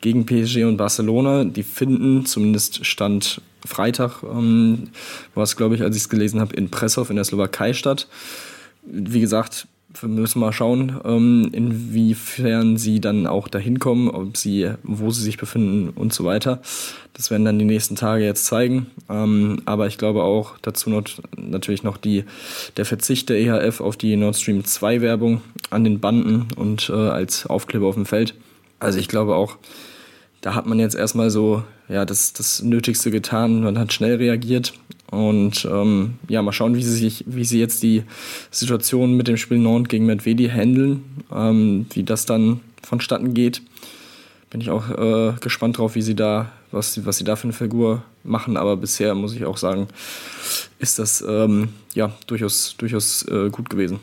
gegen 0.00 0.26
PSG 0.26 0.64
und 0.64 0.76
Barcelona. 0.76 1.44
Die 1.44 1.62
finden, 1.62 2.26
zumindest 2.26 2.84
Stand 2.84 3.40
Freitag, 3.64 4.24
ähm, 4.24 4.88
war 5.36 5.44
es, 5.44 5.54
glaube 5.54 5.76
ich, 5.76 5.82
als 5.82 5.94
ich 5.94 6.02
es 6.02 6.08
gelesen 6.08 6.40
habe, 6.40 6.56
in 6.56 6.70
Pressov 6.70 7.08
in 7.08 7.14
der 7.14 7.24
Slowakei 7.24 7.72
statt. 7.72 8.08
Wie 8.82 9.20
gesagt, 9.20 9.68
wir 10.00 10.08
müssen 10.08 10.40
mal 10.40 10.52
schauen, 10.52 11.00
ähm, 11.04 11.48
inwiefern 11.52 12.76
sie 12.76 13.00
dann 13.00 13.26
auch 13.26 13.48
dahin 13.48 13.78
kommen, 13.78 14.08
ob 14.08 14.36
sie, 14.36 14.70
wo 14.82 15.10
sie 15.10 15.22
sich 15.22 15.38
befinden 15.38 15.90
und 15.90 16.12
so 16.12 16.24
weiter. 16.24 16.60
Das 17.12 17.30
werden 17.30 17.44
dann 17.44 17.58
die 17.58 17.64
nächsten 17.64 17.96
Tage 17.96 18.24
jetzt 18.24 18.46
zeigen. 18.46 18.86
Ähm, 19.08 19.62
aber 19.64 19.86
ich 19.86 19.98
glaube 19.98 20.22
auch 20.22 20.58
dazu 20.62 20.90
not, 20.90 21.22
natürlich 21.36 21.82
noch 21.82 21.96
die, 21.96 22.24
der 22.76 22.84
Verzicht 22.84 23.28
der 23.28 23.38
EHF 23.38 23.80
auf 23.80 23.96
die 23.96 24.16
Nord 24.16 24.36
Stream 24.36 24.64
2 24.64 25.00
Werbung 25.00 25.42
an 25.70 25.84
den 25.84 26.00
Banden 26.00 26.48
und 26.56 26.90
äh, 26.90 26.92
als 26.92 27.46
Aufkleber 27.46 27.86
auf 27.86 27.94
dem 27.94 28.06
Feld. 28.06 28.34
Also 28.80 28.98
ich 28.98 29.08
glaube 29.08 29.36
auch, 29.36 29.56
da 30.40 30.54
hat 30.54 30.66
man 30.66 30.78
jetzt 30.78 30.94
erstmal 30.94 31.30
so 31.30 31.62
ja, 31.88 32.04
das, 32.04 32.32
das 32.32 32.62
Nötigste 32.62 33.10
getan. 33.10 33.62
Man 33.62 33.78
hat 33.78 33.92
schnell 33.92 34.16
reagiert 34.16 34.72
und 35.10 35.64
ähm, 35.70 36.14
ja, 36.28 36.42
mal 36.42 36.52
schauen, 36.52 36.74
wie 36.74 36.82
sie 36.82 36.96
sich, 36.96 37.24
wie 37.26 37.44
sie 37.44 37.60
jetzt 37.60 37.82
die 37.82 38.04
Situation 38.50 39.16
mit 39.16 39.28
dem 39.28 39.36
Spiel 39.36 39.58
Nord 39.58 39.88
gegen 39.88 40.06
Medvedi 40.06 40.48
handeln, 40.48 41.04
ähm, 41.32 41.86
wie 41.92 42.02
das 42.02 42.26
dann 42.26 42.60
vonstatten 42.82 43.34
geht. 43.34 43.62
Bin 44.50 44.60
ich 44.60 44.70
auch 44.70 44.90
äh, 44.90 45.34
gespannt 45.40 45.78
drauf, 45.78 45.94
wie 45.94 46.02
sie 46.02 46.14
da, 46.14 46.52
was, 46.70 47.04
was 47.04 47.18
sie 47.18 47.24
da 47.24 47.36
für 47.36 47.44
eine 47.44 47.52
Figur 47.52 48.02
machen. 48.22 48.56
Aber 48.56 48.76
bisher 48.76 49.14
muss 49.14 49.34
ich 49.34 49.44
auch 49.44 49.56
sagen, 49.56 49.88
ist 50.78 50.98
das 50.98 51.24
ähm, 51.26 51.70
ja 51.94 52.12
durchaus, 52.26 52.76
durchaus 52.78 53.26
äh, 53.28 53.50
gut 53.50 53.68
gewesen 53.68 54.00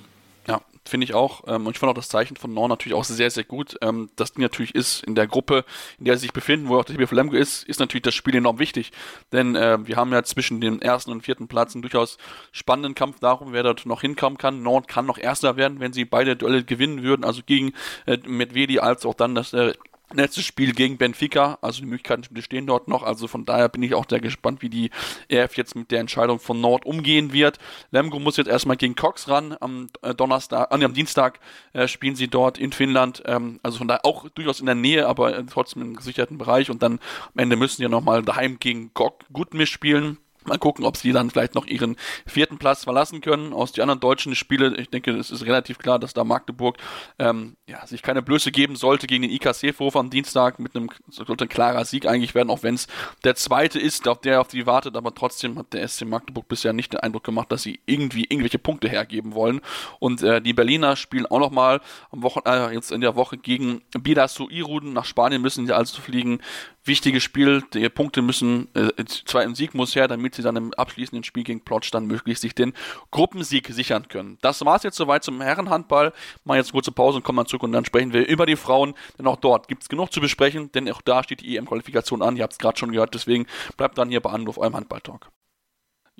finde 0.85 1.05
ich 1.05 1.13
auch. 1.13 1.43
Ähm, 1.47 1.65
und 1.65 1.73
ich 1.73 1.79
fand 1.79 1.89
auch 1.89 1.95
das 1.95 2.09
Zeichen 2.09 2.35
von 2.35 2.53
Norn 2.53 2.69
natürlich 2.69 2.95
auch 2.95 3.03
sehr, 3.03 3.29
sehr 3.29 3.43
gut. 3.43 3.77
Ähm, 3.81 4.09
das 4.15 4.33
Ding 4.33 4.41
natürlich 4.41 4.75
ist 4.75 5.03
in 5.03 5.15
der 5.15 5.27
Gruppe, 5.27 5.65
in 5.99 6.05
der 6.05 6.15
sie 6.17 6.21
sich 6.21 6.33
befinden, 6.33 6.69
wo 6.69 6.77
auch 6.77 6.85
der 6.85 6.95
TBF 6.95 7.11
Lemgo 7.11 7.35
ist, 7.35 7.63
ist 7.63 7.79
natürlich 7.79 8.03
das 8.03 8.15
Spiel 8.15 8.35
enorm 8.35 8.59
wichtig. 8.59 8.91
Denn 9.31 9.55
äh, 9.55 9.85
wir 9.85 9.95
haben 9.95 10.11
ja 10.11 10.23
zwischen 10.23 10.61
dem 10.61 10.81
ersten 10.81 11.11
und 11.11 11.21
vierten 11.21 11.47
Platz 11.47 11.75
einen 11.75 11.81
durchaus 11.81 12.17
spannenden 12.51 12.95
Kampf 12.95 13.19
darum, 13.19 13.53
wer 13.53 13.63
dort 13.63 13.85
noch 13.85 14.01
hinkommen 14.01 14.37
kann. 14.37 14.63
Nord 14.63 14.87
kann 14.87 15.05
noch 15.05 15.17
Erster 15.17 15.55
werden, 15.55 15.79
wenn 15.79 15.93
sie 15.93 16.05
beide 16.05 16.35
Duelle 16.35 16.63
gewinnen 16.63 17.03
würden, 17.03 17.23
also 17.23 17.41
gegen 17.45 17.73
äh, 18.05 18.17
Medvedi 18.25 18.79
als 18.79 19.05
auch 19.05 19.13
dann 19.13 19.35
das 19.35 19.53
äh, 19.53 19.73
Letztes 20.13 20.45
Spiel 20.45 20.73
gegen 20.73 20.97
Benfica, 20.97 21.57
also 21.61 21.81
die 21.81 21.87
Möglichkeiten 21.87 22.23
bestehen 22.33 22.67
dort 22.67 22.87
noch. 22.87 23.03
Also 23.03 23.27
von 23.27 23.45
daher 23.45 23.69
bin 23.69 23.83
ich 23.83 23.93
auch 23.95 24.05
sehr 24.09 24.19
gespannt, 24.19 24.61
wie 24.61 24.69
die 24.69 24.89
EF 25.29 25.55
jetzt 25.55 25.75
mit 25.75 25.91
der 25.91 25.99
Entscheidung 25.99 26.39
von 26.39 26.59
Nord 26.59 26.85
umgehen 26.85 27.33
wird. 27.33 27.57
Lemgo 27.91 28.19
muss 28.19 28.37
jetzt 28.37 28.47
erstmal 28.47 28.77
gegen 28.77 28.95
Cox 28.95 29.29
ran. 29.29 29.55
Am 29.59 29.87
äh, 30.01 30.13
Donnerstag, 30.13 30.71
äh, 30.71 30.83
am 30.83 30.93
Dienstag 30.93 31.39
äh, 31.73 31.87
spielen 31.87 32.15
sie 32.15 32.27
dort 32.27 32.57
in 32.57 32.71
Finnland. 32.71 33.23
Ähm, 33.25 33.59
also 33.63 33.77
von 33.77 33.87
daher 33.87 34.05
auch 34.05 34.27
durchaus 34.29 34.59
in 34.59 34.65
der 34.65 34.75
Nähe, 34.75 35.07
aber 35.07 35.37
äh, 35.37 35.43
trotzdem 35.45 35.81
im 35.81 35.95
gesicherten 35.95 36.37
Bereich. 36.37 36.69
Und 36.69 36.83
dann 36.83 36.93
am 37.33 37.39
Ende 37.39 37.55
müssen 37.55 37.77
sie 37.77 37.83
ja 37.83 37.89
nochmal 37.89 38.23
daheim 38.23 38.59
gegen 38.59 38.91
Gok 38.93 39.25
Gutmisch 39.31 39.71
spielen. 39.71 40.17
Mal 40.45 40.57
gucken, 40.57 40.85
ob 40.85 40.97
sie 40.97 41.11
dann 41.11 41.29
vielleicht 41.29 41.55
noch 41.55 41.67
ihren 41.67 41.97
vierten 42.25 42.57
Platz 42.57 42.83
verlassen 42.83 43.21
können. 43.21 43.53
Aus 43.53 43.71
den 43.71 43.83
anderen 43.83 43.99
deutschen 43.99 44.35
Spielen, 44.35 44.77
ich 44.77 44.89
denke, 44.89 45.11
es 45.11 45.31
ist 45.31 45.45
relativ 45.45 45.77
klar, 45.77 45.99
dass 45.99 46.13
da 46.13 46.23
Magdeburg 46.23 46.77
ähm, 47.19 47.55
ja, 47.67 47.85
sich 47.85 48.01
keine 48.01 48.21
Blöße 48.21 48.51
geben 48.51 48.75
sollte 48.75 49.07
gegen 49.07 49.21
den 49.21 49.31
IKC-Vorwurf 49.31 49.95
am 49.95 50.09
Dienstag 50.09 50.59
mit 50.59 50.75
einem 50.75 50.89
sollte 51.09 51.45
ein 51.45 51.49
klarer 51.49 51.85
Sieg 51.85 52.05
eigentlich 52.05 52.33
werden, 52.33 52.49
auch 52.49 52.63
wenn 52.63 52.75
es 52.75 52.87
der 53.23 53.35
zweite 53.35 53.79
ist, 53.79 54.07
auf 54.07 54.21
der 54.21 54.41
auf 54.41 54.47
die 54.47 54.65
wartet, 54.65 54.95
aber 54.95 55.13
trotzdem 55.13 55.57
hat 55.57 55.73
der 55.73 55.87
SC 55.87 56.05
Magdeburg 56.05 56.47
bisher 56.47 56.73
nicht 56.73 56.93
den 56.93 56.99
Eindruck 57.01 57.23
gemacht, 57.23 57.51
dass 57.51 57.63
sie 57.63 57.79
irgendwie 57.85 58.23
irgendwelche 58.23 58.59
Punkte 58.59 58.89
hergeben 58.89 59.33
wollen. 59.33 59.61
Und 59.99 60.23
äh, 60.23 60.41
die 60.41 60.53
Berliner 60.53 60.95
spielen 60.95 61.25
auch 61.25 61.39
nochmal 61.39 61.81
am 62.11 62.23
Wochen, 62.23 62.41
äh, 62.45 62.73
jetzt 62.73 62.91
in 62.91 63.01
der 63.01 63.15
Woche 63.15 63.37
gegen 63.37 63.81
Bidasu 63.99 64.49
Iruden. 64.49 64.93
Nach 64.93 65.05
Spanien 65.05 65.41
müssen 65.41 65.65
sie 65.65 65.75
also 65.75 66.01
fliegen 66.01 66.41
wichtiges 66.83 67.23
Spiel. 67.23 67.63
Die 67.73 67.87
Punkte 67.89 68.21
müssen, 68.21 68.67
äh, 68.75 69.03
zwar 69.05 69.41
ein 69.41 69.55
Sieg 69.55 69.73
muss 69.73 69.95
her, 69.95 70.07
damit 70.07 70.35
sie 70.35 70.41
dann 70.41 70.55
im 70.55 70.73
abschließenden 70.73 71.23
Spiel 71.23 71.43
gegen 71.43 71.61
Plotsch 71.61 71.91
dann 71.91 72.07
möglichst 72.07 72.41
sich 72.41 72.55
den 72.55 72.73
Gruppensieg 73.11 73.67
sichern 73.67 74.07
können. 74.07 74.37
Das 74.41 74.63
war 74.65 74.75
es 74.75 74.83
jetzt 74.83 74.97
soweit 74.97 75.23
zum 75.23 75.41
Herrenhandball. 75.41 76.13
Mal 76.43 76.57
jetzt 76.57 76.71
kurze 76.71 76.91
Pause 76.91 77.17
und 77.17 77.23
kommen 77.23 77.37
dann 77.37 77.45
zurück 77.45 77.63
und 77.63 77.71
dann 77.71 77.85
sprechen 77.85 78.13
wir 78.13 78.27
über 78.27 78.45
die 78.45 78.55
Frauen, 78.55 78.93
denn 79.17 79.27
auch 79.27 79.37
dort 79.37 79.67
gibt 79.67 79.83
es 79.83 79.89
genug 79.89 80.11
zu 80.11 80.21
besprechen, 80.21 80.71
denn 80.71 80.89
auch 80.91 81.01
da 81.01 81.23
steht 81.23 81.41
die 81.41 81.57
EM-Qualifikation 81.57 82.21
an. 82.21 82.35
Ihr 82.35 82.43
habt 82.43 82.53
es 82.53 82.59
gerade 82.59 82.77
schon 82.77 82.91
gehört, 82.91 83.13
deswegen 83.13 83.45
bleibt 83.77 83.97
dann 83.97 84.09
hier 84.09 84.21
bei 84.21 84.31
Anruf 84.31 84.57
eurem 84.57 84.75
Handball-Talk. 84.75 85.29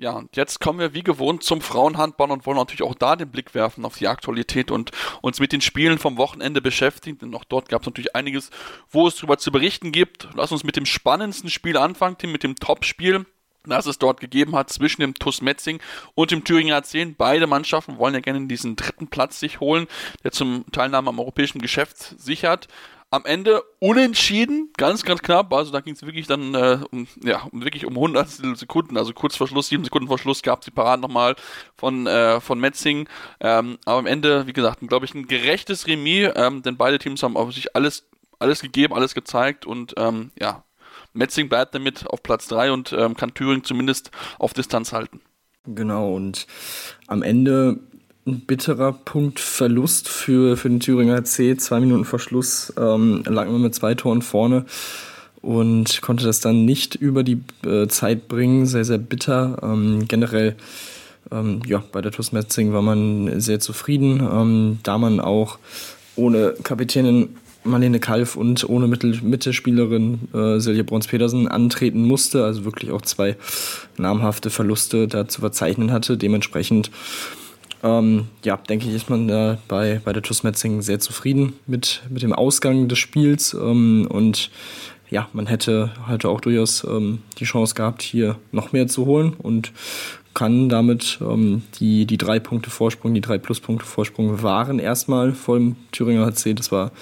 Ja, 0.02 0.14
und 0.14 0.36
jetzt 0.36 0.58
kommen 0.58 0.80
wir 0.80 0.94
wie 0.94 1.04
gewohnt 1.04 1.44
zum 1.44 1.60
Frauenhandball 1.60 2.32
und 2.32 2.44
wollen 2.44 2.56
natürlich 2.56 2.82
auch 2.82 2.96
da 2.96 3.14
den 3.14 3.30
Blick 3.30 3.54
werfen 3.54 3.84
auf 3.84 3.98
die 3.98 4.08
Aktualität 4.08 4.72
und 4.72 4.90
uns 5.20 5.38
mit 5.38 5.52
den 5.52 5.60
Spielen 5.60 5.96
vom 6.00 6.16
Wochenende 6.16 6.60
beschäftigen, 6.60 7.18
denn 7.18 7.32
auch 7.36 7.44
dort 7.44 7.68
gab 7.68 7.82
es 7.82 7.86
natürlich 7.86 8.16
einiges, 8.16 8.50
wo 8.90 9.06
es 9.06 9.14
darüber 9.14 9.38
zu 9.38 9.52
berichten 9.52 9.92
gibt. 9.92 10.28
Lass 10.34 10.50
uns 10.50 10.64
mit 10.64 10.74
dem 10.74 10.86
spannendsten 10.86 11.50
Spiel 11.50 11.76
anfangen, 11.76 12.18
Tim, 12.18 12.32
mit 12.32 12.42
dem 12.42 12.56
Topspiel 12.56 13.26
das 13.70 13.86
es 13.86 13.98
dort 13.98 14.20
gegeben 14.20 14.54
hat 14.56 14.70
zwischen 14.70 15.00
dem 15.00 15.14
TuS 15.14 15.42
Metzing 15.42 15.80
und 16.14 16.30
dem 16.30 16.44
Thüringer 16.44 16.82
10. 16.82 17.16
Beide 17.16 17.46
Mannschaften 17.46 17.98
wollen 17.98 18.14
ja 18.14 18.20
gerne 18.20 18.46
diesen 18.46 18.76
dritten 18.76 19.08
Platz 19.08 19.40
sich 19.40 19.60
holen, 19.60 19.86
der 20.24 20.32
zum 20.32 20.64
Teilnahme 20.72 21.10
am 21.10 21.18
europäischen 21.18 21.60
Geschäft 21.60 22.14
sichert 22.18 22.68
am 23.12 23.26
Ende 23.26 23.62
unentschieden, 23.78 24.70
ganz, 24.78 25.02
ganz 25.04 25.20
knapp. 25.20 25.52
Also 25.52 25.70
da 25.70 25.80
ging 25.80 25.92
es 25.92 26.02
wirklich 26.02 26.26
dann 26.26 26.54
äh, 26.54 26.78
um, 26.90 27.06
ja, 27.22 27.42
um, 27.52 27.62
wirklich 27.62 27.84
um 27.84 27.92
100 27.92 28.56
Sekunden, 28.56 28.96
also 28.96 29.12
kurz 29.12 29.36
vor 29.36 29.46
Schluss, 29.46 29.68
sieben 29.68 29.84
Sekunden 29.84 30.08
vor 30.08 30.18
Schluss 30.18 30.42
gab 30.42 30.60
es 30.60 30.64
die 30.64 30.70
Paraden 30.70 31.02
nochmal 31.02 31.36
von, 31.76 32.06
äh, 32.06 32.40
von 32.40 32.58
Metzing. 32.58 33.06
Ähm, 33.40 33.78
aber 33.84 33.98
am 33.98 34.06
Ende, 34.06 34.46
wie 34.46 34.54
gesagt, 34.54 34.80
glaube 34.88 35.04
ich, 35.04 35.14
ein 35.14 35.26
gerechtes 35.26 35.86
Remis, 35.86 36.30
ähm, 36.36 36.62
denn 36.62 36.78
beide 36.78 36.98
Teams 36.98 37.22
haben 37.22 37.36
auf 37.36 37.52
sich 37.52 37.76
alles, 37.76 38.08
alles 38.38 38.62
gegeben, 38.62 38.94
alles 38.94 39.14
gezeigt 39.14 39.66
und 39.66 39.92
ähm, 39.98 40.32
ja, 40.40 40.64
Metzing 41.14 41.48
bleibt 41.48 41.74
damit 41.74 42.06
auf 42.06 42.22
Platz 42.22 42.48
3 42.48 42.72
und 42.72 42.92
ähm, 42.92 43.16
kann 43.16 43.34
Thüringen 43.34 43.64
zumindest 43.64 44.10
auf 44.38 44.54
Distanz 44.54 44.92
halten. 44.92 45.20
Genau, 45.66 46.14
und 46.14 46.46
am 47.06 47.22
Ende 47.22 47.78
ein 48.26 48.40
bitterer 48.40 48.92
Punktverlust 48.92 50.08
für, 50.08 50.56
für 50.56 50.68
den 50.68 50.80
Thüringer 50.80 51.24
C. 51.24 51.56
Zwei 51.56 51.80
Minuten 51.80 52.04
vor 52.04 52.18
Schluss 52.18 52.72
ähm, 52.76 53.22
lag 53.26 53.46
man 53.46 53.62
mit 53.62 53.74
zwei 53.74 53.94
Toren 53.94 54.22
vorne 54.22 54.64
und 55.40 56.02
konnte 56.02 56.24
das 56.24 56.40
dann 56.40 56.64
nicht 56.64 56.94
über 56.94 57.24
die 57.24 57.42
äh, 57.66 57.88
Zeit 57.88 58.28
bringen. 58.28 58.66
Sehr, 58.66 58.84
sehr 58.84 58.98
bitter. 58.98 59.58
Ähm, 59.62 60.06
generell, 60.06 60.56
ähm, 61.32 61.62
ja, 61.66 61.82
bei 61.90 62.00
der 62.00 62.12
TuS 62.12 62.32
Metzing 62.32 62.72
war 62.72 62.82
man 62.82 63.40
sehr 63.40 63.58
zufrieden, 63.58 64.20
ähm, 64.20 64.78
da 64.84 64.98
man 64.98 65.18
auch 65.18 65.58
ohne 66.14 66.54
Kapitänin 66.62 67.36
Marlene 67.64 68.00
Kalf 68.00 68.36
und 68.36 68.68
ohne 68.68 68.88
Mittel 68.88 69.20
Mittelspielerin 69.22 70.28
äh, 70.34 70.58
Silje 70.58 70.84
Brons-Petersen 70.84 71.48
antreten 71.48 72.02
musste, 72.02 72.44
also 72.44 72.64
wirklich 72.64 72.90
auch 72.90 73.02
zwei 73.02 73.36
namhafte 73.96 74.50
Verluste 74.50 75.08
da 75.08 75.28
zu 75.28 75.40
verzeichnen 75.40 75.92
hatte. 75.92 76.16
Dementsprechend 76.16 76.90
ähm, 77.82 78.28
ja, 78.44 78.56
denke 78.56 78.88
ich, 78.88 78.94
ist 78.94 79.10
man 79.10 79.28
da 79.28 79.58
bei, 79.68 80.00
bei 80.04 80.12
der 80.12 80.22
TuS 80.22 80.42
Metzing 80.42 80.82
sehr 80.82 81.00
zufrieden 81.00 81.54
mit, 81.66 82.02
mit 82.08 82.22
dem 82.22 82.32
Ausgang 82.32 82.88
des 82.88 82.98
Spiels. 82.98 83.54
Ähm, 83.54 84.06
und 84.08 84.50
ja, 85.10 85.28
man 85.32 85.46
hätte 85.46 85.90
halt 86.06 86.24
auch 86.24 86.40
durchaus 86.40 86.84
ähm, 86.84 87.18
die 87.38 87.44
Chance 87.44 87.74
gehabt, 87.74 88.02
hier 88.02 88.38
noch 88.52 88.72
mehr 88.72 88.86
zu 88.86 89.06
holen 89.06 89.34
und 89.36 89.72
kann 90.34 90.68
damit 90.68 91.18
ähm, 91.20 91.62
die, 91.78 92.06
die 92.06 92.16
drei 92.16 92.40
Punkte 92.40 92.70
Vorsprung, 92.70 93.12
die 93.12 93.20
drei 93.20 93.36
Pluspunkte 93.36 93.84
Vorsprung 93.84 94.42
waren 94.42 94.78
erstmal 94.78 95.32
vor 95.32 95.58
dem 95.58 95.76
Thüringer 95.90 96.24
HC. 96.24 96.54
Das 96.54 96.72
war 96.72 96.92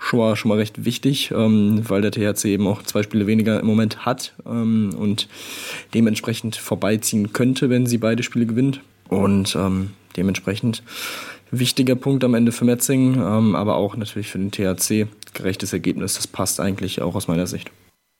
schon 0.00 0.18
mal, 0.18 0.34
schon 0.34 0.48
mal 0.48 0.58
recht 0.58 0.84
wichtig, 0.84 1.30
ähm, 1.30 1.82
weil 1.88 2.00
der 2.02 2.10
THC 2.10 2.46
eben 2.46 2.66
auch 2.66 2.82
zwei 2.82 3.02
Spiele 3.02 3.26
weniger 3.26 3.60
im 3.60 3.66
Moment 3.66 4.04
hat 4.04 4.32
ähm, 4.46 4.94
und 4.98 5.28
dementsprechend 5.94 6.56
vorbeiziehen 6.56 7.32
könnte, 7.32 7.70
wenn 7.70 7.86
sie 7.86 7.98
beide 7.98 8.22
Spiele 8.22 8.46
gewinnt. 8.46 8.80
Und 9.08 9.54
ähm, 9.56 9.90
dementsprechend 10.16 10.82
wichtiger 11.50 11.96
Punkt 11.96 12.24
am 12.24 12.34
Ende 12.34 12.52
für 12.52 12.64
Metzing, 12.64 13.14
ähm, 13.14 13.54
aber 13.54 13.76
auch 13.76 13.96
natürlich 13.96 14.28
für 14.28 14.38
den 14.38 14.50
THC. 14.50 15.06
Gerechtes 15.34 15.72
Ergebnis, 15.72 16.14
das 16.14 16.26
passt 16.26 16.60
eigentlich 16.60 17.02
auch 17.02 17.14
aus 17.14 17.28
meiner 17.28 17.46
Sicht. 17.46 17.70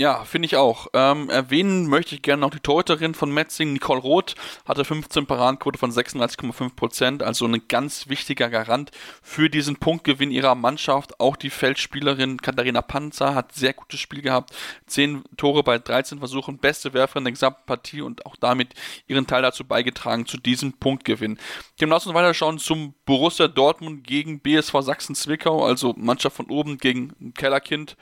Ja, 0.01 0.25
finde 0.25 0.47
ich 0.47 0.57
auch. 0.57 0.87
Ähm, 0.95 1.29
erwähnen 1.29 1.87
möchte 1.87 2.15
ich 2.15 2.23
gerne 2.23 2.41
noch 2.41 2.49
die 2.49 2.61
Torhüterin 2.61 3.13
von 3.13 3.31
Metzing, 3.31 3.75
Nicole 3.75 4.01
Roth, 4.01 4.35
hatte 4.65 4.87
15 4.87 5.27
Paradenquote 5.27 5.79
von 5.79 5.93
36,5 5.93 6.75
Prozent, 6.75 7.23
also 7.23 7.45
ein 7.45 7.61
ganz 7.69 8.09
wichtiger 8.09 8.49
Garant 8.49 8.93
für 9.23 9.51
diesen 9.51 9.77
Punktgewinn 9.77 10.31
ihrer 10.31 10.55
Mannschaft. 10.55 11.21
Auch 11.21 11.37
die 11.37 11.51
Feldspielerin 11.51 12.41
Katharina 12.41 12.81
Panzer 12.81 13.35
hat 13.35 13.53
sehr 13.53 13.75
gutes 13.75 14.01
Spiel 14.01 14.23
gehabt, 14.23 14.57
10 14.87 15.23
Tore 15.37 15.63
bei 15.63 15.79
13 15.79 16.19
Versuchen, 16.19 16.57
beste 16.57 16.95
Werferin 16.95 17.25
der 17.25 17.33
gesamten 17.33 17.67
Partie 17.67 18.01
und 18.01 18.25
auch 18.25 18.37
damit 18.37 18.73
ihren 19.07 19.27
Teil 19.27 19.43
dazu 19.43 19.65
beigetragen 19.67 20.25
zu 20.25 20.39
diesem 20.39 20.73
Punktgewinn. 20.73 21.39
Dem 21.79 21.91
lassen 21.91 22.15
weiter 22.15 22.33
schauen 22.33 22.59
zum 22.59 22.95
Borussia 23.05 23.49
Dortmund 23.49 24.07
gegen 24.07 24.41
BSV 24.41 24.81
Sachsen-Zwickau, 24.81 25.63
also 25.63 25.93
Mannschaft 25.99 26.37
von 26.37 26.47
oben 26.47 26.79
gegen 26.79 27.35
Kellerkind 27.35 27.99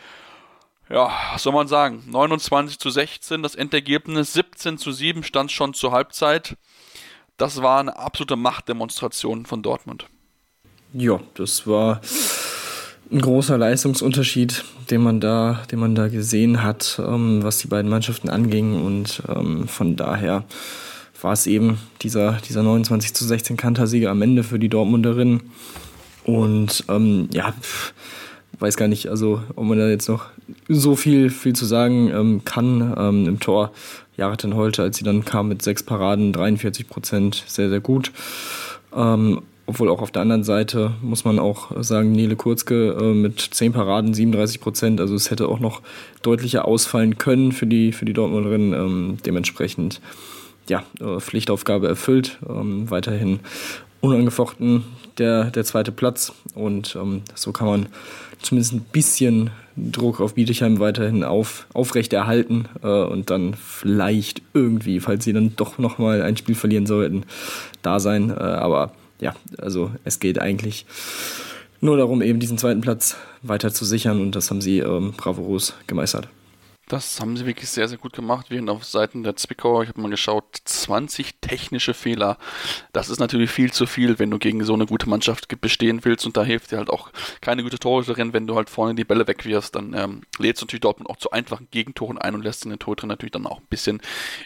ja, 0.90 1.10
was 1.32 1.42
soll 1.42 1.52
man 1.52 1.68
sagen? 1.68 2.02
29 2.06 2.78
zu 2.78 2.90
16, 2.90 3.42
das 3.42 3.54
Endergebnis 3.54 4.32
17 4.32 4.78
zu 4.78 4.92
7 4.92 5.22
stand 5.22 5.52
schon 5.52 5.74
zur 5.74 5.92
Halbzeit. 5.92 6.56
Das 7.36 7.62
war 7.62 7.80
eine 7.80 7.96
absolute 7.96 8.36
Machtdemonstration 8.36 9.46
von 9.46 9.62
Dortmund. 9.62 10.06
Ja, 10.92 11.20
das 11.34 11.66
war 11.66 12.00
ein 13.10 13.20
großer 13.20 13.58
Leistungsunterschied, 13.58 14.64
den 14.90 15.02
man 15.02 15.20
da, 15.20 15.62
den 15.70 15.78
man 15.78 15.94
da 15.94 16.08
gesehen 16.08 16.62
hat, 16.62 17.00
ähm, 17.02 17.42
was 17.42 17.58
die 17.58 17.68
beiden 17.68 17.90
Mannschaften 17.90 18.28
anging. 18.28 18.82
Und 18.82 19.22
ähm, 19.28 19.68
von 19.68 19.96
daher 19.96 20.44
war 21.20 21.32
es 21.32 21.46
eben 21.46 21.78
dieser, 22.02 22.38
dieser 22.48 22.62
29 22.62 23.14
zu 23.14 23.24
16 23.24 23.56
Kantersieger 23.56 24.10
am 24.10 24.22
Ende 24.22 24.42
für 24.42 24.58
die 24.58 24.68
Dortmunderinnen. 24.68 25.50
Und 26.24 26.84
ähm, 26.88 27.28
ja, 27.32 27.52
pff, 27.52 27.94
weiß 28.58 28.76
gar 28.76 28.88
nicht, 28.88 29.08
also 29.08 29.42
ob 29.56 29.64
man 29.64 29.78
da 29.78 29.88
jetzt 29.88 30.08
noch 30.08 30.26
so 30.68 30.96
viel, 30.96 31.30
viel 31.30 31.54
zu 31.54 31.64
sagen 31.64 32.10
ähm, 32.10 32.44
kann. 32.44 32.94
Ähm, 32.96 33.26
Im 33.26 33.40
Tor 33.40 33.72
Jareten 34.16 34.56
Holte, 34.56 34.82
als 34.82 34.96
sie 34.96 35.04
dann 35.04 35.24
kam 35.24 35.48
mit 35.48 35.62
sechs 35.62 35.82
Paraden, 35.82 36.32
43 36.32 36.88
Prozent, 36.88 37.44
sehr, 37.46 37.68
sehr 37.68 37.80
gut. 37.80 38.12
Ähm, 38.94 39.42
obwohl 39.66 39.90
auch 39.90 40.00
auf 40.00 40.10
der 40.10 40.22
anderen 40.22 40.44
Seite 40.44 40.92
muss 41.02 41.26
man 41.26 41.38
auch 41.38 41.70
sagen, 41.82 42.12
Nele 42.12 42.36
Kurzke 42.36 42.96
äh, 42.98 43.12
mit 43.12 43.40
zehn 43.40 43.72
Paraden, 43.72 44.14
37 44.14 44.60
Prozent. 44.60 45.00
Also 45.00 45.14
es 45.14 45.30
hätte 45.30 45.46
auch 45.46 45.60
noch 45.60 45.82
deutlicher 46.22 46.64
ausfallen 46.64 47.18
können 47.18 47.52
für 47.52 47.66
die, 47.66 47.92
für 47.92 48.06
die 48.06 48.14
Dortmunderin. 48.14 48.72
Ähm, 48.72 49.18
dementsprechend 49.26 50.00
ja, 50.70 50.84
äh, 51.00 51.20
Pflichtaufgabe 51.20 51.86
erfüllt. 51.86 52.38
Ähm, 52.48 52.90
weiterhin 52.90 53.40
unangefochten 54.00 54.84
der, 55.18 55.44
der 55.44 55.64
zweite 55.64 55.92
Platz. 55.92 56.32
Und 56.54 56.96
ähm, 56.96 57.22
so 57.34 57.52
kann 57.52 57.66
man 57.66 57.86
zumindest 58.40 58.72
ein 58.74 58.80
bisschen 58.80 59.50
Druck 59.76 60.20
auf 60.20 60.34
Bietigheim 60.34 60.80
weiterhin 60.80 61.24
auf, 61.24 61.66
aufrechterhalten 61.72 62.68
äh, 62.82 62.86
und 62.86 63.30
dann 63.30 63.54
vielleicht 63.54 64.42
irgendwie, 64.54 65.00
falls 65.00 65.24
sie 65.24 65.32
dann 65.32 65.54
doch 65.56 65.78
nochmal 65.78 66.22
ein 66.22 66.36
Spiel 66.36 66.54
verlieren 66.54 66.86
sollten, 66.86 67.24
da 67.82 68.00
sein. 68.00 68.30
Äh, 68.30 68.34
aber 68.34 68.92
ja, 69.20 69.34
also 69.58 69.90
es 70.04 70.20
geht 70.20 70.40
eigentlich 70.40 70.86
nur 71.80 71.96
darum, 71.96 72.22
eben 72.22 72.40
diesen 72.40 72.58
zweiten 72.58 72.80
Platz 72.80 73.16
weiter 73.42 73.72
zu 73.72 73.84
sichern 73.84 74.20
und 74.20 74.34
das 74.34 74.50
haben 74.50 74.60
sie 74.60 74.78
ähm, 74.78 75.12
bravourös 75.16 75.74
gemeistert. 75.86 76.28
Das 76.88 77.20
haben 77.20 77.36
sie 77.36 77.44
wirklich 77.44 77.68
sehr, 77.68 77.86
sehr 77.86 77.98
gut 77.98 78.14
gemacht. 78.14 78.46
Während 78.48 78.70
auf 78.70 78.84
Seiten 78.84 79.22
der 79.22 79.36
Zwickauer, 79.36 79.82
ich 79.82 79.90
habe 79.90 80.00
mal 80.00 80.10
geschaut, 80.10 80.56
20 80.64 81.34
technische 81.40 81.92
Fehler. 81.92 82.38
Das 82.92 83.10
ist 83.10 83.20
natürlich 83.20 83.50
viel 83.50 83.70
zu 83.72 83.86
viel, 83.86 84.18
wenn 84.18 84.30
du 84.30 84.38
gegen 84.38 84.64
so 84.64 84.72
eine 84.72 84.86
gute 84.86 85.08
Mannschaft 85.08 85.48
bestehen 85.60 86.04
willst. 86.04 86.24
Und 86.24 86.38
da 86.38 86.44
hilft 86.44 86.72
dir 86.72 86.78
halt 86.78 86.88
auch 86.88 87.10
keine 87.42 87.62
gute 87.62 87.78
Torhüterin. 87.78 88.32
Wenn 88.32 88.46
du 88.46 88.56
halt 88.56 88.70
vorne 88.70 88.94
die 88.94 89.04
Bälle 89.04 89.28
wegwirfst, 89.28 89.74
dann 89.74 89.92
ähm, 89.92 90.22
lädst 90.38 90.62
du 90.62 90.64
natürlich 90.64 90.80
Dortmund 90.80 91.10
auch 91.10 91.18
zu 91.18 91.30
einfachen 91.30 91.68
Gegentoren 91.70 92.16
ein 92.16 92.34
und 92.34 92.42
lässt 92.42 92.64
den 92.64 92.78
Torhüter 92.78 93.06
natürlich 93.06 93.32
dann 93.32 93.46
auch 93.46 93.58
ein 93.58 93.66
bisschen 93.68 94.00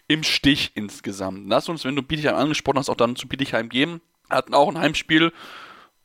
im 0.08 0.24
Stich 0.24 0.72
insgesamt. 0.74 1.48
Lass 1.48 1.68
uns, 1.68 1.84
wenn 1.84 1.94
du 1.94 2.02
Bietigheim 2.02 2.34
angesprochen 2.34 2.78
hast, 2.78 2.90
auch 2.90 2.96
dann 2.96 3.14
zu 3.14 3.28
Bietigheim 3.28 3.68
gehen. 3.68 4.00
Hatten 4.28 4.54
auch 4.54 4.68
ein 4.68 4.78
Heimspiel 4.78 5.32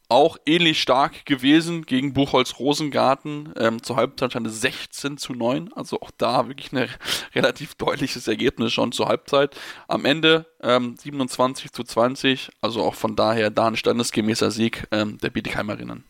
auch 0.10 0.38
ähnlich 0.46 0.82
stark 0.82 1.26
gewesen 1.26 1.86
gegen 1.86 2.14
Buchholz 2.14 2.60
Rosengarten. 2.60 3.54
Ähm, 3.58 3.84
zur 3.84 3.98
Halbzeit 3.98 4.32
stand 4.32 4.48
es 4.48 4.62
16 4.62 5.18
zu 5.18 5.34
9. 5.34 5.74
Also 5.74 6.00
auch 6.00 6.12
da 6.18 6.48
wirklich 6.48 6.72
ein 6.72 6.90
relativ 7.36 7.76
deutliches 7.76 8.28
Ergebnis 8.28 8.74
schon 8.74 8.92
zur 8.92 9.08
Halbzeit. 9.08 9.58
Am 9.88 10.06
Ende 10.06 10.46
ähm, 10.62 10.96
27 10.98 11.72
zu 11.72 11.84
20. 11.84 12.50
Also 12.62 12.84
auch 12.84 12.96
von 12.96 13.16
daher 13.16 13.50
da 13.50 13.68
ein 13.68 13.76
standesgemäßer 13.76 14.52
Sieg 14.52 14.88
ähm, 14.92 15.18
der 15.18 15.30
Bietigheimerinnen. 15.30 16.04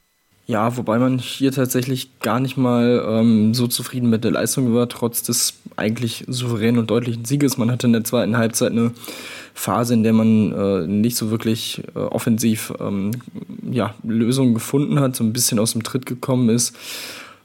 Ja, 0.48 0.78
wobei 0.78 0.98
man 0.98 1.20
hier 1.20 1.52
tatsächlich 1.52 2.20
gar 2.22 2.40
nicht 2.40 2.56
mal 2.56 3.06
ähm, 3.06 3.54
so 3.54 3.68
zufrieden 3.68 4.10
mit 4.10 4.24
der 4.24 4.32
Leistung 4.32 4.74
war, 4.74 4.88
trotz 4.88 5.22
des 5.22 5.56
eigentlich 5.76 6.24
souveränen 6.28 6.80
und 6.80 6.90
deutlichen 6.90 7.26
Sieges. 7.26 7.58
Man 7.58 7.70
hatte 7.70 7.88
in 7.88 7.94
der 7.94 8.06
zweiten 8.06 8.38
Halbzeit 8.38 8.72
eine 8.72 8.92
Phase, 9.54 9.94
in 9.94 10.04
der 10.04 10.14
man 10.14 10.54
äh, 10.54 10.88
nicht 10.88 11.18
so 11.18 11.32
wirklich 11.32 11.84
äh, 11.96 12.00
offensiv 12.00 12.74
ähm, 12.80 13.12
ja, 13.70 13.94
Lösungen 14.04 14.54
gefunden 14.54 15.02
hat, 15.02 15.18
so 15.18 15.24
ein 15.26 15.34
bisschen 15.34 15.60
aus 15.60 15.74
dem 15.74 15.84
Tritt 15.84 16.06
gekommen 16.06 16.48
ist. 16.48 16.74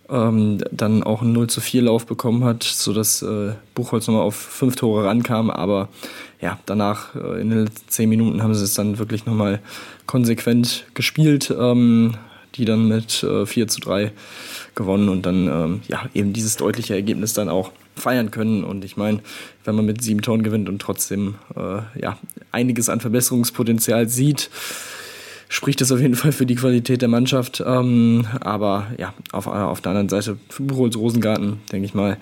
Ähm, 0.09 0.59
dann 0.71 1.03
auch 1.03 1.23
einen 1.23 1.33
0 1.33 1.49
zu 1.49 1.61
4 1.61 1.83
Lauf 1.83 2.07
bekommen 2.07 2.45
hat, 2.45 2.63
sodass 2.63 3.23
äh, 3.23 3.55
Buchholz 3.75 4.07
nochmal 4.07 4.23
auf 4.23 4.37
fünf 4.37 4.77
Tore 4.77 5.07
rankam. 5.07 5.51
Aber 5.51 5.89
ja, 6.41 6.57
danach 6.67 7.17
äh, 7.17 7.41
in 7.41 7.51
den 7.51 7.65
letzten 7.65 7.89
zehn 7.89 8.09
Minuten 8.09 8.45
haben 8.45 8.55
sie 8.55 8.63
es 8.63 8.75
dann 8.75 8.99
wirklich 8.99 9.27
nochmal 9.27 9.59
konsequent 10.07 10.85
gespielt. 10.95 11.53
Ähm, 11.59 12.15
die 12.55 12.65
dann 12.65 12.89
mit 12.89 13.23
äh, 13.23 13.47
4 13.47 13.69
zu 13.69 13.81
3 13.81 14.13
gewonnen 14.75 15.09
und 15.09 15.27
dann 15.27 15.47
ähm, 15.49 15.81
ja, 15.89 16.09
eben 16.15 16.33
dieses 16.33 16.57
deutliche 16.57 16.95
Ergebnis 16.95 17.33
dann 17.35 17.49
auch 17.49 17.73
feiern 17.97 18.31
können. 18.31 18.65
Und 18.65 18.85
ich 18.85 18.97
meine, 18.97 19.21
wenn 19.65 19.75
man 19.75 19.87
mit 19.87 20.03
sieben 20.03 20.23
Toren 20.23 20.43
gewinnt 20.43 20.69
und 20.69 20.81
trotzdem 20.81 21.37
äh, 21.57 22.01
ja, 22.01 22.19
einiges 22.51 22.89
an 22.89 23.01
Verbesserungspotenzial 23.01 24.09
sieht, 24.09 24.51
spricht 25.49 25.83
das 25.83 25.93
auf 25.93 26.01
jeden 26.01 26.15
Fall 26.15 26.33
für 26.33 26.47
die 26.47 26.55
Qualität 26.55 27.03
der 27.03 27.09
Mannschaft. 27.09 27.63
Ähm, 27.65 28.27
aber 28.41 28.87
ja, 28.99 29.13
auf, 29.33 29.47
auf 29.47 29.81
der 29.81 29.91
anderen 29.91 30.09
Seite, 30.09 30.39
für 30.49 30.63
Buchholz 30.63 30.97
Rosengarten, 30.97 31.61
denke 31.71 31.87
ich 31.87 31.95
mal, 31.95 32.17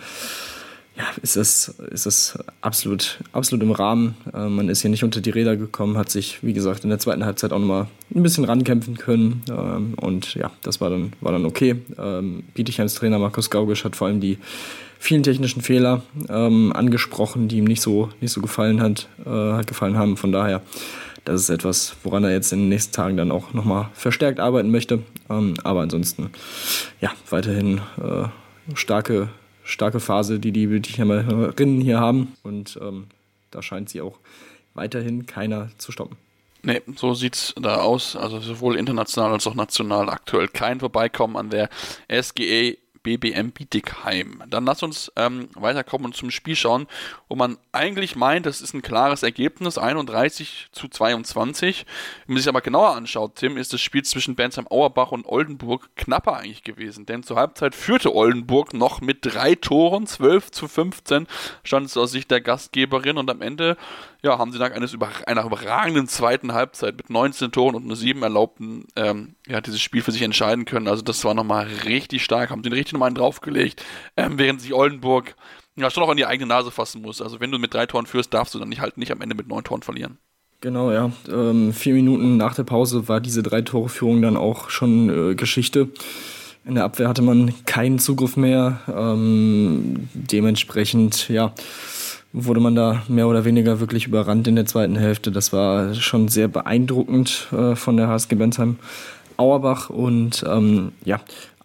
ja, 1.01 1.07
ist 1.22 1.36
das, 1.36 1.68
ist 1.90 2.05
das 2.05 2.38
absolut, 2.61 3.20
absolut 3.32 3.62
im 3.62 3.72
Rahmen. 3.72 4.16
Äh, 4.34 4.48
man 4.48 4.68
ist 4.68 4.82
hier 4.82 4.90
nicht 4.90 5.03
unter 5.03 5.22
die 5.22 5.30
Räder 5.30 5.57
gekommen, 5.57 5.96
hat 5.96 6.11
sich, 6.11 6.42
wie 6.42 6.53
gesagt, 6.53 6.84
in 6.84 6.90
der 6.90 6.98
zweiten 6.98 7.24
Halbzeit 7.24 7.53
auch 7.53 7.59
nochmal 7.59 7.86
ein 8.14 8.22
bisschen 8.22 8.44
rankämpfen 8.44 8.98
können. 8.98 9.42
Ähm, 9.48 9.94
und 9.96 10.34
ja, 10.34 10.51
das 10.62 10.80
war 10.82 10.90
dann, 10.90 11.14
war 11.22 11.32
dann 11.32 11.46
okay. 11.46 11.76
Ähm, 11.98 12.42
Bietigheims 12.53 12.96
Trainer 12.96 13.18
Markus 13.18 13.48
Gaugisch 13.48 13.84
hat 13.84 13.96
vor 13.96 14.09
allem 14.09 14.20
die 14.20 14.36
vielen 14.98 15.22
technischen 15.22 15.62
Fehler 15.62 16.03
ähm, 16.28 16.72
angesprochen, 16.74 17.48
die 17.48 17.57
ihm 17.57 17.64
nicht 17.64 17.80
so, 17.80 18.11
nicht 18.20 18.32
so 18.32 18.42
gefallen 18.42 18.82
hat, 18.82 19.09
äh, 19.24 19.64
gefallen 19.64 19.96
haben. 19.96 20.18
Von 20.18 20.32
daher, 20.32 20.61
das 21.24 21.40
ist 21.40 21.48
etwas, 21.48 21.96
woran 22.03 22.24
er 22.24 22.32
jetzt 22.32 22.53
in 22.53 22.59
den 22.59 22.68
nächsten 22.68 22.92
Tagen 22.92 23.16
dann 23.16 23.30
auch 23.30 23.55
nochmal 23.55 23.88
verstärkt 23.94 24.38
arbeiten 24.38 24.70
möchte. 24.70 25.03
Ähm, 25.30 25.55
aber 25.64 25.80
ansonsten, 25.80 26.28
ja, 27.01 27.11
weiterhin 27.30 27.78
äh, 28.03 28.28
starke 28.74 29.30
starke 29.70 30.00
Phase, 30.00 30.38
die 30.38 30.52
die 30.52 30.66
Bildschirmerinnen 30.66 31.80
hier 31.80 32.00
haben. 32.00 32.36
Und 32.42 32.78
ähm, 32.82 33.06
da 33.50 33.62
scheint 33.62 33.88
sie 33.88 34.00
auch 34.00 34.18
weiterhin 34.74 35.26
keiner 35.26 35.70
zu 35.78 35.92
stoppen. 35.92 36.16
Nee, 36.62 36.82
so 36.96 37.14
sieht's 37.14 37.54
da 37.60 37.76
aus. 37.76 38.16
Also 38.16 38.40
sowohl 38.40 38.76
international 38.76 39.32
als 39.32 39.46
auch 39.46 39.54
national 39.54 40.10
aktuell 40.10 40.48
kein 40.48 40.80
Vorbeikommen 40.80 41.36
an 41.36 41.50
der 41.50 41.70
SGA 42.08 42.74
BBM 43.03 43.53
Bietigheim. 43.53 44.42
Dann 44.48 44.64
lass 44.64 44.82
uns 44.82 45.11
ähm, 45.16 45.48
weiterkommen 45.55 46.07
und 46.07 46.16
zum 46.16 46.30
Spiel 46.30 46.57
schauen, 46.57 46.86
wo 47.28 47.36
man 47.36 47.59
eigentlich 47.72 48.16
meint, 48.16 48.46
das 48.46 48.61
ist 48.61 48.74
ein 48.74 48.82
klares 48.82 49.22
Ergebnis, 49.22 49.78
31 49.78 50.68
zu 50.72 50.88
22. 50.88 51.86
Wenn 52.26 52.34
man 52.34 52.42
sich 52.42 52.48
aber 52.48 52.61
genauer 52.61 52.96
anschaut, 52.96 53.36
Tim, 53.36 53.57
ist 53.57 53.72
das 53.72 53.80
Spiel 53.80 54.03
zwischen 54.05 54.34
Bensheim 54.34 54.66
Auerbach 54.68 55.12
und 55.12 55.26
Oldenburg 55.26 55.88
knapper 55.96 56.36
eigentlich 56.36 56.62
gewesen, 56.62 57.07
denn 57.07 57.22
zur 57.22 57.36
Halbzeit 57.36 57.74
führte 57.74 58.14
Oldenburg 58.14 58.74
noch 58.74 59.01
mit 59.01 59.18
drei 59.22 59.55
Toren, 59.55 60.07
12 60.07 60.51
zu 60.51 60.68
15, 60.68 61.26
stand 61.64 61.86
es 61.86 61.96
aus 61.96 62.12
Sicht 62.12 62.30
der 62.30 62.40
Gastgeberin 62.40 63.16
und 63.16 63.30
am 63.30 63.42
Ende 63.42 63.76
ja, 64.22 64.38
haben 64.38 64.53
sie 64.53 64.59
nach 64.59 64.70
eines 64.70 64.92
über, 64.92 65.09
einer 65.26 65.44
überragenden 65.44 66.07
zweiten 66.07 66.53
Halbzeit 66.53 66.96
mit 66.96 67.09
19 67.09 67.53
Toren 67.53 67.74
und 67.74 67.86
nur 67.86 67.96
sieben 67.96 68.22
erlaubten, 68.22 68.86
ähm, 68.96 69.34
ja, 69.46 69.61
dieses 69.61 69.80
Spiel 69.80 70.03
für 70.03 70.12
sich 70.12 70.22
entscheiden 70.22 70.66
können. 70.66 70.88
Also 70.88 71.03
das 71.03 71.24
war 71.24 71.34
nochmal 71.34 71.66
richtig 71.84 72.22
stark, 72.22 72.51
haben 72.51 72.62
sie 72.62 72.70
richtig 72.70 72.89
nochmal 72.93 73.09
einen 73.09 73.16
draufgelegt, 73.16 73.84
ähm, 74.16 74.38
während 74.38 74.61
sich 74.61 74.74
Oldenburg 74.74 75.34
ja 75.76 75.91
schon 75.91 76.03
auch 76.03 76.09
an 76.09 76.16
die 76.16 76.26
eigene 76.26 76.49
Nase 76.49 76.70
fassen 76.70 77.03
muss. 77.03 77.22
Also 77.22 77.41
wenn 77.41 77.51
du 77.51 77.59
mit 77.59 77.74
drei 77.74 77.86
Toren 77.86 78.07
führst, 78.07 78.34
darfst 78.34 78.55
du 78.55 78.59
dann 78.59 78.68
nicht 78.68 78.80
halt 78.80 78.99
nicht 78.99 79.12
am 79.12 79.20
Ende 79.20 79.34
mit 79.34 79.49
neun 79.49 79.64
Toren 79.64 79.82
verlieren. 79.82 80.18
Genau, 80.61 80.93
ja. 80.93 81.11
Ähm, 81.28 81.72
vier 81.72 81.95
Minuten 81.95 82.36
nach 82.36 82.55
der 82.55 82.64
Pause 82.64 83.09
war 83.09 83.20
diese 83.20 83.43
Drei-Tore-Führung 83.43 84.20
dann 84.20 84.36
auch 84.36 84.68
schon 84.68 85.30
äh, 85.30 85.34
Geschichte. 85.34 85.88
In 86.66 86.74
der 86.74 86.84
Abwehr 86.84 87.09
hatte 87.09 87.22
man 87.22 87.55
keinen 87.64 87.99
Zugriff 87.99 88.36
mehr. 88.36 88.80
Ähm, 88.95 90.09
dementsprechend, 90.12 91.30
ja, 91.30 91.55
wurde 92.32 92.61
man 92.61 92.74
da 92.74 93.03
mehr 93.09 93.26
oder 93.26 93.47
weniger 93.47 93.80
wirklich 93.80 94.07
überrannt 94.07 94.47
in 94.47 94.57
der 94.57 94.66
zweiten 94.66 94.97
Hälfte. 94.97 95.32
Das 95.32 95.53
war 95.53 95.95
schon 95.95 96.28
sehr 96.28 96.49
beeindruckend 96.49 97.49
äh, 97.53 97.74
von 97.74 97.97
der 97.97 98.09
HSG 98.09 98.34
Bensheim 98.34 98.76
Auerbach 99.38 99.88
und 99.88 100.45
ähm, 100.47 100.93
ja, 101.05 101.20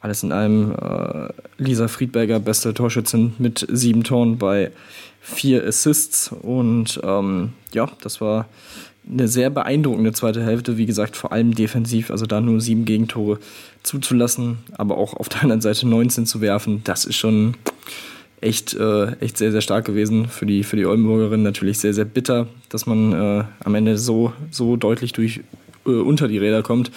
alles 0.05 0.21
in 0.21 0.31
allem 0.31 0.71
äh, 0.71 1.29
Lisa 1.57 1.87
Friedberger, 1.87 2.39
beste 2.39 2.75
Torschützin 2.75 3.33
mit 3.39 3.65
sieben 3.71 4.03
Toren 4.03 4.37
bei 4.37 4.71
vier 5.19 5.65
Assists 5.65 6.31
und 6.31 7.01
ähm, 7.03 7.53
ja, 7.73 7.89
das 8.01 8.21
war 8.21 8.47
eine 9.11 9.27
sehr 9.27 9.49
beeindruckende 9.49 10.13
zweite 10.13 10.43
Hälfte, 10.43 10.77
wie 10.77 10.85
gesagt, 10.85 11.15
vor 11.15 11.31
allem 11.31 11.55
defensiv, 11.55 12.11
also 12.11 12.27
da 12.27 12.39
nur 12.39 12.61
sieben 12.61 12.85
Gegentore 12.85 13.39
zuzulassen, 13.81 14.59
aber 14.77 14.97
auch 14.97 15.15
auf 15.15 15.27
der 15.27 15.41
anderen 15.41 15.61
Seite 15.61 15.87
19 15.87 16.27
zu 16.27 16.39
werfen, 16.39 16.81
das 16.83 17.05
ist 17.05 17.15
schon 17.15 17.55
echt, 18.41 18.75
äh, 18.75 19.13
echt 19.21 19.39
sehr, 19.39 19.51
sehr 19.51 19.61
stark 19.61 19.85
gewesen 19.85 20.27
für 20.27 20.45
die, 20.45 20.63
für 20.63 20.75
die 20.75 20.85
Oldenburgerin. 20.85 21.41
Natürlich 21.41 21.79
sehr, 21.79 21.95
sehr 21.95 22.05
bitter, 22.05 22.45
dass 22.69 22.85
man 22.85 23.13
äh, 23.13 23.43
am 23.63 23.73
Ende 23.73 23.97
so, 23.97 24.33
so 24.51 24.75
deutlich 24.75 25.13
durch, 25.13 25.41
äh, 25.87 25.89
unter 25.89 26.27
die 26.27 26.37
Räder 26.37 26.61
kommt. 26.61 26.91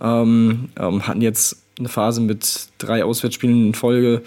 Ähm, 0.00 0.68
ähm, 0.78 1.08
hatten 1.08 1.22
jetzt 1.22 1.65
eine 1.78 1.88
Phase 1.88 2.20
mit 2.20 2.68
drei 2.78 3.04
Auswärtsspielen 3.04 3.68
in 3.68 3.74
Folge, 3.74 4.22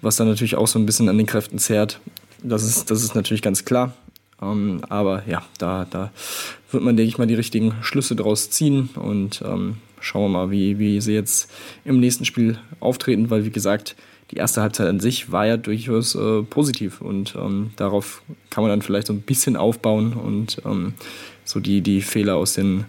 was 0.00 0.16
dann 0.16 0.28
natürlich 0.28 0.56
auch 0.56 0.68
so 0.68 0.78
ein 0.78 0.86
bisschen 0.86 1.08
an 1.08 1.18
den 1.18 1.26
Kräften 1.26 1.58
zehrt. 1.58 2.00
Das 2.42 2.62
ist, 2.62 2.90
das 2.90 3.02
ist 3.02 3.14
natürlich 3.14 3.42
ganz 3.42 3.64
klar. 3.64 3.92
Ähm, 4.40 4.82
aber 4.88 5.24
ja, 5.26 5.42
da, 5.58 5.86
da 5.90 6.12
wird 6.70 6.82
man, 6.82 6.96
denke 6.96 7.08
ich 7.08 7.18
mal, 7.18 7.26
die 7.26 7.34
richtigen 7.34 7.74
Schlüsse 7.82 8.14
draus 8.14 8.50
ziehen 8.50 8.90
und 8.94 9.42
ähm, 9.44 9.78
schauen 10.00 10.22
wir 10.22 10.28
mal, 10.28 10.50
wie, 10.50 10.78
wie 10.78 11.00
sie 11.00 11.14
jetzt 11.14 11.50
im 11.84 11.98
nächsten 12.00 12.24
Spiel 12.24 12.58
auftreten, 12.80 13.30
weil 13.30 13.44
wie 13.44 13.50
gesagt, 13.50 13.96
die 14.30 14.36
erste 14.36 14.60
Halbzeit 14.60 14.88
an 14.88 15.00
sich 15.00 15.32
war 15.32 15.46
ja 15.46 15.56
durchaus 15.56 16.14
äh, 16.14 16.42
positiv 16.42 17.00
und 17.00 17.34
ähm, 17.36 17.70
darauf 17.76 18.22
kann 18.50 18.62
man 18.62 18.70
dann 18.70 18.82
vielleicht 18.82 19.06
so 19.06 19.12
ein 19.12 19.22
bisschen 19.22 19.56
aufbauen 19.56 20.12
und 20.12 20.60
ähm, 20.66 20.94
so 21.44 21.60
die, 21.60 21.80
die 21.80 22.02
Fehler 22.02 22.36
aus, 22.36 22.54
den, 22.54 22.84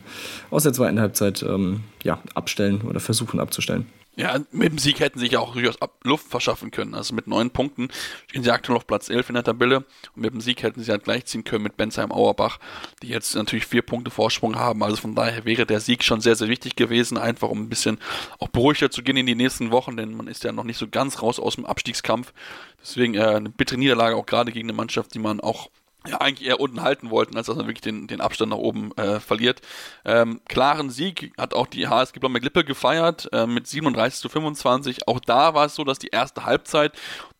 aus 0.51 0.63
der 0.63 0.73
zweiten 0.73 0.99
Halbzeit 0.99 1.43
ähm, 1.43 1.81
ja, 2.03 2.19
abstellen 2.33 2.81
oder 2.81 2.99
versuchen 2.99 3.39
abzustellen. 3.39 3.85
Ja, 4.19 4.37
mit 4.51 4.73
dem 4.73 4.77
Sieg 4.79 4.99
hätten 4.99 5.17
sie 5.17 5.27
sich 5.27 5.31
ja 5.31 5.39
auch 5.39 5.53
durchaus 5.53 5.77
Luft 6.03 6.27
verschaffen 6.27 6.71
können. 6.71 6.93
Also 6.93 7.15
mit 7.15 7.27
neun 7.27 7.51
Punkten 7.51 7.87
stehen 8.27 8.43
sie 8.43 8.51
aktuell 8.51 8.75
auf 8.75 8.85
Platz 8.85 9.07
11 9.07 9.29
in 9.29 9.35
der 9.35 9.45
Tabelle. 9.45 9.77
Und 10.13 10.17
mit 10.21 10.33
dem 10.33 10.41
Sieg 10.41 10.61
hätten 10.61 10.83
sie 10.83 10.91
halt 10.91 11.05
gleichziehen 11.05 11.45
können 11.45 11.63
mit 11.63 11.77
Bensheim 11.77 12.11
Auerbach, 12.11 12.59
die 13.01 13.07
jetzt 13.07 13.33
natürlich 13.33 13.65
vier 13.65 13.81
Punkte 13.81 14.11
Vorsprung 14.11 14.57
haben. 14.57 14.83
Also 14.83 14.97
von 14.97 15.15
daher 15.15 15.45
wäre 15.45 15.65
der 15.65 15.79
Sieg 15.79 16.03
schon 16.03 16.19
sehr, 16.19 16.35
sehr 16.35 16.49
wichtig 16.49 16.75
gewesen, 16.75 17.17
einfach 17.17 17.47
um 17.47 17.61
ein 17.61 17.69
bisschen 17.69 17.97
auch 18.39 18.49
beruhigter 18.49 18.91
zu 18.91 19.03
gehen 19.03 19.15
in 19.15 19.25
die 19.25 19.35
nächsten 19.35 19.71
Wochen, 19.71 19.95
denn 19.95 20.13
man 20.13 20.27
ist 20.27 20.43
ja 20.43 20.51
noch 20.51 20.65
nicht 20.65 20.79
so 20.79 20.89
ganz 20.89 21.21
raus 21.21 21.39
aus 21.39 21.55
dem 21.55 21.65
Abstiegskampf. 21.65 22.33
Deswegen 22.81 23.13
äh, 23.13 23.23
eine 23.23 23.49
bittere 23.49 23.79
Niederlage 23.79 24.17
auch 24.17 24.25
gerade 24.25 24.51
gegen 24.51 24.67
eine 24.67 24.75
Mannschaft, 24.75 25.13
die 25.13 25.19
man 25.19 25.39
auch 25.39 25.69
ja, 26.07 26.21
eigentlich 26.21 26.47
eher 26.47 26.59
unten 26.59 26.81
halten 26.81 27.09
wollten, 27.09 27.35
als 27.35 27.47
dass 27.47 27.57
man 27.57 27.67
wirklich 27.67 27.81
den, 27.81 28.07
den 28.07 28.21
Abstand 28.21 28.51
nach 28.51 28.57
oben 28.57 28.95
äh, 28.97 29.19
verliert. 29.19 29.61
Ähm, 30.05 30.41
klaren 30.47 30.89
Sieg 30.89 31.33
hat 31.37 31.53
auch 31.53 31.67
die 31.67 31.87
HSG 31.87 32.19
Blomberg 32.19 32.43
Lippe 32.43 32.63
gefeiert 32.63 33.29
äh, 33.33 33.45
mit 33.45 33.67
37 33.67 34.19
zu 34.19 34.29
25. 34.29 35.07
Auch 35.07 35.19
da 35.19 35.53
war 35.53 35.65
es 35.65 35.75
so, 35.75 35.83
dass 35.83 35.99
die 35.99 36.07
erste 36.07 36.45
Halbzeit 36.45 36.93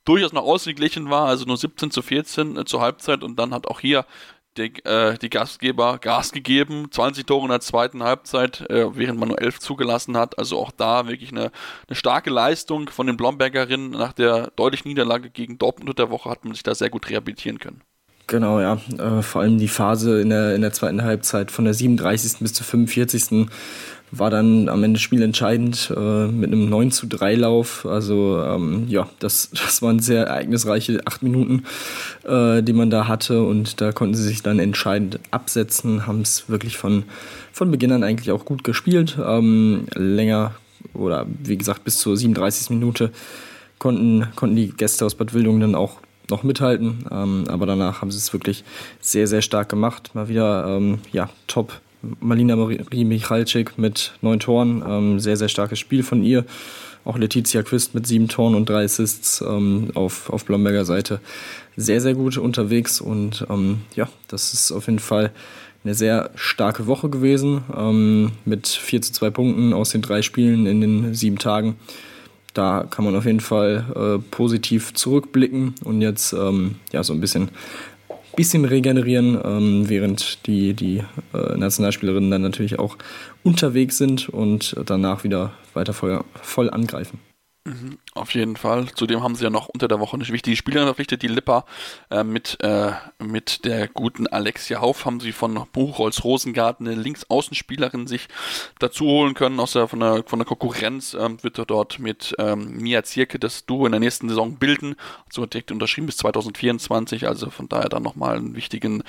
durchaus 0.04 0.34
noch 0.34 0.44
ausgeglichen 0.44 1.10
war, 1.10 1.28
also 1.28 1.46
nur 1.46 1.58
17 1.58 1.92
zu 1.92 2.02
14 2.02 2.58
äh, 2.58 2.66
zur 2.66 2.82
Halbzeit 2.82 3.24
und 3.24 3.38
dann 3.38 3.54
hat 3.54 3.68
auch 3.68 3.80
hier 3.80 4.06
die, 4.58 4.84
äh, 4.84 5.18
die 5.18 5.30
Gastgeber 5.30 5.98
Gas 6.00 6.32
gegeben, 6.32 6.92
20 6.92 7.26
Tore 7.26 7.44
in 7.46 7.52
der 7.52 7.62
zweiten 7.62 8.04
Halbzeit, 8.04 8.70
äh, 8.70 8.96
während 8.96 9.20
man 9.20 9.30
nur 9.30 9.42
11 9.42 9.60
zugelassen 9.60 10.18
hat. 10.18 10.38
Also 10.38 10.60
auch 10.60 10.72
da 10.72 11.08
wirklich 11.08 11.32
eine, 11.32 11.52
eine 11.88 11.96
starke 11.96 12.30
Leistung 12.30 12.90
von 12.90 13.08
den 13.08 13.18
Blombergerinnen. 13.18 13.92
Nach 13.92 14.14
der 14.14 14.52
deutlichen 14.56 14.90
Niederlage 14.90 15.30
gegen 15.30 15.58
Dortmund 15.58 15.98
der 15.98 16.10
Woche 16.10 16.30
hat 16.30 16.44
man 16.44 16.54
sich 16.54 16.64
da 16.64 16.76
sehr 16.76 16.90
gut 16.90 17.10
rehabilitieren 17.10 17.60
können. 17.60 17.82
Genau, 18.30 18.62
ja. 18.62 18.78
Äh, 19.00 19.24
vor 19.24 19.42
allem 19.42 19.58
die 19.58 19.68
Phase 19.68 20.22
in 20.22 20.30
der, 20.30 20.54
in 20.54 20.62
der 20.62 20.72
zweiten 20.72 21.02
Halbzeit 21.02 21.50
von 21.50 21.66
der 21.66 21.74
37. 21.74 22.38
bis 22.40 22.54
zur 22.54 22.64
45 22.64 23.48
war 24.12 24.30
dann 24.30 24.70
am 24.70 24.84
Ende 24.84 25.00
spielentscheidend 25.00 25.92
äh, 25.98 26.28
mit 26.28 26.52
einem 26.52 26.70
9 26.70 26.92
zu 26.92 27.08
3 27.08 27.34
Lauf. 27.36 27.88
Also 27.88 28.40
ähm, 28.44 28.86
ja, 28.88 29.10
das, 29.18 29.50
das 29.52 29.82
waren 29.82 29.98
sehr 29.98 30.28
ereignisreiche 30.28 31.02
acht 31.06 31.24
Minuten, 31.24 31.64
äh, 32.24 32.62
die 32.62 32.74
man 32.74 32.92
da 32.92 33.08
hatte 33.08 33.42
und 33.42 33.82
da 33.82 33.92
konnten 33.94 34.14
sie 34.14 34.24
sich 34.24 34.44
dann 34.44 34.60
entscheidend 34.60 35.20
absetzen, 35.32 36.06
haben 36.06 36.22
es 36.22 36.50
wirklich 36.50 36.78
von, 36.78 37.06
von 37.52 37.72
Beginn 37.72 37.92
an 37.92 38.04
eigentlich 38.04 38.32
auch 38.32 38.46
gut 38.46 38.64
gespielt. 38.64 39.18
Ähm, 39.24 39.88
länger 39.96 40.54
oder 40.94 41.26
wie 41.44 41.58
gesagt 41.58 41.84
bis 41.84 41.98
zur 41.98 42.16
37. 42.16 42.70
Minute 42.70 43.10
konnten, 43.80 44.28
konnten 44.36 44.56
die 44.56 44.70
Gäste 44.70 45.04
aus 45.04 45.16
Bad 45.16 45.34
Wildungen 45.34 45.62
dann 45.62 45.74
auch 45.74 45.98
noch 46.30 46.44
mithalten, 46.44 47.06
ähm, 47.12 47.46
aber 47.48 47.66
danach 47.66 48.02
haben 48.02 48.12
sie 48.12 48.18
es 48.18 48.34
wirklich 48.34 48.64
sehr, 49.02 49.28
sehr 49.28 49.42
stark 49.42 49.70
gemacht. 49.70 50.12
Mal 50.14 50.30
wieder 50.30 50.66
ähm, 50.68 51.00
ja, 51.12 51.30
top 51.48 51.82
Malina 52.22 52.56
Marie 52.56 53.04
Michalczyk 53.04 53.78
mit 53.78 54.14
neun 54.22 54.40
Toren. 54.40 54.84
Ähm, 54.88 55.20
sehr, 55.20 55.38
sehr 55.38 55.50
starkes 55.50 55.80
Spiel 55.80 56.04
von 56.04 56.24
ihr. 56.24 56.46
Auch 57.06 57.18
Letizia 57.18 57.64
Quist 57.64 57.96
mit 57.96 58.08
sieben 58.08 58.28
Toren 58.28 58.56
und 58.56 58.70
drei 58.70 58.84
Assists 58.84 59.42
ähm, 59.42 59.92
auf, 59.96 60.30
auf 60.30 60.46
Blomberger 60.46 60.86
Seite. 60.86 61.20
Sehr, 61.76 62.02
sehr 62.02 62.14
gut 62.14 62.38
unterwegs 62.38 63.02
und 63.02 63.46
ähm, 63.50 63.82
ja, 63.96 64.10
das 64.28 64.54
ist 64.54 64.72
auf 64.72 64.88
jeden 64.88 65.00
Fall 65.00 65.32
eine 65.84 65.94
sehr 65.94 66.32
starke 66.36 66.88
Woche 66.88 67.10
gewesen 67.10 67.64
ähm, 67.76 68.32
mit 68.44 68.68
4 68.68 69.02
zu 69.02 69.14
2 69.14 69.30
Punkten 69.30 69.74
aus 69.74 69.92
den 69.92 70.02
drei 70.02 70.22
Spielen 70.22 70.66
in 70.66 70.82
den 70.82 71.14
sieben 71.14 71.38
Tagen. 71.38 71.78
Da 72.54 72.86
kann 72.90 73.06
man 73.06 73.16
auf 73.16 73.26
jeden 73.26 73.40
Fall 73.40 73.86
äh, 73.96 74.32
positiv 74.32 74.94
zurückblicken 74.94 75.76
und 75.84 76.02
jetzt 76.02 76.34
ähm, 76.34 76.76
ja 76.92 77.04
so 77.04 77.14
ein 77.14 77.22
bisschen 77.22 77.50
bisschen 78.36 78.64
regenerieren, 78.64 79.38
ähm, 79.44 79.90
während 79.90 80.48
die, 80.48 80.74
die 80.74 81.04
äh, 81.34 81.58
Nationalspielerinnen 81.58 82.32
dann 82.32 82.42
natürlich 82.42 82.80
auch 82.80 82.98
unterwegs 83.44 83.98
sind 83.98 84.30
und 84.30 84.78
danach 84.86 85.26
wieder 85.26 85.52
weiter 85.74 85.92
voll, 85.92 86.24
voll 86.42 86.70
angreifen. 86.70 87.20
Auf 88.14 88.34
jeden 88.34 88.56
Fall. 88.56 88.88
Zudem 88.96 89.22
haben 89.22 89.36
sie 89.36 89.44
ja 89.44 89.50
noch 89.50 89.70
unter 89.70 89.88
der 89.88 90.00
Woche 90.00 90.16
eine 90.16 90.28
wichtige 90.28 90.56
Spielerin 90.56 90.88
verpflichtet, 90.88 91.22
die 91.22 91.28
Lipper. 91.28 91.66
Äh, 92.10 92.24
mit, 92.24 92.58
äh, 92.62 92.92
mit 93.20 93.66
der 93.66 93.88
guten 93.88 94.28
Alexia 94.28 94.82
Hauf 94.82 95.06
haben 95.06 95.20
sie 95.20 95.32
von 95.32 95.66
Buchholz 95.72 96.24
Rosengarten 96.24 96.88
eine 96.88 97.00
Linksaußenspielerin 97.00 98.08
sich 98.08 98.28
dazu 98.80 99.06
holen 99.06 99.34
können 99.34 99.60
aus 99.60 99.74
der, 99.74 99.88
von, 99.88 100.00
der, 100.00 100.24
von 100.26 100.40
der 100.40 100.46
Konkurrenz. 100.46 101.16
Ähm, 101.20 101.42
wird 101.44 101.58
er 101.60 101.66
dort 101.66 102.00
mit 102.00 102.36
ähm, 102.40 102.78
Mia 102.78 103.04
Zierke 103.04 103.40
das 103.40 103.66
Duo 103.66 103.86
in 103.86 103.92
der 103.92 104.00
nächsten 104.00 104.30
Saison 104.30 104.56
bilden. 104.56 104.96
So 105.30 105.46
direkt 105.46 105.72
unterschrieben 105.72 106.08
bis 106.08 106.18
2024. 106.18 107.28
Also 107.28 107.50
von 107.50 107.70
daher 107.70 107.90
dann 107.90 108.04
nochmal 108.04 108.38
einen 108.38 108.56
wichtigen 108.56 109.04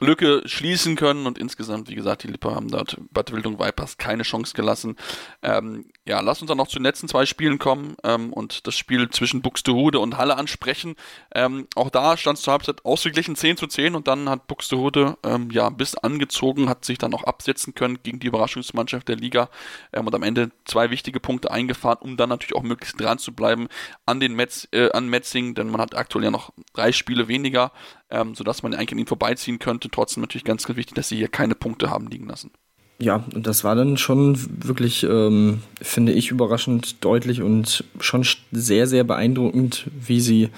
Lücke 0.00 0.42
schließen 0.46 0.96
können. 0.96 1.26
Und 1.26 1.38
insgesamt, 1.38 1.88
wie 1.88 1.94
gesagt, 1.94 2.22
die 2.22 2.28
Lipper 2.28 2.54
haben 2.54 2.70
dort 2.70 2.96
Bad 3.10 3.32
Wildung 3.32 3.58
Vipers 3.58 3.98
keine 3.98 4.22
Chance 4.22 4.54
gelassen. 4.54 4.96
Ähm, 5.42 5.86
ja, 6.06 6.20
lass 6.20 6.40
uns 6.40 6.48
dann 6.48 6.58
noch 6.58 6.68
zu 6.68 6.78
den 6.78 6.84
letzten 6.84 7.08
zwei 7.08 7.26
Spielen 7.26 7.58
kommen 7.58 7.96
ähm, 8.06 8.32
und 8.32 8.66
das 8.66 8.76
Spiel 8.76 9.10
zwischen 9.10 9.42
Buxtehude 9.42 9.98
und 9.98 10.16
Halle 10.16 10.36
ansprechen. 10.36 10.94
Ähm, 11.34 11.66
auch 11.74 11.90
da 11.90 12.16
stand 12.16 12.38
es 12.38 12.44
zur 12.44 12.52
Halbzeit 12.52 12.84
ausgeglichen 12.84 13.36
10 13.36 13.56
zu 13.56 13.66
10 13.66 13.94
und 13.94 14.08
dann 14.08 14.30
hat 14.30 14.46
Buxtehude 14.46 15.18
ähm, 15.24 15.50
ja 15.50 15.68
bis 15.68 15.96
angezogen, 15.96 16.68
hat 16.68 16.84
sich 16.84 16.98
dann 16.98 17.12
auch 17.12 17.24
absetzen 17.24 17.74
können 17.74 17.98
gegen 18.02 18.20
die 18.20 18.28
Überraschungsmannschaft 18.28 19.08
der 19.08 19.16
Liga 19.16 19.50
ähm, 19.92 20.06
und 20.06 20.14
am 20.14 20.22
Ende 20.22 20.50
zwei 20.64 20.90
wichtige 20.90 21.20
Punkte 21.20 21.50
eingefahren, 21.50 21.98
um 22.00 22.16
dann 22.16 22.28
natürlich 22.28 22.54
auch 22.54 22.62
möglichst 22.62 23.00
dran 23.00 23.18
zu 23.18 23.32
bleiben 23.32 23.68
an 24.06 24.20
den 24.20 24.34
Metz, 24.34 24.68
äh, 24.72 24.90
an 24.92 25.08
Metzing, 25.08 25.54
denn 25.54 25.68
man 25.68 25.80
hat 25.80 25.96
aktuell 25.96 26.24
ja 26.24 26.30
noch 26.30 26.52
drei 26.72 26.92
Spiele 26.92 27.28
weniger, 27.28 27.72
ähm, 28.10 28.34
sodass 28.34 28.62
man 28.62 28.74
eigentlich 28.74 28.92
an 28.92 28.98
ihn 28.98 29.06
vorbeiziehen 29.06 29.58
könnte. 29.58 29.90
Trotzdem 29.90 30.20
natürlich 30.20 30.44
ganz, 30.44 30.64
ganz 30.64 30.76
wichtig, 30.76 30.94
dass 30.94 31.08
sie 31.08 31.16
hier 31.16 31.28
keine 31.28 31.54
Punkte 31.54 31.90
haben 31.90 32.06
liegen 32.08 32.28
lassen 32.28 32.52
ja, 32.98 33.24
und 33.34 33.46
das 33.46 33.62
war 33.62 33.74
dann 33.74 33.98
schon 33.98 34.38
wirklich, 34.64 35.04
ähm, 35.04 35.60
finde 35.82 36.12
ich, 36.12 36.30
überraschend 36.30 37.04
deutlich 37.04 37.42
und 37.42 37.84
schon 38.00 38.24
sehr, 38.52 38.86
sehr 38.86 39.04
beeindruckend, 39.04 39.86
wie 40.00 40.20
sie 40.20 40.48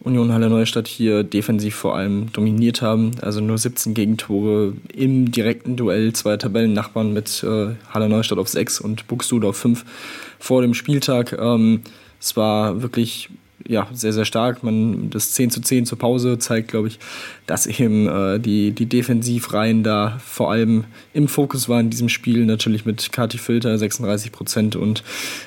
Union 0.00 0.32
Halle 0.32 0.50
Neustadt 0.50 0.86
hier 0.86 1.24
defensiv 1.24 1.74
vor 1.74 1.96
allem 1.96 2.30
dominiert 2.32 2.82
haben. 2.82 3.12
Also 3.22 3.40
nur 3.40 3.58
17 3.58 3.94
Gegentore 3.94 4.74
im 4.94 5.32
direkten 5.32 5.76
Duell, 5.76 6.12
zwei 6.12 6.36
Tabellennachbarn 6.36 7.12
mit 7.12 7.42
äh, 7.42 7.74
Halle 7.90 8.08
Neustadt 8.08 8.38
auf 8.38 8.48
6 8.48 8.80
und 8.80 9.08
Buxtehude 9.08 9.48
auf 9.48 9.56
5 9.56 9.84
vor 10.38 10.62
dem 10.62 10.74
Spieltag. 10.74 11.32
Ähm, 11.32 11.80
es 12.20 12.36
war 12.36 12.82
wirklich 12.82 13.30
ja, 13.68 13.86
sehr, 13.92 14.14
sehr 14.14 14.24
stark. 14.24 14.62
Man, 14.62 15.10
das 15.10 15.32
10 15.32 15.50
zu 15.50 15.60
10 15.60 15.84
zur 15.84 15.98
Pause 15.98 16.38
zeigt, 16.38 16.68
glaube 16.68 16.88
ich, 16.88 16.98
dass 17.46 17.66
eben 17.66 18.08
äh, 18.08 18.40
die, 18.40 18.72
die 18.72 18.86
Defensivreihen 18.86 19.82
da 19.84 20.18
vor 20.24 20.50
allem 20.50 20.84
im 21.12 21.28
Fokus 21.28 21.68
waren 21.68 21.86
in 21.86 21.90
diesem 21.90 22.08
Spiel. 22.08 22.46
Natürlich 22.46 22.86
mit 22.86 23.12
Kati 23.12 23.36
Filter 23.36 23.76
36 23.76 24.32
Prozent 24.32 24.74
und 24.74 25.04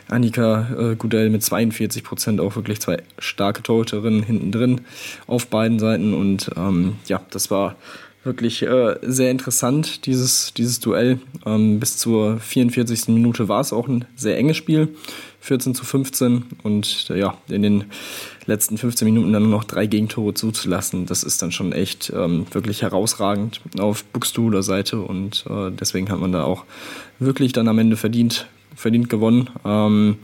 Annika 0.07 0.91
äh, 0.91 0.95
Gudel 0.95 1.31
mit 1.31 1.43
42 1.43 2.03
Prozent. 2.03 2.39
Auch 2.39 2.55
wirklich 2.55 2.79
zwei 2.79 3.01
starke 3.17 3.63
Torhüterinnen 3.63 4.21
hinten 4.21 4.51
drin 4.51 4.81
auf 5.25 5.47
beiden 5.47 5.79
Seiten. 5.79 6.13
Und 6.13 6.51
ähm, 6.55 6.97
ja, 7.07 7.21
das 7.31 7.49
war 7.49 7.75
wirklich 8.23 8.61
äh, 8.61 8.95
sehr 9.01 9.31
interessant, 9.31 10.05
dieses, 10.05 10.53
dieses 10.53 10.79
Duell. 10.79 11.19
Ähm, 11.45 11.79
bis 11.79 11.97
zur 11.97 12.39
44. 12.39 13.09
Minute 13.09 13.47
war 13.47 13.61
es 13.61 13.73
auch 13.73 13.87
ein 13.87 14.05
sehr 14.15 14.37
enges 14.37 14.57
Spiel. 14.57 14.89
14 15.41 15.73
zu 15.73 15.83
15 15.83 16.43
und 16.61 17.07
äh, 17.09 17.19
ja, 17.19 17.35
in 17.49 17.63
den 17.63 17.85
letzten 18.45 18.77
15 18.77 19.05
Minuten 19.07 19.33
dann 19.33 19.43
nur 19.43 19.51
noch 19.51 19.63
drei 19.63 19.87
Gegentore 19.87 20.35
zuzulassen, 20.35 21.07
das 21.07 21.23
ist 21.23 21.41
dann 21.41 21.51
schon 21.51 21.73
echt 21.73 22.13
ähm, 22.15 22.45
wirklich 22.51 22.83
herausragend 22.83 23.59
auf 23.79 24.03
Buxtehuder 24.03 24.61
Seite 24.61 24.99
und 24.99 25.45
äh, 25.49 25.71
deswegen 25.71 26.09
hat 26.11 26.19
man 26.19 26.31
da 26.31 26.43
auch 26.43 26.65
wirklich 27.17 27.53
dann 27.53 27.67
am 27.67 27.79
Ende 27.79 27.97
verdient, 27.97 28.47
verdient 28.75 29.09
gewonnen. 29.09 29.49
Ähm, 29.65 30.17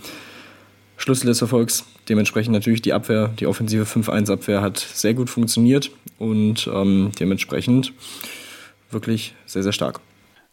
Schlüssel 0.97 1.27
des 1.27 1.41
Erfolgs 1.41 1.85
dementsprechend 2.09 2.53
natürlich 2.53 2.81
die 2.81 2.93
Abwehr, 2.93 3.29
die 3.39 3.47
offensive 3.47 3.83
5-1-Abwehr 3.83 4.61
hat 4.61 4.79
sehr 4.79 5.13
gut 5.13 5.29
funktioniert 5.29 5.91
und 6.17 6.69
ähm, 6.73 7.11
dementsprechend 7.19 7.93
wirklich 8.91 9.33
sehr, 9.45 9.63
sehr 9.63 9.73
stark. 9.73 9.99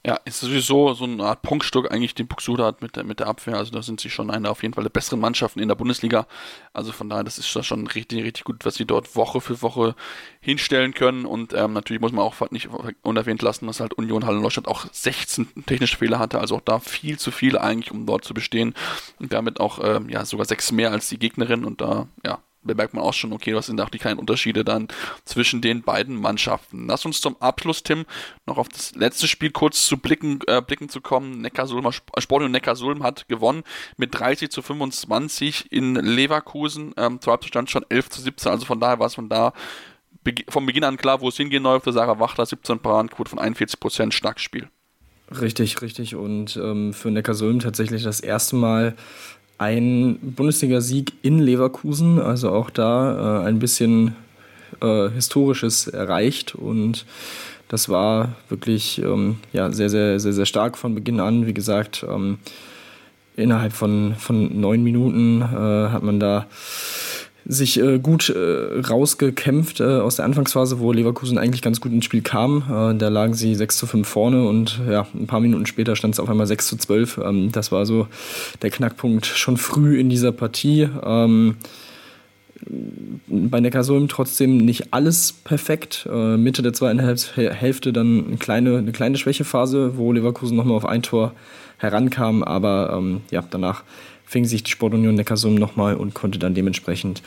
Ja, 0.07 0.21
ist 0.27 0.41
sowieso 0.41 0.93
so 0.93 1.05
eine 1.05 1.25
Art 1.25 1.41
Prunkstück 1.41 1.91
eigentlich, 1.91 2.15
den 2.15 2.27
Buxtehude 2.27 2.63
hat 2.63 2.83
mit 2.83 2.95
der, 2.95 3.05
mit 3.05 3.21
der 3.21 3.27
Abwehr. 3.27 3.57
Also 3.57 3.73
da 3.73 3.83
sind 3.83 4.03
sie 4.03 4.11
schon 4.11 4.31
eine 4.31 4.51
auf 4.51 4.63
jeden 4.63 4.75
Fall 4.75 4.85
der 4.85 4.91
besseren 4.91 5.19
Mannschaften 5.19 5.61
in 5.61 5.69
der 5.69 5.77
Bundesliga. 5.77 6.27
Also 6.75 6.93
von 6.93 7.09
daher, 7.09 7.25
das 7.25 7.39
ist 7.39 7.49
schon 7.49 7.87
richtig, 7.87 8.23
richtig 8.23 8.45
gut, 8.45 8.67
was 8.67 8.75
sie 8.75 8.85
dort 8.85 9.17
Woche 9.17 9.41
für 9.41 9.63
Woche 9.63 9.95
hinstellen 10.41 10.93
können. 10.93 11.25
Und 11.25 11.55
ähm, 11.55 11.73
natürlich 11.73 12.03
muss 12.03 12.13
man 12.13 12.23
auch 12.23 12.51
nicht 12.51 12.69
unerwähnt 13.01 13.41
lassen, 13.41 13.67
dass 13.67 13.81
halt 13.81 13.95
Union 13.95 14.27
Halle 14.27 14.41
Neustadt 14.41 14.69
auch 14.69 14.85
16 14.93 15.65
technische 15.65 15.97
Fehler 15.97 16.19
hatte. 16.19 16.39
Also 16.39 16.57
auch 16.57 16.61
da 16.61 16.81
viel 16.81 17.19
zu 17.19 17.31
viel 17.31 17.57
eigentlich, 17.57 17.91
um 17.91 18.05
dort 18.05 18.25
zu 18.25 18.35
bestehen. 18.35 18.75
Und 19.19 19.33
damit 19.33 19.59
auch 19.59 19.79
ähm, 19.83 20.11
ja 20.11 20.27
sogar 20.27 20.45
sechs 20.45 20.71
mehr 20.71 20.91
als 20.91 21.09
die 21.09 21.19
Gegnerin. 21.19 21.65
Und 21.65 21.81
da, 21.81 22.09
ja, 22.23 22.41
bemerkt 22.65 22.95
man 22.95 23.03
auch 23.03 23.15
schon, 23.15 23.33
okay, 23.33 23.55
was 23.55 23.67
sind 23.67 23.81
auch 23.81 23.91
die 23.91 23.99
kleinen 23.99 24.19
Unterschiede 24.19 24.65
dann 24.65 24.89
zwischen 25.25 25.61
den 25.61 25.83
beiden 25.83 26.17
Mannschaften. 26.17 26.87
Lass 26.87 27.05
uns 27.05 27.21
zum 27.21 27.41
Abschluss, 27.41 27.83
Tim, 27.83 28.05
noch 28.47 28.59
auf 28.59 28.69
das 28.69 28.95
letzte 28.95 29.29
Spiel 29.29 29.51
kurz 29.51 29.87
zu 29.87 29.97
blicken, 29.97 30.41
äh, 30.47 30.61
blicken 30.61 30.89
zu 30.89 31.01
kommen. 31.01 31.41
Neckarsulm, 31.41 31.91
Sportunion 31.93 32.53
Neckarsulm 32.53 33.03
hat 33.03 33.29
gewonnen 33.29 33.63
mit 33.97 34.19
30 34.19 34.51
zu 34.51 34.63
25 34.63 35.73
in 35.73 35.95
Leverkusen. 35.95 36.95
Ähm, 36.97 37.21
zur 37.21 37.33
Halbzeit 37.33 37.71
schon 37.71 37.85
11 37.89 38.11
zu 38.11 38.21
17, 38.23 38.51
also 38.51 38.67
von 38.67 38.81
daher 38.81 38.99
war 38.99 39.07
es 39.07 39.15
von 39.15 39.29
da 39.29 39.53
vom 40.49 40.65
Beginn 40.67 40.85
an 40.85 40.97
klar, 40.97 41.21
wo 41.21 41.29
es 41.29 41.37
hingehen 41.37 41.63
läuft. 41.63 41.85
Sarah 41.87 42.19
Wachter 42.19 42.47
17 42.47 42.79
Paradenquote 42.79 43.29
von 43.29 43.39
41 43.39 43.79
Prozent, 43.79 44.15
starkes 44.15 44.43
Spiel. 44.43 44.69
Richtig, 45.41 45.81
richtig. 45.81 46.15
Und 46.17 46.57
ähm, 46.57 46.93
für 46.93 47.11
Neckarsulm 47.11 47.59
tatsächlich 47.59 48.03
das 48.03 48.21
erste 48.21 48.57
Mal 48.57 48.95
ein 49.59 50.19
Bundesliga-Sieg 50.21 51.13
in 51.23 51.39
Leverkusen, 51.39 52.19
also 52.19 52.51
auch 52.51 52.71
da 52.71 53.43
äh, 53.43 53.47
ein 53.47 53.59
bisschen 53.59 54.17
äh, 54.81 55.09
Historisches 55.11 55.87
erreicht 55.89 56.55
und 56.55 57.07
das 57.69 57.89
war 57.89 58.37
wirklich 58.49 59.01
ähm, 59.01 59.39
ja, 59.53 59.73
sehr, 59.73 59.89
sehr, 59.89 60.21
sehr, 60.21 60.33
sehr 60.33 60.47
stark 60.47 60.77
von 60.77 60.95
Beginn 60.95 61.19
an. 61.19 61.47
Wie 61.47 61.55
gesagt, 61.55 62.05
ähm, 62.09 62.39
innerhalb 63.37 63.73
von, 63.73 64.15
von 64.19 64.61
neun 64.61 64.83
Minuten 64.85 65.41
äh, 65.41 65.89
hat 65.89 66.03
man 66.03 66.21
da 66.21 66.47
sich 67.47 67.79
äh, 67.81 67.99
gut 67.99 68.31
äh, 68.31 68.81
rausgekämpft 68.81 69.81
äh, 69.81 69.85
aus 69.85 70.17
der 70.17 70.25
Anfangsphase, 70.25 70.81
wo 70.81 70.93
Leverkusen 70.93 71.39
eigentlich 71.39 71.63
ganz 71.63 71.81
gut 71.81 71.93
ins 71.93 72.05
Spiel 72.05 72.23
kam. 72.23 72.65
Äh, 72.69 72.99
da 72.99 73.09
lagen 73.09 73.35
sie 73.35 73.55
6 73.55 73.77
zu 73.77 73.87
5 73.87 74.09
vorne 74.09 74.47
und 74.47 74.81
ja, 74.89 75.07
ein 75.15 75.27
paar 75.27 75.41
Minuten 75.41 75.67
später 75.67 75.95
stand 75.97 76.15
es 76.15 76.21
auf 76.21 76.31
einmal 76.31 76.47
6 76.47 76.67
zu 76.67 76.77
12. 76.77 77.21
Ähm, 77.25 77.53
das 77.53 77.71
war 77.71 77.85
so 77.85 78.09
der 78.63 78.71
Knackpunkt 78.71 79.27
schon 79.27 79.57
früh 79.57 79.99
in 79.99 80.09
dieser 80.09 80.33
Partie. 80.33 80.89
Ähm, 81.05 81.57
bei 83.27 83.61
Neckarsulm 83.61 84.09
trotzdem 84.09 84.59
nicht 84.59 84.95
alles 84.95 85.33
perfekt. 85.33 86.09
Äh, 86.11 86.37
Mitte 86.37 86.63
der 86.63 86.73
zweiten 86.73 87.01
Hälfte 87.01 87.93
dann 87.93 88.27
eine 88.27 88.37
kleine, 88.37 88.79
eine 88.79 88.93
kleine 88.93 89.19
Schwächephase, 89.19 89.99
wo 89.99 90.13
Leverkusen 90.13 90.57
nochmal 90.57 90.77
auf 90.77 90.87
ein 90.87 91.03
Tor 91.03 91.33
herankam, 91.79 92.43
aber 92.43 92.95
ähm, 92.97 93.21
ja, 93.31 93.45
danach 93.51 93.83
fing 94.27 94.45
sich 94.45 94.63
die 94.63 94.71
Sportunion 94.71 95.15
Neckarsulm 95.15 95.55
nochmal 95.55 95.95
und 95.95 96.15
konnte 96.15 96.39
dann 96.39 96.55
dementsprechend 96.55 97.23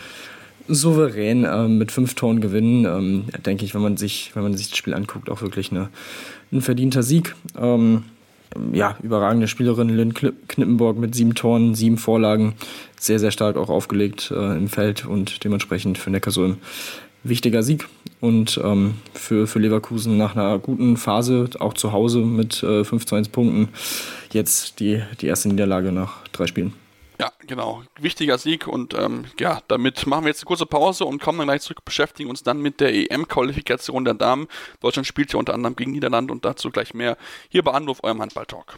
souverän 0.67 1.45
äh, 1.45 1.67
mit 1.67 1.91
fünf 1.91 2.15
Toren 2.15 2.41
gewinnen. 2.41 2.85
Ähm, 2.85 3.25
denke 3.45 3.65
ich, 3.65 3.73
wenn 3.73 3.81
man 3.81 3.97
sich, 3.97 4.31
wenn 4.33 4.43
man 4.43 4.55
sich 4.55 4.69
das 4.69 4.77
Spiel 4.77 4.93
anguckt, 4.93 5.29
auch 5.29 5.41
wirklich 5.41 5.71
eine, 5.71 5.89
ein 6.51 6.61
verdienter 6.61 7.03
Sieg. 7.03 7.35
Ähm, 7.57 8.03
ja, 8.73 8.97
überragende 9.03 9.47
Spielerin 9.47 9.89
Lynn 9.89 10.13
Knippenborg 10.13 10.97
mit 10.97 11.15
sieben 11.15 11.35
Toren, 11.35 11.75
sieben 11.75 11.97
Vorlagen, 11.97 12.53
sehr, 12.99 13.19
sehr 13.19 13.31
stark 13.31 13.57
auch 13.57 13.69
aufgelegt 13.69 14.31
äh, 14.31 14.57
im 14.57 14.67
Feld 14.67 15.05
und 15.05 15.43
dementsprechend 15.43 15.97
für 15.97 16.09
Neckarsulm 16.09 16.57
wichtiger 17.23 17.63
Sieg. 17.63 17.87
Und 18.19 18.59
ähm, 18.63 18.95
für, 19.13 19.45
für 19.47 19.59
Leverkusen 19.59 20.17
nach 20.17 20.35
einer 20.35 20.57
guten 20.57 20.97
Phase, 20.97 21.49
auch 21.59 21.73
zu 21.73 21.91
Hause 21.91 22.19
mit 22.19 22.63
äh, 22.63 22.83
5 22.83 23.05
zu 23.05 23.15
1 23.15 23.29
Punkten, 23.29 23.69
jetzt 24.31 24.79
die, 24.79 25.03
die 25.21 25.27
erste 25.27 25.49
Niederlage 25.49 25.91
nach 25.91 26.27
drei 26.31 26.47
Spielen. 26.47 26.73
Ja, 27.19 27.31
genau. 27.39 27.83
Wichtiger 27.99 28.37
Sieg 28.37 28.67
und 28.67 28.93
ähm, 28.93 29.25
ja, 29.39 29.61
damit 29.67 30.05
machen 30.05 30.25
wir 30.25 30.29
jetzt 30.29 30.41
eine 30.41 30.47
kurze 30.47 30.67
Pause 30.67 31.05
und 31.05 31.19
kommen 31.19 31.39
dann 31.39 31.47
gleich 31.47 31.61
zurück, 31.61 31.83
beschäftigen 31.83 32.29
uns 32.29 32.43
dann 32.43 32.61
mit 32.61 32.79
der 32.79 32.93
EM-Qualifikation 32.93 34.05
der 34.05 34.13
Damen. 34.13 34.47
Deutschland 34.81 35.07
spielt 35.07 35.33
ja 35.33 35.39
unter 35.39 35.55
anderem 35.55 35.75
gegen 35.75 35.91
Niederland 35.91 36.29
und 36.29 36.45
dazu 36.45 36.69
gleich 36.69 36.93
mehr 36.93 37.17
hier 37.49 37.63
bei 37.63 37.71
Anruf 37.71 38.03
eurem 38.03 38.21
Handball-Talk. 38.21 38.77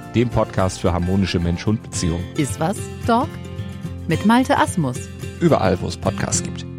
dem 0.15 0.29
Podcast 0.29 0.79
für 0.79 0.93
harmonische 0.93 1.39
Mensch-Hund-Beziehungen. 1.39 2.23
Iswas 2.37 2.77
Dog? 3.07 3.29
Mit 4.07 4.25
Malte 4.25 4.57
Asmus. 4.57 4.97
Überall, 5.39 5.79
wo 5.81 5.87
es 5.87 5.97
Podcasts 5.97 6.43
gibt. 6.43 6.70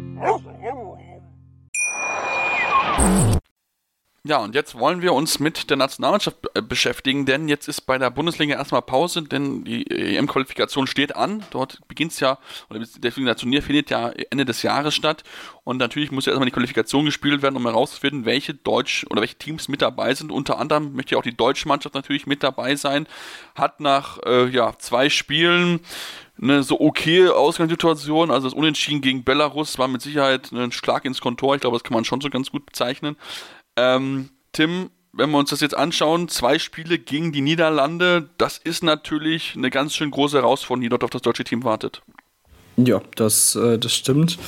Ja, 4.25 4.37
und 4.37 4.55
jetzt 4.55 4.79
wollen 4.79 5.01
wir 5.01 5.11
uns 5.11 5.39
mit 5.39 5.69
der 5.69 5.75
Nationalmannschaft 5.75 6.37
äh, 6.53 6.61
beschäftigen, 6.61 7.25
denn 7.25 7.49
jetzt 7.49 7.67
ist 7.67 7.81
bei 7.81 7.97
der 7.97 8.09
Bundesliga 8.09 8.55
erstmal 8.55 8.81
Pause, 8.81 9.23
denn 9.23 9.65
die 9.65 9.85
EM-Qualifikation 9.91 10.87
steht 10.87 11.13
an. 11.13 11.43
Dort 11.51 11.85
beginnt 11.89 12.13
es 12.13 12.21
ja, 12.21 12.37
oder 12.69 12.79
das 12.79 13.37
Turnier 13.41 13.61
findet 13.61 13.89
ja 13.89 14.13
Ende 14.29 14.45
des 14.45 14.61
Jahres 14.61 14.95
statt. 14.95 15.25
Und 15.65 15.75
natürlich 15.75 16.11
muss 16.11 16.25
ja 16.25 16.31
erstmal 16.31 16.45
die 16.45 16.53
Qualifikation 16.53 17.03
gespielt 17.03 17.41
werden, 17.41 17.57
um 17.57 17.65
herauszufinden, 17.65 18.23
welche 18.23 18.53
Deutsch 18.53 19.05
oder 19.09 19.19
welche 19.19 19.37
Teams 19.37 19.67
mit 19.67 19.81
dabei 19.81 20.13
sind. 20.13 20.31
Unter 20.31 20.57
anderem 20.57 20.93
möchte 20.93 21.15
ja 21.15 21.19
auch 21.19 21.23
die 21.23 21.35
deutsche 21.35 21.67
Mannschaft 21.67 21.93
natürlich 21.93 22.25
mit 22.25 22.43
dabei 22.43 22.77
sein. 22.77 23.07
Hat 23.55 23.81
nach 23.81 24.19
äh, 24.25 24.47
ja, 24.47 24.71
zwei 24.77 25.09
Spielen 25.09 25.81
eine 26.41 26.63
so 26.63 26.79
okay 26.79 27.27
Ausgangssituation. 27.27 28.31
Also 28.31 28.47
das 28.47 28.57
Unentschieden 28.57 29.01
gegen 29.01 29.25
Belarus 29.25 29.77
war 29.77 29.89
mit 29.89 30.01
Sicherheit 30.01 30.53
ein 30.53 30.71
Schlag 30.71 31.03
ins 31.03 31.19
Kontor. 31.19 31.55
Ich 31.55 31.61
glaube, 31.61 31.75
das 31.75 31.83
kann 31.83 31.93
man 31.93 32.05
schon 32.05 32.21
so 32.21 32.29
ganz 32.29 32.51
gut 32.51 32.65
bezeichnen. 32.65 33.17
Ähm, 33.75 34.29
Tim, 34.51 34.89
wenn 35.13 35.29
wir 35.31 35.37
uns 35.37 35.51
das 35.51 35.61
jetzt 35.61 35.75
anschauen, 35.75 36.27
zwei 36.27 36.59
Spiele 36.59 36.97
gegen 36.97 37.31
die 37.31 37.41
Niederlande, 37.41 38.29
das 38.37 38.57
ist 38.57 38.83
natürlich 38.83 39.53
eine 39.55 39.69
ganz 39.69 39.95
schön 39.95 40.11
große 40.11 40.37
Herausforderung, 40.37 40.81
die 40.81 40.89
dort 40.89 41.03
auf 41.03 41.11
das 41.11 41.21
deutsche 41.21 41.43
Team 41.43 41.63
wartet. 41.63 42.01
Ja, 42.77 43.01
das, 43.15 43.55
äh, 43.55 43.77
das 43.77 43.93
stimmt. 43.93 44.39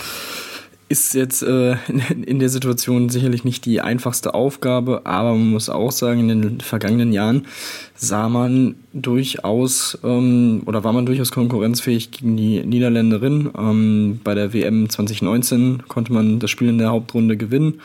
Ist 0.87 1.15
jetzt 1.15 1.41
äh, 1.41 1.77
in 2.25 2.39
der 2.39 2.49
Situation 2.49 3.09
sicherlich 3.09 3.43
nicht 3.43 3.65
die 3.65 3.81
einfachste 3.81 4.33
Aufgabe, 4.33 5.05
aber 5.05 5.31
man 5.31 5.51
muss 5.51 5.69
auch 5.69 5.91
sagen, 5.91 6.29
in 6.29 6.41
den 6.41 6.61
vergangenen 6.61 7.11
Jahren 7.11 7.47
sah 7.95 8.29
man 8.29 8.75
durchaus 8.93 9.97
ähm, 10.03 10.63
oder 10.65 10.83
war 10.83 10.93
man 10.93 11.05
durchaus 11.05 11.31
konkurrenzfähig 11.31 12.11
gegen 12.11 12.37
die 12.37 12.63
Niederländerin. 12.63 13.51
Ähm, 13.57 14.19
bei 14.23 14.33
der 14.33 14.53
WM 14.53 14.89
2019 14.89 15.83
konnte 15.87 16.13
man 16.13 16.39
das 16.39 16.49
Spiel 16.49 16.69
in 16.69 16.79
der 16.79 16.89
Hauptrunde 16.89 17.37
gewinnen. 17.37 17.81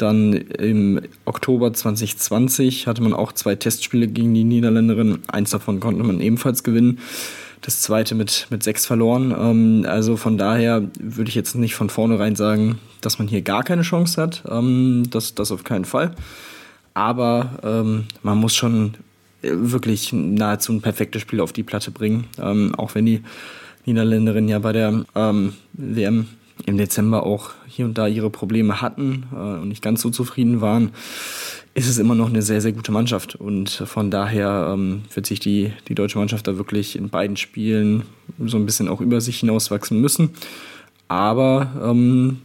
Dann 0.00 0.32
im 0.32 1.02
Oktober 1.26 1.74
2020 1.74 2.86
hatte 2.86 3.02
man 3.02 3.12
auch 3.12 3.32
zwei 3.32 3.54
Testspiele 3.54 4.08
gegen 4.08 4.32
die 4.32 4.44
Niederländerin. 4.44 5.18
Eins 5.28 5.50
davon 5.50 5.78
konnte 5.78 6.02
man 6.02 6.20
ebenfalls 6.22 6.64
gewinnen. 6.64 7.00
Das 7.60 7.82
zweite 7.82 8.14
mit, 8.14 8.46
mit 8.48 8.62
sechs 8.62 8.86
verloren. 8.86 9.34
Ähm, 9.38 9.84
also 9.86 10.16
von 10.16 10.38
daher 10.38 10.88
würde 10.98 11.28
ich 11.28 11.34
jetzt 11.34 11.54
nicht 11.54 11.74
von 11.74 11.90
vornherein 11.90 12.34
sagen, 12.34 12.78
dass 13.02 13.18
man 13.18 13.28
hier 13.28 13.42
gar 13.42 13.62
keine 13.62 13.82
Chance 13.82 14.22
hat. 14.22 14.42
Ähm, 14.48 15.04
das, 15.10 15.34
das 15.34 15.52
auf 15.52 15.64
keinen 15.64 15.84
Fall. 15.84 16.14
Aber 16.94 17.58
ähm, 17.62 18.04
man 18.22 18.38
muss 18.38 18.56
schon 18.56 18.94
wirklich 19.42 20.14
nahezu 20.14 20.72
ein 20.72 20.80
perfektes 20.80 21.20
Spiel 21.20 21.40
auf 21.40 21.52
die 21.52 21.62
Platte 21.62 21.90
bringen. 21.90 22.24
Ähm, 22.38 22.74
auch 22.74 22.94
wenn 22.94 23.04
die 23.04 23.20
Niederländerin 23.84 24.48
ja 24.48 24.60
bei 24.60 24.72
der 24.72 25.04
ähm, 25.14 25.52
WM 25.74 26.26
im 26.66 26.76
Dezember 26.76 27.24
auch 27.24 27.50
hier 27.66 27.84
und 27.84 27.98
da 27.98 28.06
ihre 28.06 28.30
Probleme 28.30 28.80
hatten 28.80 29.24
äh, 29.32 29.36
und 29.36 29.68
nicht 29.68 29.82
ganz 29.82 30.02
so 30.02 30.10
zufrieden 30.10 30.60
waren, 30.60 30.90
ist 31.74 31.88
es 31.88 31.98
immer 31.98 32.14
noch 32.14 32.28
eine 32.28 32.42
sehr, 32.42 32.60
sehr 32.60 32.72
gute 32.72 32.92
Mannschaft. 32.92 33.36
Und 33.36 33.70
von 33.70 34.10
daher 34.10 34.70
ähm, 34.72 35.02
wird 35.14 35.26
sich 35.26 35.40
die, 35.40 35.72
die 35.88 35.94
deutsche 35.94 36.18
Mannschaft 36.18 36.46
da 36.46 36.56
wirklich 36.56 36.96
in 36.96 37.08
beiden 37.08 37.36
Spielen 37.36 38.02
so 38.44 38.56
ein 38.56 38.66
bisschen 38.66 38.88
auch 38.88 39.00
über 39.00 39.20
sich 39.20 39.40
hinauswachsen 39.40 40.00
müssen. 40.00 40.30
Aber 41.08 41.70
ähm, 41.82 42.38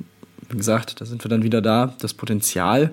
wie 0.50 0.58
gesagt, 0.58 1.02
da 1.02 1.06
sind 1.06 1.24
wir 1.24 1.30
dann 1.30 1.44
wieder 1.44 1.62
da. 1.62 1.94
Das 2.00 2.14
Potenzial 2.14 2.92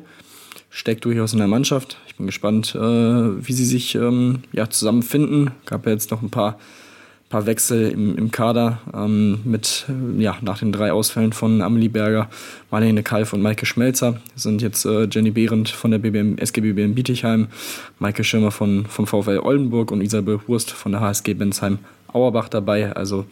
steckt 0.71 1.05
durchaus 1.05 1.33
in 1.33 1.39
der 1.39 1.49
Mannschaft. 1.49 1.99
Ich 2.07 2.17
bin 2.17 2.27
gespannt, 2.27 2.75
äh, 2.75 2.79
wie 2.79 3.53
sie 3.53 3.67
sich 3.67 3.95
ähm, 3.95 4.41
ja, 4.53 4.71
zusammenfinden. 4.71 5.51
Gab 5.67 5.87
ja 5.87 5.93
jetzt 5.93 6.11
noch 6.11 6.23
ein 6.23 6.31
paar 6.31 6.59
paar 7.33 7.47
Wechsel 7.47 7.91
im, 7.91 8.17
im 8.19 8.31
Kader 8.31 8.79
ähm, 8.95 9.41
mit, 9.45 9.87
ja, 10.19 10.37
nach 10.43 10.59
den 10.59 10.71
drei 10.71 10.93
Ausfällen 10.93 11.33
von 11.33 11.63
Amelie 11.63 11.89
Berger, 11.89 12.29
Marlene 12.71 13.03
Kalf 13.03 13.33
und 13.33 13.41
Maike 13.41 13.65
Schmelzer 13.65 14.21
sind 14.37 14.61
jetzt 14.61 14.85
äh, 14.85 15.09
Jenny 15.11 15.31
Behrendt 15.31 15.71
von 15.71 15.91
der 15.91 15.99
BBM, 15.99 16.37
SGBBM 16.37 16.95
Bietigheim, 16.95 17.49
Maike 17.99 18.23
Schirmer 18.23 18.51
von, 18.51 18.85
vom 18.85 19.07
VfL 19.07 19.39
Oldenburg 19.39 19.93
und 19.93 20.03
Isabel 20.03 20.41
Hurst 20.47 20.73
von 20.73 20.93
der 20.93 21.01
HSG 21.01 21.33
Bensheim 21.33 21.79
Auerbach 22.13 22.51
dabei. 22.51 22.95
Also 22.95 23.25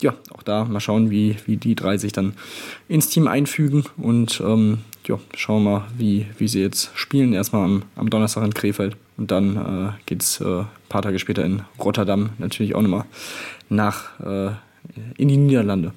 ja, 0.00 0.14
auch 0.32 0.44
da 0.44 0.64
mal 0.64 0.78
schauen, 0.78 1.10
wie, 1.10 1.34
wie 1.46 1.56
die 1.56 1.74
drei 1.74 1.98
sich 1.98 2.12
dann 2.12 2.34
ins 2.86 3.08
Team 3.08 3.26
einfügen 3.26 3.82
und 3.96 4.40
ähm, 4.40 4.78
ja, 5.08 5.18
schauen 5.34 5.64
wir 5.64 5.70
mal, 5.70 5.84
wie, 5.96 6.26
wie 6.38 6.46
sie 6.46 6.60
jetzt 6.60 6.92
spielen. 6.94 7.32
Erstmal 7.32 7.64
am, 7.64 7.82
am 7.96 8.08
Donnerstag 8.08 8.44
in 8.44 8.54
Krefeld. 8.54 8.96
Und 9.16 9.32
dann 9.32 9.56
äh, 9.56 9.90
geht 10.06 10.22
es 10.22 10.40
äh, 10.40 10.62
paar 10.88 11.02
Tage 11.02 11.18
später 11.18 11.44
in 11.44 11.62
Rotterdam 11.78 12.30
natürlich 12.38 12.74
auch 12.74 12.82
nochmal 12.82 13.04
nach 13.68 14.18
äh, 14.20 14.50
in 15.16 15.28
die 15.28 15.36
Niederlande. 15.36 15.92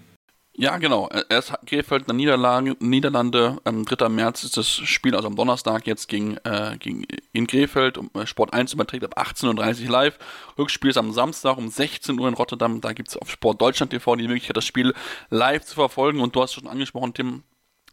Ja, 0.53 0.77
genau. 0.77 1.09
Erst 1.29 1.53
Krefeld, 1.65 2.09
dann 2.09 2.17
Niederlage, 2.17 2.75
Niederlande. 2.79 3.57
Am 3.63 3.85
3. 3.85 4.09
März 4.09 4.43
ist 4.43 4.57
das 4.57 4.67
Spiel, 4.67 5.15
also 5.15 5.27
am 5.27 5.35
Donnerstag 5.35 5.87
jetzt 5.87 6.09
gegen, 6.09 6.37
äh, 6.43 6.75
gegen 6.77 7.05
in 7.31 7.47
Krefeld. 7.47 7.97
Äh, 8.13 8.27
Sport 8.27 8.53
1 8.53 8.73
überträgt 8.73 9.05
ab 9.05 9.17
18.30 9.17 9.85
Uhr 9.85 9.89
live. 9.89 10.19
Rückspiel 10.57 10.89
ist 10.89 10.97
am 10.97 11.13
Samstag 11.13 11.57
um 11.57 11.69
16 11.69 12.19
Uhr 12.19 12.27
in 12.27 12.33
Rotterdam. 12.33 12.81
Da 12.81 12.91
gibt 12.91 13.09
es 13.09 13.17
auf 13.17 13.31
Sport 13.31 13.61
Deutschland 13.61 13.91
TV 13.91 14.15
die 14.17 14.27
Möglichkeit, 14.27 14.57
das 14.57 14.65
Spiel 14.65 14.93
live 15.29 15.63
zu 15.63 15.73
verfolgen. 15.73 16.19
Und 16.19 16.35
du 16.35 16.41
hast 16.41 16.53
schon 16.53 16.67
angesprochen, 16.67 17.13
Tim, 17.13 17.43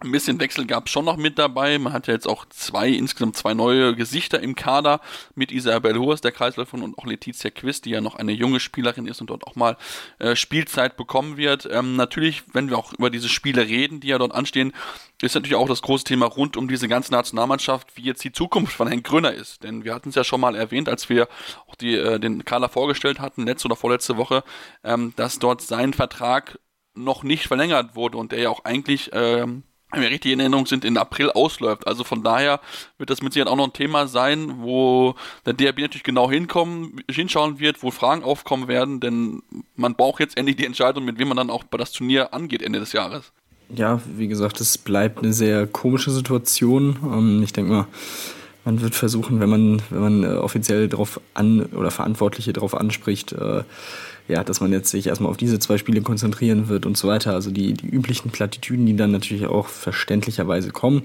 ein 0.01 0.13
bisschen 0.13 0.39
Wechsel 0.39 0.65
gab 0.67 0.87
es 0.87 0.93
schon 0.93 1.05
noch 1.05 1.17
mit 1.17 1.39
dabei. 1.39 1.79
Man 1.79 1.93
hat 1.93 2.07
ja 2.07 2.15
jetzt 2.15 2.29
auch 2.29 2.47
zwei, 2.51 2.89
insgesamt 2.89 3.37
zwei 3.37 3.55
neue 3.55 3.97
Gesichter 3.97 4.41
im 4.41 4.55
Kader 4.55 5.01
mit 5.35 5.51
Isabel 5.51 5.99
Hohes, 5.99 6.21
der 6.21 6.31
Kreisläuferin, 6.31 6.85
und 6.85 6.99
auch 6.99 7.07
Letizia 7.07 7.51
Quist, 7.51 7.85
die 7.85 7.91
ja 7.91 8.01
noch 8.01 8.15
eine 8.15 8.33
junge 8.33 8.61
Spielerin 8.61 9.09
ist 9.09 9.21
und 9.21 9.31
dort 9.31 9.45
auch 9.45 9.57
mal 9.57 9.77
äh, 10.21 10.37
Spielzeit 10.37 10.97
bekommen 10.97 11.37
wird. 11.37 11.69
Ähm, 11.71 11.97
natürlich, 11.97 12.45
wenn 12.53 12.71
wir 12.71 12.79
auch 12.79 12.93
über 12.93 13.11
diese 13.11 13.29
Spiele 13.29 13.67
reden, 13.67 13.99
die 13.99 14.09
ja 14.09 14.19
dort 14.19 14.33
anstehen, 14.33 14.73
ist 15.21 15.35
natürlich 15.35 15.57
auch 15.57 15.69
das 15.69 15.83
große 15.83 16.05
Thema 16.05 16.27
rund 16.27 16.57
um 16.57 16.69
diese 16.69 16.87
ganze 16.87 17.11
Nationalmannschaft, 17.11 17.97
wie 17.97 18.03
jetzt 18.03 18.23
die 18.23 18.33
Zukunft 18.33 18.75
von 18.75 18.87
Herrn 18.87 19.03
Gröner 19.03 19.33
ist. 19.33 19.65
Denn 19.65 19.85
wir 19.85 19.95
hatten 19.95 20.11
es 20.11 20.15
ja 20.15 20.23
schon 20.23 20.41
mal 20.41 20.55
erwähnt, 20.55 20.89
als 20.89 21.09
wir 21.09 21.29
auch 21.67 21.75
die, 21.75 21.97
äh, 21.97 22.21
den 22.21 22.45
Kader 22.45 22.69
vorgestellt 22.69 23.19
hatten, 23.19 23.47
letzte 23.47 23.67
oder 23.67 23.77
vorletzte 23.77 24.17
Woche, 24.17 24.45
ähm, 24.85 25.13
dass 25.17 25.41
dort 25.41 25.61
sein 25.61 25.93
Vertrag 25.93 26.61
noch 26.95 27.25
nicht 27.25 27.49
verlängert 27.49 27.97
wurde 27.97 28.19
und 28.19 28.33
der 28.33 28.41
ja 28.41 28.51
auch 28.51 28.65
eigentlich 28.65 29.11
ähm, 29.13 29.65
wenn 29.93 30.03
wir 30.03 30.11
richtig 30.11 30.33
in 30.33 30.41
Erinnerung 30.41 30.67
sind, 30.67 30.85
in 30.85 30.99
April 30.99 31.31
ausläuft. 31.31 31.87
Also 31.87 32.05
von 32.05 32.23
daher 32.23 32.61
wird 32.99 33.11
das 33.11 33.23
mit 33.23 33.33
Sicherheit 33.33 33.51
auch 33.51 33.57
noch 33.57 33.67
ein 33.67 33.73
Thema 33.73 34.07
sein, 34.07 34.57
wo 34.59 35.15
der 35.47 35.55
DRB 35.55 35.79
natürlich 35.79 36.05
genau 36.05 36.31
hinkommen, 36.31 37.01
hinschauen 37.11 37.59
wird, 37.59 37.83
wo 37.83 37.91
Fragen 37.91 38.23
aufkommen 38.23 38.69
werden, 38.69 39.01
denn 39.01 39.43
man 39.77 39.95
braucht 39.95 40.21
jetzt 40.21 40.37
endlich 40.37 40.57
die 40.57 40.67
Entscheidung, 40.67 41.05
mit 41.05 41.19
wem 41.19 41.29
man 41.29 41.37
dann 41.37 41.51
auch 41.51 41.65
bei 41.65 41.79
das 41.79 41.93
Turnier 41.93 42.35
angeht 42.35 42.63
Ende 42.63 42.81
des 42.81 42.93
Jahres. 42.93 43.33
Ja, 43.75 44.01
wie 44.17 44.29
gesagt, 44.29 44.61
es 44.61 44.79
bleibt 44.79 45.23
eine 45.23 45.33
sehr 45.33 45.67
komische 45.67 46.11
Situation. 46.11 46.99
Ähm, 47.03 47.43
ich 47.43 47.53
denke 47.53 47.73
mal, 47.73 47.87
man 48.65 48.81
wird 48.81 48.95
versuchen, 48.95 49.41
wenn 49.41 49.49
man, 49.49 49.83
wenn 49.91 50.01
man 50.01 50.25
äh, 50.25 50.37
offiziell 50.37 50.89
darauf 50.89 51.21
an 51.35 51.67
oder 51.67 51.91
Verantwortliche 51.91 52.53
darauf 52.53 52.75
anspricht, 52.75 53.33
äh, 53.33 53.63
ja, 54.29 54.45
dass 54.45 54.61
man 54.61 54.73
jetzt 54.73 54.91
sich 54.91 55.07
erstmal 55.07 55.31
auf 55.31 55.37
diese 55.37 55.59
zwei 55.59 55.79
Spiele 55.79 56.03
konzentrieren 56.03 56.69
wird 56.69 56.87
und 56.87 56.97
so 56.97 57.09
weiter. 57.09 57.33
Also 57.33 57.51
die, 57.51 57.73
die 57.73 57.87
üblichen 57.87 58.31
Plattitüden, 58.31 58.87
die 58.87 58.97
dann 58.97 59.11
natürlich 59.11 59.47
auch 59.47 59.67
verständlicherweise 59.67 60.71
kommen. 60.71 61.03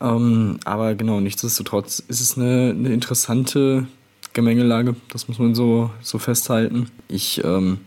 Ähm, 0.00 0.58
aber 0.64 0.94
genau, 0.94 1.20
nichtsdestotrotz 1.20 2.02
ist 2.08 2.20
es 2.20 2.38
eine, 2.38 2.70
eine 2.70 2.92
interessante 2.92 3.86
Gemengelage, 4.32 4.96
das 5.10 5.28
muss 5.28 5.38
man 5.38 5.54
so, 5.54 5.90
so 6.00 6.18
festhalten. 6.18 6.88
Ich 7.08 7.42
ähm, 7.44 7.78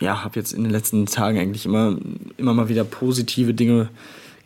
ja, 0.00 0.24
habe 0.24 0.38
jetzt 0.38 0.52
in 0.52 0.64
den 0.64 0.72
letzten 0.72 1.06
Tagen 1.06 1.38
eigentlich 1.38 1.66
immer, 1.66 1.96
immer 2.36 2.54
mal 2.54 2.68
wieder 2.68 2.82
positive 2.84 3.54
Dinge 3.54 3.88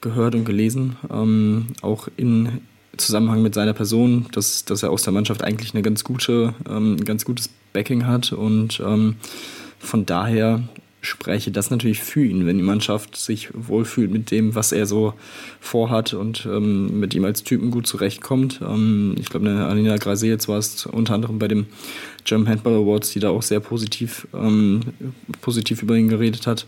gehört 0.00 0.34
und 0.34 0.44
gelesen, 0.44 0.96
ähm, 1.10 1.68
auch 1.82 2.08
in 2.16 2.60
Zusammenhang 2.96 3.42
mit 3.42 3.54
seiner 3.54 3.72
Person, 3.72 4.26
dass, 4.32 4.64
dass 4.64 4.82
er 4.82 4.90
aus 4.90 5.02
der 5.02 5.12
Mannschaft 5.12 5.42
eigentlich 5.42 5.74
eine 5.74 5.82
ganz 5.82 6.04
gute, 6.04 6.54
ähm, 6.68 6.96
ganz 7.04 7.24
gutes 7.24 7.50
Backing 7.72 8.06
hat 8.06 8.32
und 8.32 8.80
ähm, 8.84 9.16
von 9.78 10.06
daher 10.06 10.62
spreche 11.06 11.50
das 11.50 11.70
natürlich 11.70 12.00
für 12.00 12.24
ihn, 12.24 12.46
wenn 12.46 12.56
die 12.56 12.64
Mannschaft 12.64 13.16
sich 13.16 13.48
wohlfühlt 13.54 14.10
mit 14.10 14.30
dem, 14.30 14.54
was 14.54 14.72
er 14.72 14.86
so 14.86 15.14
vorhat 15.60 16.14
und 16.14 16.46
ähm, 16.46 16.98
mit 16.98 17.14
ihm 17.14 17.24
als 17.24 17.44
Typen 17.44 17.70
gut 17.70 17.86
zurechtkommt. 17.86 18.60
Ähm, 18.62 19.14
ich 19.18 19.28
glaube, 19.28 19.48
eine 19.48 19.66
Alina 19.66 19.96
Grase 19.96 20.26
jetzt 20.26 20.48
war 20.48 20.58
es 20.58 20.86
unter 20.86 21.14
anderem 21.14 21.38
bei 21.38 21.48
dem 21.48 21.66
German 22.24 22.48
Handball 22.48 22.74
Awards, 22.74 23.12
die 23.12 23.20
da 23.20 23.30
auch 23.30 23.42
sehr 23.42 23.60
positiv, 23.60 24.26
ähm, 24.34 24.80
positiv 25.40 25.82
über 25.82 25.96
ihn 25.96 26.08
geredet 26.08 26.46
hat. 26.46 26.66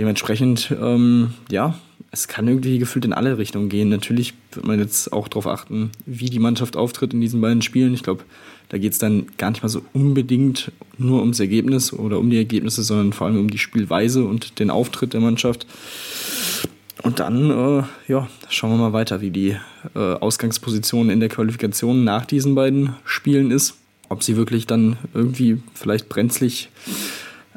Dementsprechend, 0.00 0.74
ähm, 0.80 1.34
ja, 1.50 1.74
es 2.10 2.26
kann 2.26 2.48
irgendwie 2.48 2.78
gefühlt 2.78 3.04
in 3.04 3.12
alle 3.12 3.36
Richtungen 3.36 3.68
gehen. 3.68 3.90
Natürlich 3.90 4.32
wird 4.50 4.66
man 4.66 4.78
jetzt 4.78 5.12
auch 5.12 5.28
darauf 5.28 5.46
achten, 5.46 5.90
wie 6.06 6.30
die 6.30 6.38
Mannschaft 6.38 6.74
auftritt 6.74 7.12
in 7.12 7.20
diesen 7.20 7.42
beiden 7.42 7.60
Spielen. 7.60 7.92
Ich 7.92 8.02
glaube, 8.02 8.24
da 8.70 8.78
geht 8.78 8.94
es 8.94 8.98
dann 8.98 9.26
gar 9.36 9.50
nicht 9.50 9.62
mal 9.62 9.68
so 9.68 9.82
unbedingt 9.92 10.72
nur 10.96 11.20
ums 11.20 11.38
Ergebnis 11.38 11.92
oder 11.92 12.18
um 12.18 12.30
die 12.30 12.38
Ergebnisse, 12.38 12.82
sondern 12.82 13.12
vor 13.12 13.26
allem 13.26 13.38
um 13.38 13.50
die 13.50 13.58
Spielweise 13.58 14.24
und 14.24 14.58
den 14.58 14.70
Auftritt 14.70 15.12
der 15.12 15.20
Mannschaft. 15.20 15.66
Und 17.02 17.20
dann, 17.20 17.50
äh, 17.50 17.82
ja, 18.08 18.26
schauen 18.48 18.70
wir 18.70 18.78
mal 18.78 18.94
weiter, 18.94 19.20
wie 19.20 19.30
die 19.30 19.54
äh, 19.94 19.98
Ausgangsposition 19.98 21.10
in 21.10 21.20
der 21.20 21.28
Qualifikation 21.28 22.04
nach 22.04 22.24
diesen 22.24 22.54
beiden 22.54 22.94
Spielen 23.04 23.50
ist. 23.50 23.74
Ob 24.08 24.22
sie 24.22 24.38
wirklich 24.38 24.66
dann 24.66 24.96
irgendwie 25.12 25.60
vielleicht 25.74 26.08
brenzlig 26.08 26.70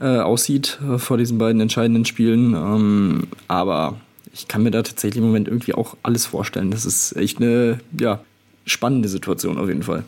äh, 0.03 0.19
aussieht 0.19 0.79
äh, 0.87 0.97
vor 0.97 1.17
diesen 1.17 1.37
beiden 1.37 1.61
entscheidenden 1.61 2.05
Spielen. 2.05 2.53
Ähm, 2.53 3.27
aber 3.47 3.99
ich 4.33 4.47
kann 4.47 4.63
mir 4.63 4.71
da 4.71 4.83
tatsächlich 4.83 5.17
im 5.17 5.27
Moment 5.27 5.47
irgendwie 5.47 5.73
auch 5.73 5.95
alles 6.03 6.25
vorstellen. 6.25 6.71
Das 6.71 6.85
ist 6.85 7.15
echt 7.15 7.37
eine 7.37 7.79
ja, 7.97 8.19
spannende 8.65 9.07
Situation 9.07 9.57
auf 9.57 9.69
jeden 9.69 9.83
Fall. 9.83 10.03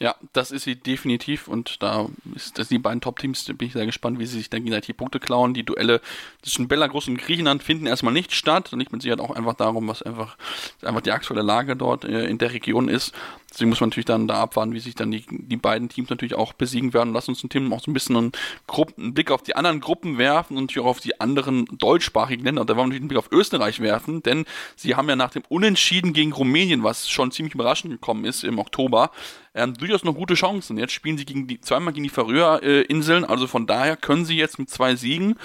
Ja, 0.00 0.14
das 0.32 0.52
ist 0.52 0.62
sie 0.62 0.76
definitiv 0.76 1.48
und 1.48 1.82
da 1.82 2.06
ist 2.36 2.56
das 2.56 2.68
die 2.68 2.78
beiden 2.78 3.00
Top-Teams, 3.00 3.46
da 3.46 3.52
bin 3.52 3.66
ich 3.66 3.72
sehr 3.72 3.86
gespannt, 3.86 4.20
wie 4.20 4.26
sie 4.26 4.38
sich 4.38 4.48
dann 4.48 4.62
gegenseitig 4.62 4.96
Punkte 4.96 5.18
klauen. 5.18 5.54
Die 5.54 5.64
Duelle 5.64 6.00
zwischen 6.42 6.68
Belarus 6.68 7.08
und 7.08 7.18
Griechenland 7.18 7.64
finden 7.64 7.86
erstmal 7.86 8.12
nicht 8.12 8.32
statt 8.32 8.72
und 8.72 8.78
nicht 8.78 8.92
mit 8.92 9.02
Sicherheit 9.02 9.20
auch 9.20 9.34
einfach 9.34 9.54
darum, 9.54 9.88
was 9.88 10.02
einfach, 10.02 10.36
einfach 10.82 11.00
die 11.00 11.10
aktuelle 11.10 11.42
Lage 11.42 11.74
dort 11.74 12.04
äh, 12.04 12.26
in 12.26 12.38
der 12.38 12.52
Region 12.52 12.88
ist. 12.88 13.12
Deswegen 13.50 13.70
muss 13.70 13.80
man 13.80 13.88
natürlich 13.88 14.04
dann 14.04 14.28
da 14.28 14.40
abwarten, 14.42 14.74
wie 14.74 14.80
sich 14.80 14.94
dann 14.94 15.10
die, 15.10 15.24
die 15.30 15.56
beiden 15.56 15.88
Teams 15.88 16.10
natürlich 16.10 16.34
auch 16.34 16.52
besiegen 16.52 16.92
werden. 16.92 17.14
Lass 17.14 17.28
uns 17.28 17.42
ein 17.42 17.48
Team 17.48 17.72
auch 17.72 17.80
so 17.80 17.90
ein 17.90 17.94
bisschen 17.94 18.16
einen, 18.16 18.32
Gruppen, 18.66 19.04
einen 19.04 19.14
Blick 19.14 19.30
auf 19.30 19.42
die 19.42 19.56
anderen 19.56 19.80
Gruppen 19.80 20.18
werfen 20.18 20.56
und 20.56 20.64
natürlich 20.64 20.84
auch 20.84 20.90
auf 20.90 21.00
die 21.00 21.18
anderen 21.18 21.64
deutschsprachigen 21.78 22.44
Länder. 22.44 22.66
Da 22.66 22.76
wollen 22.76 22.90
wir 22.90 22.98
natürlich 22.98 23.02
einen 23.02 23.08
Blick 23.08 23.18
auf 23.18 23.32
Österreich 23.32 23.80
werfen, 23.80 24.22
denn 24.22 24.44
sie 24.76 24.96
haben 24.96 25.08
ja 25.08 25.16
nach 25.16 25.30
dem 25.30 25.44
Unentschieden 25.48 26.12
gegen 26.12 26.32
Rumänien, 26.32 26.82
was 26.82 27.08
schon 27.08 27.30
ziemlich 27.30 27.54
überraschend 27.54 27.92
gekommen 27.92 28.26
ist 28.26 28.44
im 28.44 28.58
Oktober, 28.58 29.12
ähm, 29.54 29.72
durchaus 29.74 30.04
noch 30.04 30.14
gute 30.14 30.34
Chancen. 30.34 30.76
Jetzt 30.76 30.92
spielen 30.92 31.16
sie 31.16 31.24
gegen 31.24 31.46
die, 31.46 31.58
zweimal 31.60 31.94
gegen 31.94 32.04
die 32.04 32.10
Färöer-Inseln, 32.10 33.24
also 33.24 33.46
von 33.46 33.66
daher 33.66 33.96
können 33.96 34.26
sie 34.26 34.36
jetzt 34.36 34.58
mit 34.58 34.68
zwei 34.68 34.94
Siegen 34.94 35.36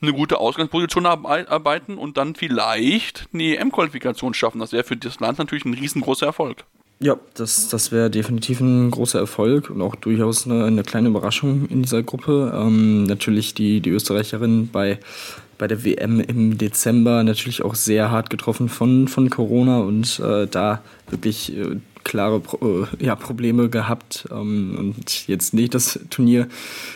eine 0.00 0.12
gute 0.12 0.38
Ausgangsposition 0.38 1.06
arbeiten 1.06 1.96
und 1.96 2.16
dann 2.16 2.34
vielleicht 2.34 3.28
eine 3.32 3.56
EM-Qualifikation 3.56 4.34
schaffen. 4.34 4.58
Das 4.58 4.72
wäre 4.72 4.82
für 4.82 4.96
das 4.96 5.20
Land 5.20 5.38
natürlich 5.38 5.64
ein 5.64 5.74
riesengroßer 5.74 6.26
Erfolg. 6.26 6.64
Ja, 7.02 7.16
das, 7.34 7.68
das 7.68 7.90
wäre 7.90 8.10
definitiv 8.10 8.60
ein 8.60 8.92
großer 8.92 9.18
Erfolg 9.18 9.70
und 9.70 9.82
auch 9.82 9.96
durchaus 9.96 10.46
eine, 10.46 10.64
eine 10.64 10.84
kleine 10.84 11.08
Überraschung 11.08 11.66
in 11.68 11.82
dieser 11.82 12.04
Gruppe. 12.04 12.52
Ähm, 12.56 13.02
natürlich 13.04 13.54
die, 13.54 13.80
die 13.80 13.90
Österreicherin 13.90 14.68
bei, 14.68 15.00
bei 15.58 15.66
der 15.66 15.84
WM 15.84 16.20
im 16.20 16.58
Dezember 16.58 17.24
natürlich 17.24 17.64
auch 17.64 17.74
sehr 17.74 18.12
hart 18.12 18.30
getroffen 18.30 18.68
von, 18.68 19.08
von 19.08 19.30
Corona 19.30 19.80
und 19.80 20.20
äh, 20.20 20.46
da 20.46 20.80
wirklich 21.10 21.56
äh, 21.56 21.80
klare 22.04 22.38
Pro 22.38 22.84
äh, 22.84 22.86
ja, 23.04 23.16
Probleme 23.16 23.68
gehabt 23.68 24.28
ähm, 24.30 24.76
und 24.78 25.26
jetzt 25.26 25.54
nicht 25.54 25.74
das 25.74 25.98
Turnier 26.08 26.46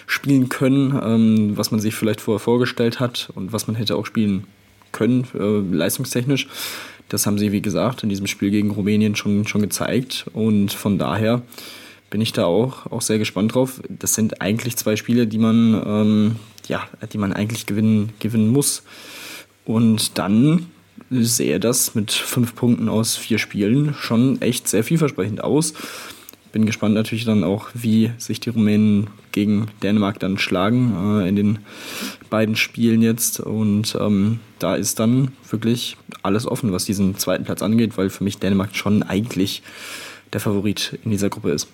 spielen 0.07 0.49
können, 0.49 0.97
ähm, 1.03 1.57
was 1.57 1.73
man 1.73 1.81
sich 1.81 1.97
vielleicht 1.97 2.21
vorher 2.21 2.39
vorgestellt 2.39 3.01
hat 3.01 3.31
und 3.35 3.53
was 3.53 3.67
man 3.67 3.75
hätte 3.75 3.97
auch 3.97 4.07
spielen 4.07 4.45
können, 4.93 5.27
äh, 5.35 5.75
leistungstechnisch. 5.77 6.47
Das 7.09 7.27
haben 7.27 7.39
sie, 7.39 7.53
wie 7.53 7.63
gesagt, 7.63 8.03
in 8.03 8.09
diesem 8.09 8.27
Spiel 8.27 8.51
gegen 8.51 8.71
Rumänien 8.71 9.17
schon, 9.17 9.47
schon 9.47 9.61
gezeigt. 9.61 10.27
Und 10.33 10.73
von 10.73 10.99
daher 10.99 11.43
bin 12.11 12.21
ich 12.21 12.33
da 12.33 12.45
auch, 12.45 12.87
auch 12.87 13.03
sehr 13.03 13.19
gespannt 13.19 13.55
drauf. 13.55 13.81
Das 13.89 14.15
sind 14.15 14.41
eigentlich 14.41 14.77
zwei 14.77 14.97
Spiele, 14.97 15.27
die 15.27 15.39
man, 15.39 15.83
ähm, 15.87 16.37
ja, 16.69 16.89
die 17.13 17.19
man 17.19 17.33
eigentlich 17.33 17.67
gewinnen, 17.67 18.13
gewinnen 18.19 18.53
muss. 18.53 18.83
Und 19.65 20.19
dann 20.19 20.67
sehe 21.11 21.61
das 21.61 21.95
mit 21.95 22.11
fünf 22.11 22.55
Punkten 22.55 22.89
aus 22.89 23.17
vier 23.17 23.39
Spielen 23.39 23.95
schon 23.95 24.41
echt 24.43 24.67
sehr 24.67 24.83
vielversprechend 24.83 25.45
aus 25.45 25.75
bin 26.57 26.65
gespannt 26.65 26.95
natürlich 26.95 27.27
dann 27.27 27.45
auch, 27.45 27.69
wie 27.75 28.13
sich 28.17 28.41
die 28.41 28.49
Rumänen 28.49 29.09
gegen 29.37 29.67
Dänemark 29.83 30.19
dann 30.19 30.39
schlagen 30.39 31.21
äh, 31.21 31.29
in 31.29 31.37
den 31.37 31.59
beiden 32.31 32.57
Spielen 32.57 33.03
jetzt. 33.03 33.39
Und 33.39 33.95
ähm, 34.01 34.41
da 34.59 34.75
ist 34.75 34.99
dann 34.99 35.33
wirklich 35.49 35.99
alles 36.23 36.47
offen, 36.47 36.73
was 36.73 36.87
diesen 36.87 37.19
zweiten 37.19 37.45
Platz 37.45 37.61
angeht, 37.61 37.99
weil 37.99 38.09
für 38.09 38.25
mich 38.25 38.39
Dänemark 38.39 38.75
schon 38.75 39.03
eigentlich 39.03 39.63
der 40.33 40.41
Favorit 40.41 40.99
in 41.05 41.11
dieser 41.11 41.29
Gruppe 41.29 41.51
ist. 41.51 41.69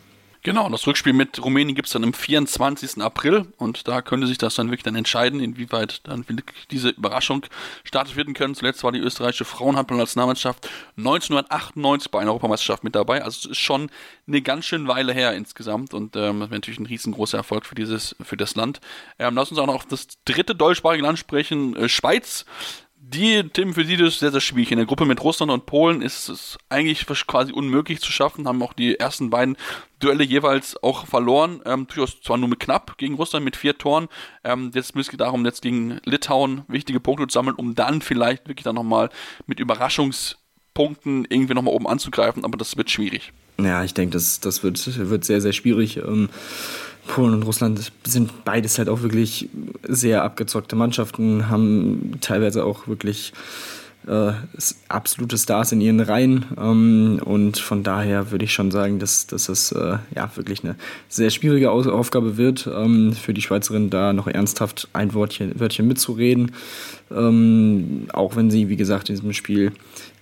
Genau, 0.45 0.69
das 0.69 0.89
Rückspiel 0.89 1.13
mit 1.13 1.43
Rumänien 1.45 1.77
gibt 1.77 1.87
es 1.87 1.93
dann 1.93 2.03
am 2.03 2.13
24. 2.13 3.01
April 3.01 3.47
und 3.59 3.87
da 3.87 4.03
könnte 4.03 4.27
sich 4.27 4.39
das 4.39 4.57
dann 4.57 4.69
wirklich 4.71 4.83
dann 4.83 4.97
entscheiden, 4.97 5.39
inwieweit 5.39 6.01
dann 6.09 6.27
diese 6.73 6.89
Überraschung 6.89 7.47
startet 7.85 8.17
werden 8.17 8.35
können. 8.35 8.57
Zuletzt 8.57 8.83
war 8.83 8.91
die 8.91 8.99
österreichische 8.99 9.45
Frauenhandball-Nationalmannschaft 9.45 10.69
1998 10.99 12.11
bei 12.11 12.19
einer 12.19 12.33
Europameisterschaft 12.33 12.83
mit 12.83 12.97
dabei. 12.97 13.23
Also 13.23 13.39
es 13.51 13.53
ist 13.53 13.59
schon 13.59 13.89
eine 14.27 14.43
ganz 14.43 14.65
schön 14.65 14.89
Weile 14.89 15.13
her 15.13 15.33
insgesamt 15.37 15.95
und 15.95 16.17
ähm, 16.17 16.41
das 16.41 16.51
wäre 16.51 16.59
natürlich 16.59 16.81
ein 16.81 16.87
riesengroßer 16.87 17.39
Erfolg 17.39 17.65
für 17.65 17.77
dieses, 17.77 18.17
für 18.21 18.37
das 18.37 18.57
Land. 18.57 18.81
Ähm, 19.21 19.37
lass 19.37 19.53
uns 19.53 19.61
auch 19.61 19.67
noch 19.67 19.77
auf 19.77 19.87
das 19.87 20.09
dritte 20.25 20.57
deutschsprachige 20.57 21.05
Land 21.05 21.21
sprechen, 21.21 21.77
äh, 21.77 21.89
Schweiz 21.89 22.47
die, 23.05 23.43
Tim, 23.53 23.75
für 23.75 23.85
sie 23.85 23.95
ist 23.95 24.21
sehr, 24.21 24.31
sehr 24.31 24.41
schwierig. 24.41 24.71
In 24.71 24.79
der 24.79 24.87
Gruppe 24.87 25.05
mit 25.05 25.23
Russland 25.23 25.51
und 25.51 25.67
Polen 25.67 26.03
ist 26.03 26.29
es 26.29 26.57
eigentlich 26.69 27.05
quasi 27.27 27.53
unmöglich 27.53 28.01
zu 28.01 28.13
schaffen, 28.13 28.47
haben 28.47 28.63
auch 28.63 28.73
die 28.73 28.99
ersten 28.99 29.29
beiden 29.29 29.57
Duelle 29.99 30.23
jeweils 30.23 30.81
auch 30.83 31.07
verloren. 31.07 31.61
Ähm, 31.67 31.89
durchaus 31.89 32.21
zwar 32.23 32.39
nur 32.39 32.49
mit 32.49 32.61
knapp 32.61 32.97
gegen 32.99 33.15
Russland 33.15 33.45
mit 33.45 33.57
vier 33.57 33.77
Toren. 33.77 34.09
Ähm, 34.45 34.71
jetzt 34.73 34.95
müsste 34.95 35.13
es 35.13 35.19
darum, 35.19 35.45
jetzt 35.45 35.63
gegen 35.63 36.01
Litauen 36.05 36.63
wichtige 36.69 37.01
Punkte 37.01 37.27
zu 37.27 37.35
sammeln, 37.35 37.57
um 37.57 37.75
dann 37.75 38.03
vielleicht 38.03 38.47
wirklich 38.47 38.65
dann 38.65 38.77
nochmal 38.77 39.11
mit 39.47 39.59
Überraschungspunkten 39.59 41.27
irgendwie 41.29 41.55
nochmal 41.55 41.75
oben 41.75 41.89
anzugreifen, 41.89 42.45
aber 42.45 42.57
das 42.57 42.77
wird 42.77 42.91
schwierig. 42.91 43.33
Ja, 43.59 43.83
ich 43.83 43.95
denke, 43.95 44.13
das, 44.15 44.39
das 44.39 44.63
wird, 44.63 45.11
wird 45.11 45.25
sehr, 45.25 45.41
sehr 45.41 45.53
schwierig. 45.53 45.97
Ähm 45.97 46.31
Polen 47.07 47.35
und 47.35 47.43
Russland 47.43 47.93
sind 48.05 48.45
beides 48.45 48.79
halt 48.79 48.89
auch 48.89 49.03
wirklich 49.03 49.49
sehr 49.83 50.23
abgezockte 50.23 50.77
Mannschaften, 50.77 51.49
haben 51.49 52.13
teilweise 52.21 52.65
auch 52.65 52.87
wirklich 52.87 53.33
äh, 54.07 54.33
absolute 54.89 55.39
Stars 55.39 55.73
in 55.73 55.81
ihren 55.81 56.01
Reihen. 56.01 56.47
Ähm, 56.59 57.21
und 57.25 57.59
von 57.59 57.83
daher 57.83 58.31
würde 58.31 58.45
ich 58.45 58.53
schon 58.53 58.71
sagen, 58.71 58.99
dass, 58.99 59.27
dass 59.27 59.47
das 59.47 59.73
äh, 59.73 59.99
ja, 60.15 60.31
wirklich 60.35 60.65
eine 60.65 60.77
sehr 61.09 61.31
schwierige 61.31 61.71
Aufgabe 61.71 62.37
wird, 62.37 62.69
ähm, 62.73 63.13
für 63.13 63.35
die 63.35 63.43
Schweizerin 63.43 63.91
da 63.91 64.13
noch 64.13 64.27
ernsthaft 64.27 64.89
ein 64.93 65.15
Wörtchen, 65.15 65.59
Wörtchen 65.59 65.87
mitzureden. 65.87 66.53
Ähm, 67.11 68.07
auch 68.13 68.37
wenn 68.37 68.51
sie, 68.51 68.69
wie 68.69 68.77
gesagt, 68.77 69.09
in 69.09 69.17
diesem 69.17 69.33
Spiel 69.33 69.73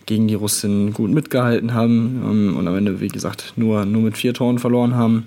gegen 0.07 0.29
die 0.29 0.35
Russen 0.35 0.93
gut 0.93 1.11
mitgehalten 1.11 1.73
haben 1.75 2.23
ähm, 2.25 2.57
und 2.57 2.67
am 2.67 2.77
Ende, 2.77 3.01
wie 3.01 3.09
gesagt, 3.09 3.55
nur, 3.57 3.85
nur 3.85 4.03
mit 4.03 4.17
vier 4.17 4.35
Toren 4.35 4.59
verloren 4.59 4.95
haben. 4.95 5.27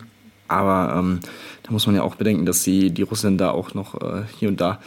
Aber 0.54 0.96
ähm, 0.96 1.20
da 1.64 1.72
muss 1.72 1.88
man 1.88 1.96
ja 1.96 2.04
auch 2.04 2.16
bedenken, 2.16 2.46
dass 2.46 2.64
die, 2.64 2.92
die 2.92 3.02
Russen 3.02 3.38
da 3.38 3.52
auch 3.52 3.74
noch 3.74 4.00
äh, 4.02 4.24
hier 4.38 4.50
und 4.50 4.62
da 4.62 4.80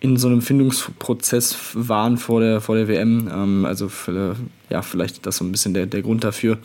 in 0.00 0.16
so 0.16 0.28
einem 0.28 0.42
Findungsprozess 0.42 1.56
waren 1.74 2.16
vor 2.16 2.40
der, 2.40 2.60
vor 2.60 2.74
der 2.74 2.88
WM. 2.88 3.30
Ähm, 3.32 3.64
also 3.64 3.88
für, 3.88 4.36
ja, 4.70 4.82
vielleicht 4.82 5.26
das 5.26 5.36
so 5.36 5.44
ein 5.44 5.52
bisschen 5.52 5.74
der, 5.74 5.86
der 5.86 6.02
Grund 6.02 6.24
dafür. 6.24 6.58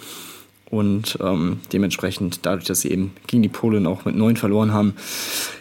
Und 0.69 1.17
ähm, 1.21 1.59
dementsprechend, 1.71 2.45
dadurch, 2.45 2.65
dass 2.65 2.81
sie 2.81 2.91
eben 2.91 3.13
gegen 3.25 3.43
die 3.43 3.49
Polen 3.49 3.87
auch 3.87 4.05
mit 4.05 4.15
neun 4.15 4.35
verloren 4.35 4.73
haben, 4.73 4.95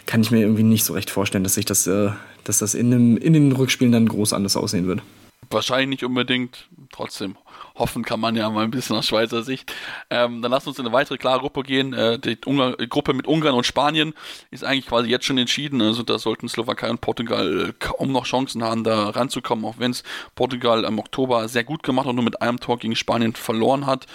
kann 0.05 0.21
ich 0.21 0.31
mir 0.31 0.41
irgendwie 0.41 0.63
nicht 0.63 0.83
so 0.83 0.93
recht 0.93 1.09
vorstellen, 1.09 1.43
dass 1.43 1.53
sich 1.53 1.65
das, 1.65 1.87
äh, 1.87 2.09
dass 2.43 2.59
das 2.59 2.73
in, 2.73 2.91
dem, 2.91 3.17
in 3.17 3.33
den 3.33 3.51
Rückspielen 3.51 3.91
dann 3.91 4.07
groß 4.07 4.33
anders 4.33 4.57
aussehen 4.57 4.87
wird. 4.87 5.01
Wahrscheinlich 5.49 5.87
nicht 5.87 6.03
unbedingt, 6.03 6.67
trotzdem 6.91 7.35
hoffen 7.77 8.03
kann 8.03 8.19
man 8.19 8.35
ja 8.35 8.49
mal 8.49 8.63
ein 8.63 8.71
bisschen 8.71 8.95
aus 8.95 9.07
Schweizer 9.07 9.43
Sicht. 9.43 9.73
Ähm, 10.09 10.41
dann 10.41 10.51
lasst 10.51 10.67
uns 10.67 10.79
in 10.79 10.85
eine 10.85 10.93
weitere 10.93 11.17
klare 11.17 11.39
Gruppe 11.39 11.63
gehen. 11.63 11.93
Äh, 11.93 12.19
die 12.19 12.37
Ungar 12.45 12.75
Gruppe 12.77 13.13
mit 13.13 13.27
Ungarn 13.27 13.55
und 13.55 13.65
Spanien 13.65 14.13
ist 14.51 14.63
eigentlich 14.63 14.87
quasi 14.87 15.09
jetzt 15.09 15.25
schon 15.25 15.37
entschieden. 15.37 15.81
Also 15.81 16.03
da 16.03 16.19
sollten 16.19 16.49
Slowakei 16.49 16.89
und 16.89 17.01
Portugal 17.01 17.73
kaum 17.79 18.11
noch 18.11 18.25
Chancen 18.25 18.63
haben, 18.63 18.83
da 18.83 19.09
ranzukommen, 19.09 19.65
auch 19.65 19.75
wenn 19.77 19.91
es 19.91 20.03
Portugal 20.35 20.83
im 20.83 20.99
Oktober 20.99 21.47
sehr 21.47 21.63
gut 21.63 21.83
gemacht 21.83 22.07
und 22.07 22.15
nur 22.15 22.25
mit 22.25 22.41
einem 22.41 22.59
Tor 22.59 22.77
gegen 22.77 22.95
Spanien 22.95 23.33
verloren 23.33 23.85
hat 23.85 24.07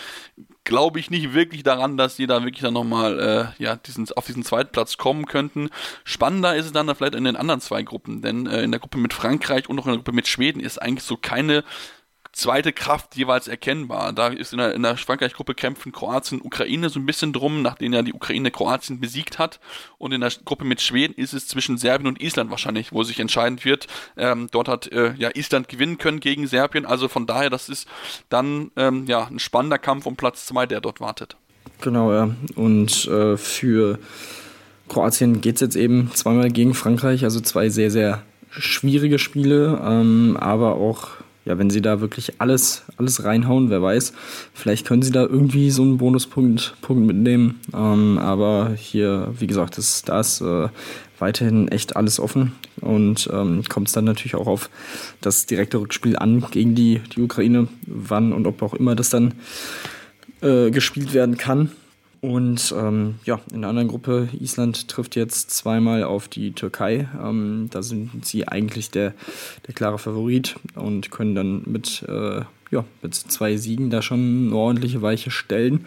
glaube 0.64 1.00
ich 1.00 1.10
nicht 1.10 1.34
wirklich 1.34 1.62
daran, 1.62 1.96
dass 1.96 2.16
die 2.16 2.26
da 2.26 2.44
wirklich 2.44 2.62
dann 2.62 2.74
nochmal 2.74 3.18
äh, 3.58 3.62
ja, 3.62 3.76
diesen, 3.76 4.10
auf 4.12 4.26
diesen 4.26 4.44
Zweitplatz 4.44 4.96
kommen 4.96 5.26
könnten. 5.26 5.70
Spannender 6.04 6.54
ist 6.56 6.66
es 6.66 6.72
dann 6.72 6.94
vielleicht 6.94 7.14
in 7.14 7.24
den 7.24 7.36
anderen 7.36 7.60
zwei 7.60 7.82
Gruppen, 7.82 8.22
denn 8.22 8.46
äh, 8.46 8.62
in 8.62 8.70
der 8.70 8.80
Gruppe 8.80 8.98
mit 8.98 9.12
Frankreich 9.12 9.68
und 9.68 9.78
auch 9.78 9.86
in 9.86 9.92
der 9.92 9.98
Gruppe 9.98 10.12
mit 10.12 10.28
Schweden 10.28 10.60
ist 10.60 10.80
eigentlich 10.80 11.04
so 11.04 11.16
keine 11.16 11.64
zweite 12.32 12.72
Kraft 12.72 13.16
jeweils 13.16 13.46
erkennbar. 13.46 14.12
Da 14.12 14.28
ist 14.28 14.52
in 14.52 14.58
der, 14.58 14.74
in 14.74 14.82
der 14.82 14.96
Frankreich-Gruppe 14.96 15.54
kämpfen 15.54 15.92
Kroatien 15.92 16.40
und 16.40 16.46
Ukraine 16.46 16.88
so 16.88 16.98
ein 16.98 17.06
bisschen 17.06 17.32
drum, 17.32 17.62
nachdem 17.62 17.92
ja 17.92 18.02
die 18.02 18.14
Ukraine 18.14 18.50
Kroatien 18.50 19.00
besiegt 19.00 19.38
hat. 19.38 19.60
Und 19.98 20.12
in 20.12 20.20
der 20.22 20.32
Gruppe 20.44 20.64
mit 20.64 20.80
Schweden 20.80 21.14
ist 21.14 21.34
es 21.34 21.46
zwischen 21.46 21.76
Serbien 21.78 22.08
und 22.08 22.20
Island 22.20 22.50
wahrscheinlich, 22.50 22.92
wo 22.92 23.02
sich 23.02 23.20
entscheidend 23.20 23.64
wird. 23.64 23.86
Ähm, 24.16 24.48
dort 24.50 24.68
hat 24.68 24.90
äh, 24.92 25.14
ja 25.14 25.30
Island 25.34 25.68
gewinnen 25.68 25.98
können 25.98 26.20
gegen 26.20 26.46
Serbien. 26.46 26.86
Also 26.86 27.08
von 27.08 27.26
daher, 27.26 27.50
das 27.50 27.68
ist 27.68 27.86
dann 28.28 28.70
ähm, 28.76 29.06
ja 29.06 29.26
ein 29.26 29.38
spannender 29.38 29.78
Kampf 29.78 30.06
um 30.06 30.16
Platz 30.16 30.46
zwei, 30.46 30.66
der 30.66 30.80
dort 30.80 31.00
wartet. 31.00 31.36
Genau, 31.82 32.12
ja. 32.12 32.34
Und 32.54 33.06
äh, 33.08 33.36
für 33.36 33.98
Kroatien 34.88 35.40
geht 35.40 35.56
es 35.56 35.60
jetzt 35.60 35.76
eben 35.76 36.10
zweimal 36.14 36.50
gegen 36.50 36.74
Frankreich, 36.74 37.24
also 37.24 37.40
zwei 37.40 37.68
sehr, 37.68 37.90
sehr 37.90 38.22
schwierige 38.50 39.18
Spiele, 39.18 39.80
ähm, 39.84 40.36
aber 40.38 40.74
auch 40.74 41.21
ja, 41.44 41.58
wenn 41.58 41.70
sie 41.70 41.82
da 41.82 42.00
wirklich 42.00 42.40
alles, 42.40 42.84
alles 42.96 43.24
reinhauen, 43.24 43.70
wer 43.70 43.82
weiß, 43.82 44.12
vielleicht 44.54 44.86
können 44.86 45.02
sie 45.02 45.10
da 45.10 45.22
irgendwie 45.22 45.70
so 45.70 45.82
einen 45.82 45.98
Bonuspunkt 45.98 46.74
Punkt 46.80 47.06
mitnehmen. 47.06 47.60
Ähm, 47.74 48.18
aber 48.18 48.74
hier, 48.76 49.28
wie 49.38 49.46
gesagt, 49.46 49.78
ist 49.78 50.08
das 50.08 50.40
äh, 50.40 50.68
weiterhin 51.18 51.68
echt 51.68 51.96
alles 51.96 52.20
offen 52.20 52.52
und 52.80 53.28
ähm, 53.32 53.62
kommt 53.68 53.88
es 53.88 53.94
dann 53.94 54.04
natürlich 54.04 54.34
auch 54.34 54.46
auf 54.46 54.70
das 55.20 55.46
direkte 55.46 55.78
Rückspiel 55.78 56.16
an 56.16 56.44
gegen 56.50 56.74
die, 56.74 57.00
die 57.14 57.22
Ukraine, 57.22 57.68
wann 57.86 58.32
und 58.32 58.46
ob 58.46 58.62
auch 58.62 58.74
immer 58.74 58.94
das 58.94 59.10
dann 59.10 59.34
äh, 60.42 60.70
gespielt 60.70 61.12
werden 61.12 61.36
kann. 61.36 61.70
Und 62.22 62.72
ähm, 62.78 63.16
ja, 63.24 63.40
in 63.52 63.62
der 63.62 63.70
anderen 63.70 63.88
Gruppe, 63.88 64.28
Island 64.38 64.86
trifft 64.86 65.16
jetzt 65.16 65.50
zweimal 65.50 66.04
auf 66.04 66.28
die 66.28 66.52
Türkei. 66.52 67.08
Ähm, 67.20 67.66
da 67.72 67.82
sind 67.82 68.24
sie 68.24 68.46
eigentlich 68.46 68.92
der, 68.92 69.14
der 69.66 69.74
klare 69.74 69.98
Favorit 69.98 70.54
und 70.76 71.10
können 71.10 71.34
dann 71.34 71.62
mit, 71.66 72.04
äh, 72.08 72.42
ja, 72.70 72.84
mit 73.02 73.16
zwei 73.16 73.56
Siegen 73.56 73.90
da 73.90 74.02
schon 74.02 74.46
eine 74.46 74.54
ordentliche 74.54 75.02
Weiche 75.02 75.32
stellen. 75.32 75.84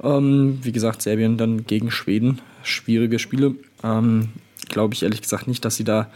Ähm, 0.00 0.60
wie 0.62 0.70
gesagt, 0.70 1.02
Serbien 1.02 1.38
dann 1.38 1.66
gegen 1.66 1.90
Schweden. 1.90 2.40
Schwierige 2.62 3.18
Spiele. 3.18 3.56
Ähm, 3.82 4.28
Glaube 4.68 4.94
ich 4.94 5.02
ehrlich 5.02 5.22
gesagt 5.22 5.48
nicht, 5.48 5.64
dass 5.64 5.74
sie 5.74 5.84
da 5.84 6.08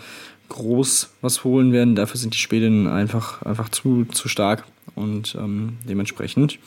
groß 0.50 1.10
was 1.20 1.42
holen 1.42 1.72
werden. 1.72 1.96
Dafür 1.96 2.20
sind 2.20 2.32
die 2.32 2.38
Schweden 2.38 2.86
einfach, 2.86 3.42
einfach 3.42 3.70
zu, 3.70 4.04
zu 4.04 4.28
stark 4.28 4.64
und 4.94 5.34
ähm, 5.34 5.78
dementsprechend 5.84 6.60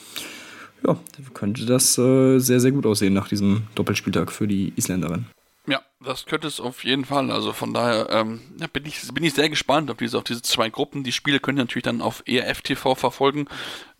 ja, 0.86 0.97
könnte 1.34 1.65
das 1.65 1.97
äh, 1.97 2.39
sehr, 2.39 2.59
sehr 2.59 2.71
gut 2.71 2.86
aussehen 2.86 3.13
nach 3.13 3.27
diesem 3.27 3.63
Doppelspieltag 3.75 4.32
für 4.32 4.47
die 4.47 4.73
Isländerin. 4.75 5.25
Ja, 5.67 5.82
das 6.03 6.25
könnte 6.25 6.47
es 6.47 6.59
auf 6.59 6.84
jeden 6.84 7.05
Fall. 7.05 7.29
Also 7.29 7.53
von 7.53 7.73
daher 7.73 8.09
ähm, 8.09 8.41
ja, 8.59 8.65
bin, 8.65 8.86
ich, 8.86 9.01
bin 9.13 9.23
ich 9.23 9.36
sehr 9.36 9.49
gespannt 9.49 9.91
auf 9.91 9.97
diese, 9.97 10.17
auf 10.17 10.23
diese 10.23 10.41
zwei 10.41 10.69
Gruppen. 10.69 11.03
Die 11.03 11.11
Spiele 11.11 11.39
könnt 11.39 11.59
ihr 11.59 11.63
natürlich 11.63 11.84
dann 11.84 12.01
auf 12.01 12.23
ERF-TV 12.25 12.95
verfolgen. 12.95 13.47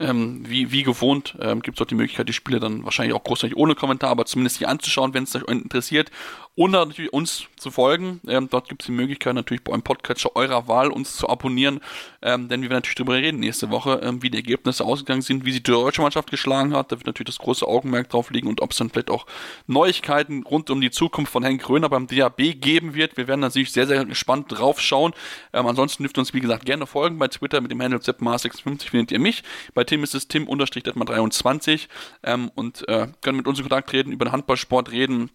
Ähm, 0.02 0.44
wie, 0.48 0.72
wie 0.72 0.84
gewohnt 0.84 1.38
ähm, 1.40 1.62
gibt 1.62 1.78
es 1.78 1.82
auch 1.82 1.88
die 1.88 1.96
Möglichkeit, 1.96 2.28
die 2.28 2.34
Spiele 2.34 2.60
dann 2.60 2.84
wahrscheinlich 2.84 3.16
auch 3.16 3.24
großartig 3.24 3.56
ohne 3.56 3.76
Kommentar, 3.76 4.10
aber 4.10 4.26
zumindest 4.26 4.58
hier 4.58 4.70
anzuschauen, 4.70 5.14
wenn 5.14 5.24
es 5.24 5.36
euch 5.36 5.44
interessiert. 5.48 6.10
Und 6.54 6.72
natürlich 6.72 7.14
uns 7.14 7.46
zu 7.56 7.72
folgen. 7.72 8.20
Ähm, 8.28 8.50
dort 8.50 8.68
gibt 8.68 8.82
es 8.82 8.88
die 8.88 8.92
Möglichkeit 8.92 9.36
natürlich 9.36 9.64
bei 9.64 9.72
einem 9.72 9.84
Podcatcher 9.84 10.36
eurer 10.36 10.68
Wahl 10.68 10.92
uns 10.92 11.16
zu 11.16 11.30
abonnieren, 11.30 11.80
ähm, 12.22 12.50
denn 12.50 12.62
wir 12.62 12.70
werden 12.70 12.80
natürlich 12.80 12.96
darüber 12.96 13.16
reden 13.16 13.40
nächste 13.40 13.70
Woche, 13.70 14.02
ähm, 14.04 14.22
wie 14.22 14.30
die 14.30 14.38
Ergebnisse 14.38 14.84
ausgegangen 14.84 15.22
sind, 15.22 15.46
wie 15.46 15.54
sie 15.54 15.64
die 15.64 15.72
deutsche 15.72 16.02
Mannschaft 16.02 16.30
geschlagen 16.30 16.76
hat. 16.76 16.92
Da 16.92 16.98
wird 16.98 17.08
natürlich 17.08 17.28
das 17.28 17.38
große 17.38 17.66
Augenmerk 17.66 18.10
drauf 18.10 18.32
liegen 18.32 18.50
und 18.50 18.62
ob 18.62 18.72
es 18.72 18.78
dann 18.78 18.90
vielleicht 18.90 19.10
auch 19.10 19.26
Neuigkeiten 19.68 20.44
rund 20.44 20.70
um 20.70 20.82
die 20.82 20.92
Zukunft 20.92 21.32
von 21.32 21.44
Henk 21.44 21.70
Röhner 21.70 21.88
beim 21.88 22.08
DAB 22.08 22.60
geben 22.60 22.96
wird. 22.96 23.16
Wir 23.16 23.28
werden 23.30 23.40
natürlich 23.40 23.72
sehr, 23.72 23.88
sehr 23.88 24.04
gespannt 24.04 24.48
drauf 24.50 24.82
schauen. 24.82 25.14
Ähm, 25.54 25.66
ansonsten 25.68 26.04
dürft 26.04 26.18
ihr 26.18 26.22
uns, 26.22 26.34
wie 26.34 26.42
gesagt, 26.42 26.66
gerne 26.66 26.86
folgen. 26.86 27.18
Bei 27.18 27.30
Twitter 27.30 27.62
mit 27.62 27.72
dem 27.72 27.82
Handle 27.82 28.00
ZMAR56 28.00 28.90
findet 28.90 29.12
ihr 29.14 29.20
mich. 29.20 29.44
Bei 29.74 29.86
Tim 29.92 30.06
ist 30.06 30.16
es 30.16 30.30
Tim-23 30.30 31.90
ähm, 32.24 32.50
und 32.56 32.88
äh, 32.88 33.08
können 33.20 33.36
mit 33.36 33.46
uns 33.46 33.60
in 33.60 33.66
Kontakt 33.66 33.90
treten, 33.90 34.14
über 34.14 34.24
den 34.24 34.32
Handballsport 34.32 34.90
reden 34.90 35.30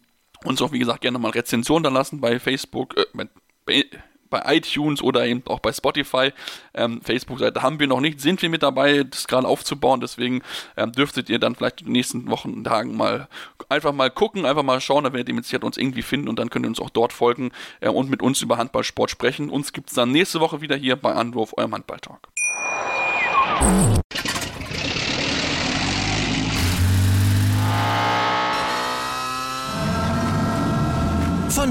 uns 0.45 0.63
auch, 0.63 0.73
wie 0.73 0.79
gesagt, 0.79 1.03
gerne 1.03 1.19
mal 1.19 1.31
Rezensionen 1.31 1.83
da 1.83 1.91
lassen 1.91 2.23
bei 2.23 2.39
Facebook, 2.41 2.97
äh, 2.97 3.05
bei, 3.67 3.85
bei 4.31 4.57
iTunes 4.57 5.03
oder 5.03 5.27
eben 5.27 5.43
auch 5.47 5.61
bei 5.61 5.73
Spotify. 5.73 6.33
Ähm, 6.73 7.03
Facebook-Seite 7.03 7.61
haben 7.61 7.81
wir 7.81 7.87
noch 7.87 8.01
nicht, 8.01 8.19
sind 8.19 8.41
wir 8.41 8.49
mit 8.49 8.63
dabei, 8.63 9.05
das 9.05 9.29
gerade 9.29 9.47
aufzubauen. 9.47 10.01
Deswegen 10.01 10.41
ähm, 10.79 10.93
dürftet 10.93 11.29
ihr 11.29 11.39
dann 11.39 11.55
vielleicht 11.55 11.83
in 11.83 11.89
den 11.89 11.93
nächsten 11.93 12.31
Wochen 12.31 12.55
und 12.55 12.65
Tagen 12.65 12.97
mal 12.97 13.29
einfach 13.69 13.93
mal 13.93 14.11
gucken, 14.11 14.47
einfach 14.47 14.63
mal 14.63 14.81
schauen, 14.81 15.05
da 15.05 15.13
werdet 15.13 15.29
ihr 15.29 15.35
mit 15.35 15.45
Sicherheit 15.45 15.65
uns 15.65 15.77
irgendwie 15.77 16.03
finden 16.03 16.29
und 16.29 16.39
dann 16.39 16.49
könnt 16.49 16.65
ihr 16.65 16.71
uns 16.71 16.81
auch 16.81 16.91
dort 16.91 17.13
folgen 17.13 17.51
äh, 17.81 17.91
und 17.91 18.09
mit 18.09 18.23
uns 18.23 18.41
über 18.41 18.57
Handballsport 18.57 19.11
sprechen. 19.11 19.51
Uns 19.51 19.75
gibt 19.75 19.91
es 19.91 19.97
dann 19.97 20.13
nächste 20.13 20.41
Woche 20.41 20.63
wieder 20.63 20.77
hier 20.77 20.97
bei 20.97 21.13
Anwurf, 21.13 21.53
eurem 21.59 21.75
Handballtalk. 21.75 22.29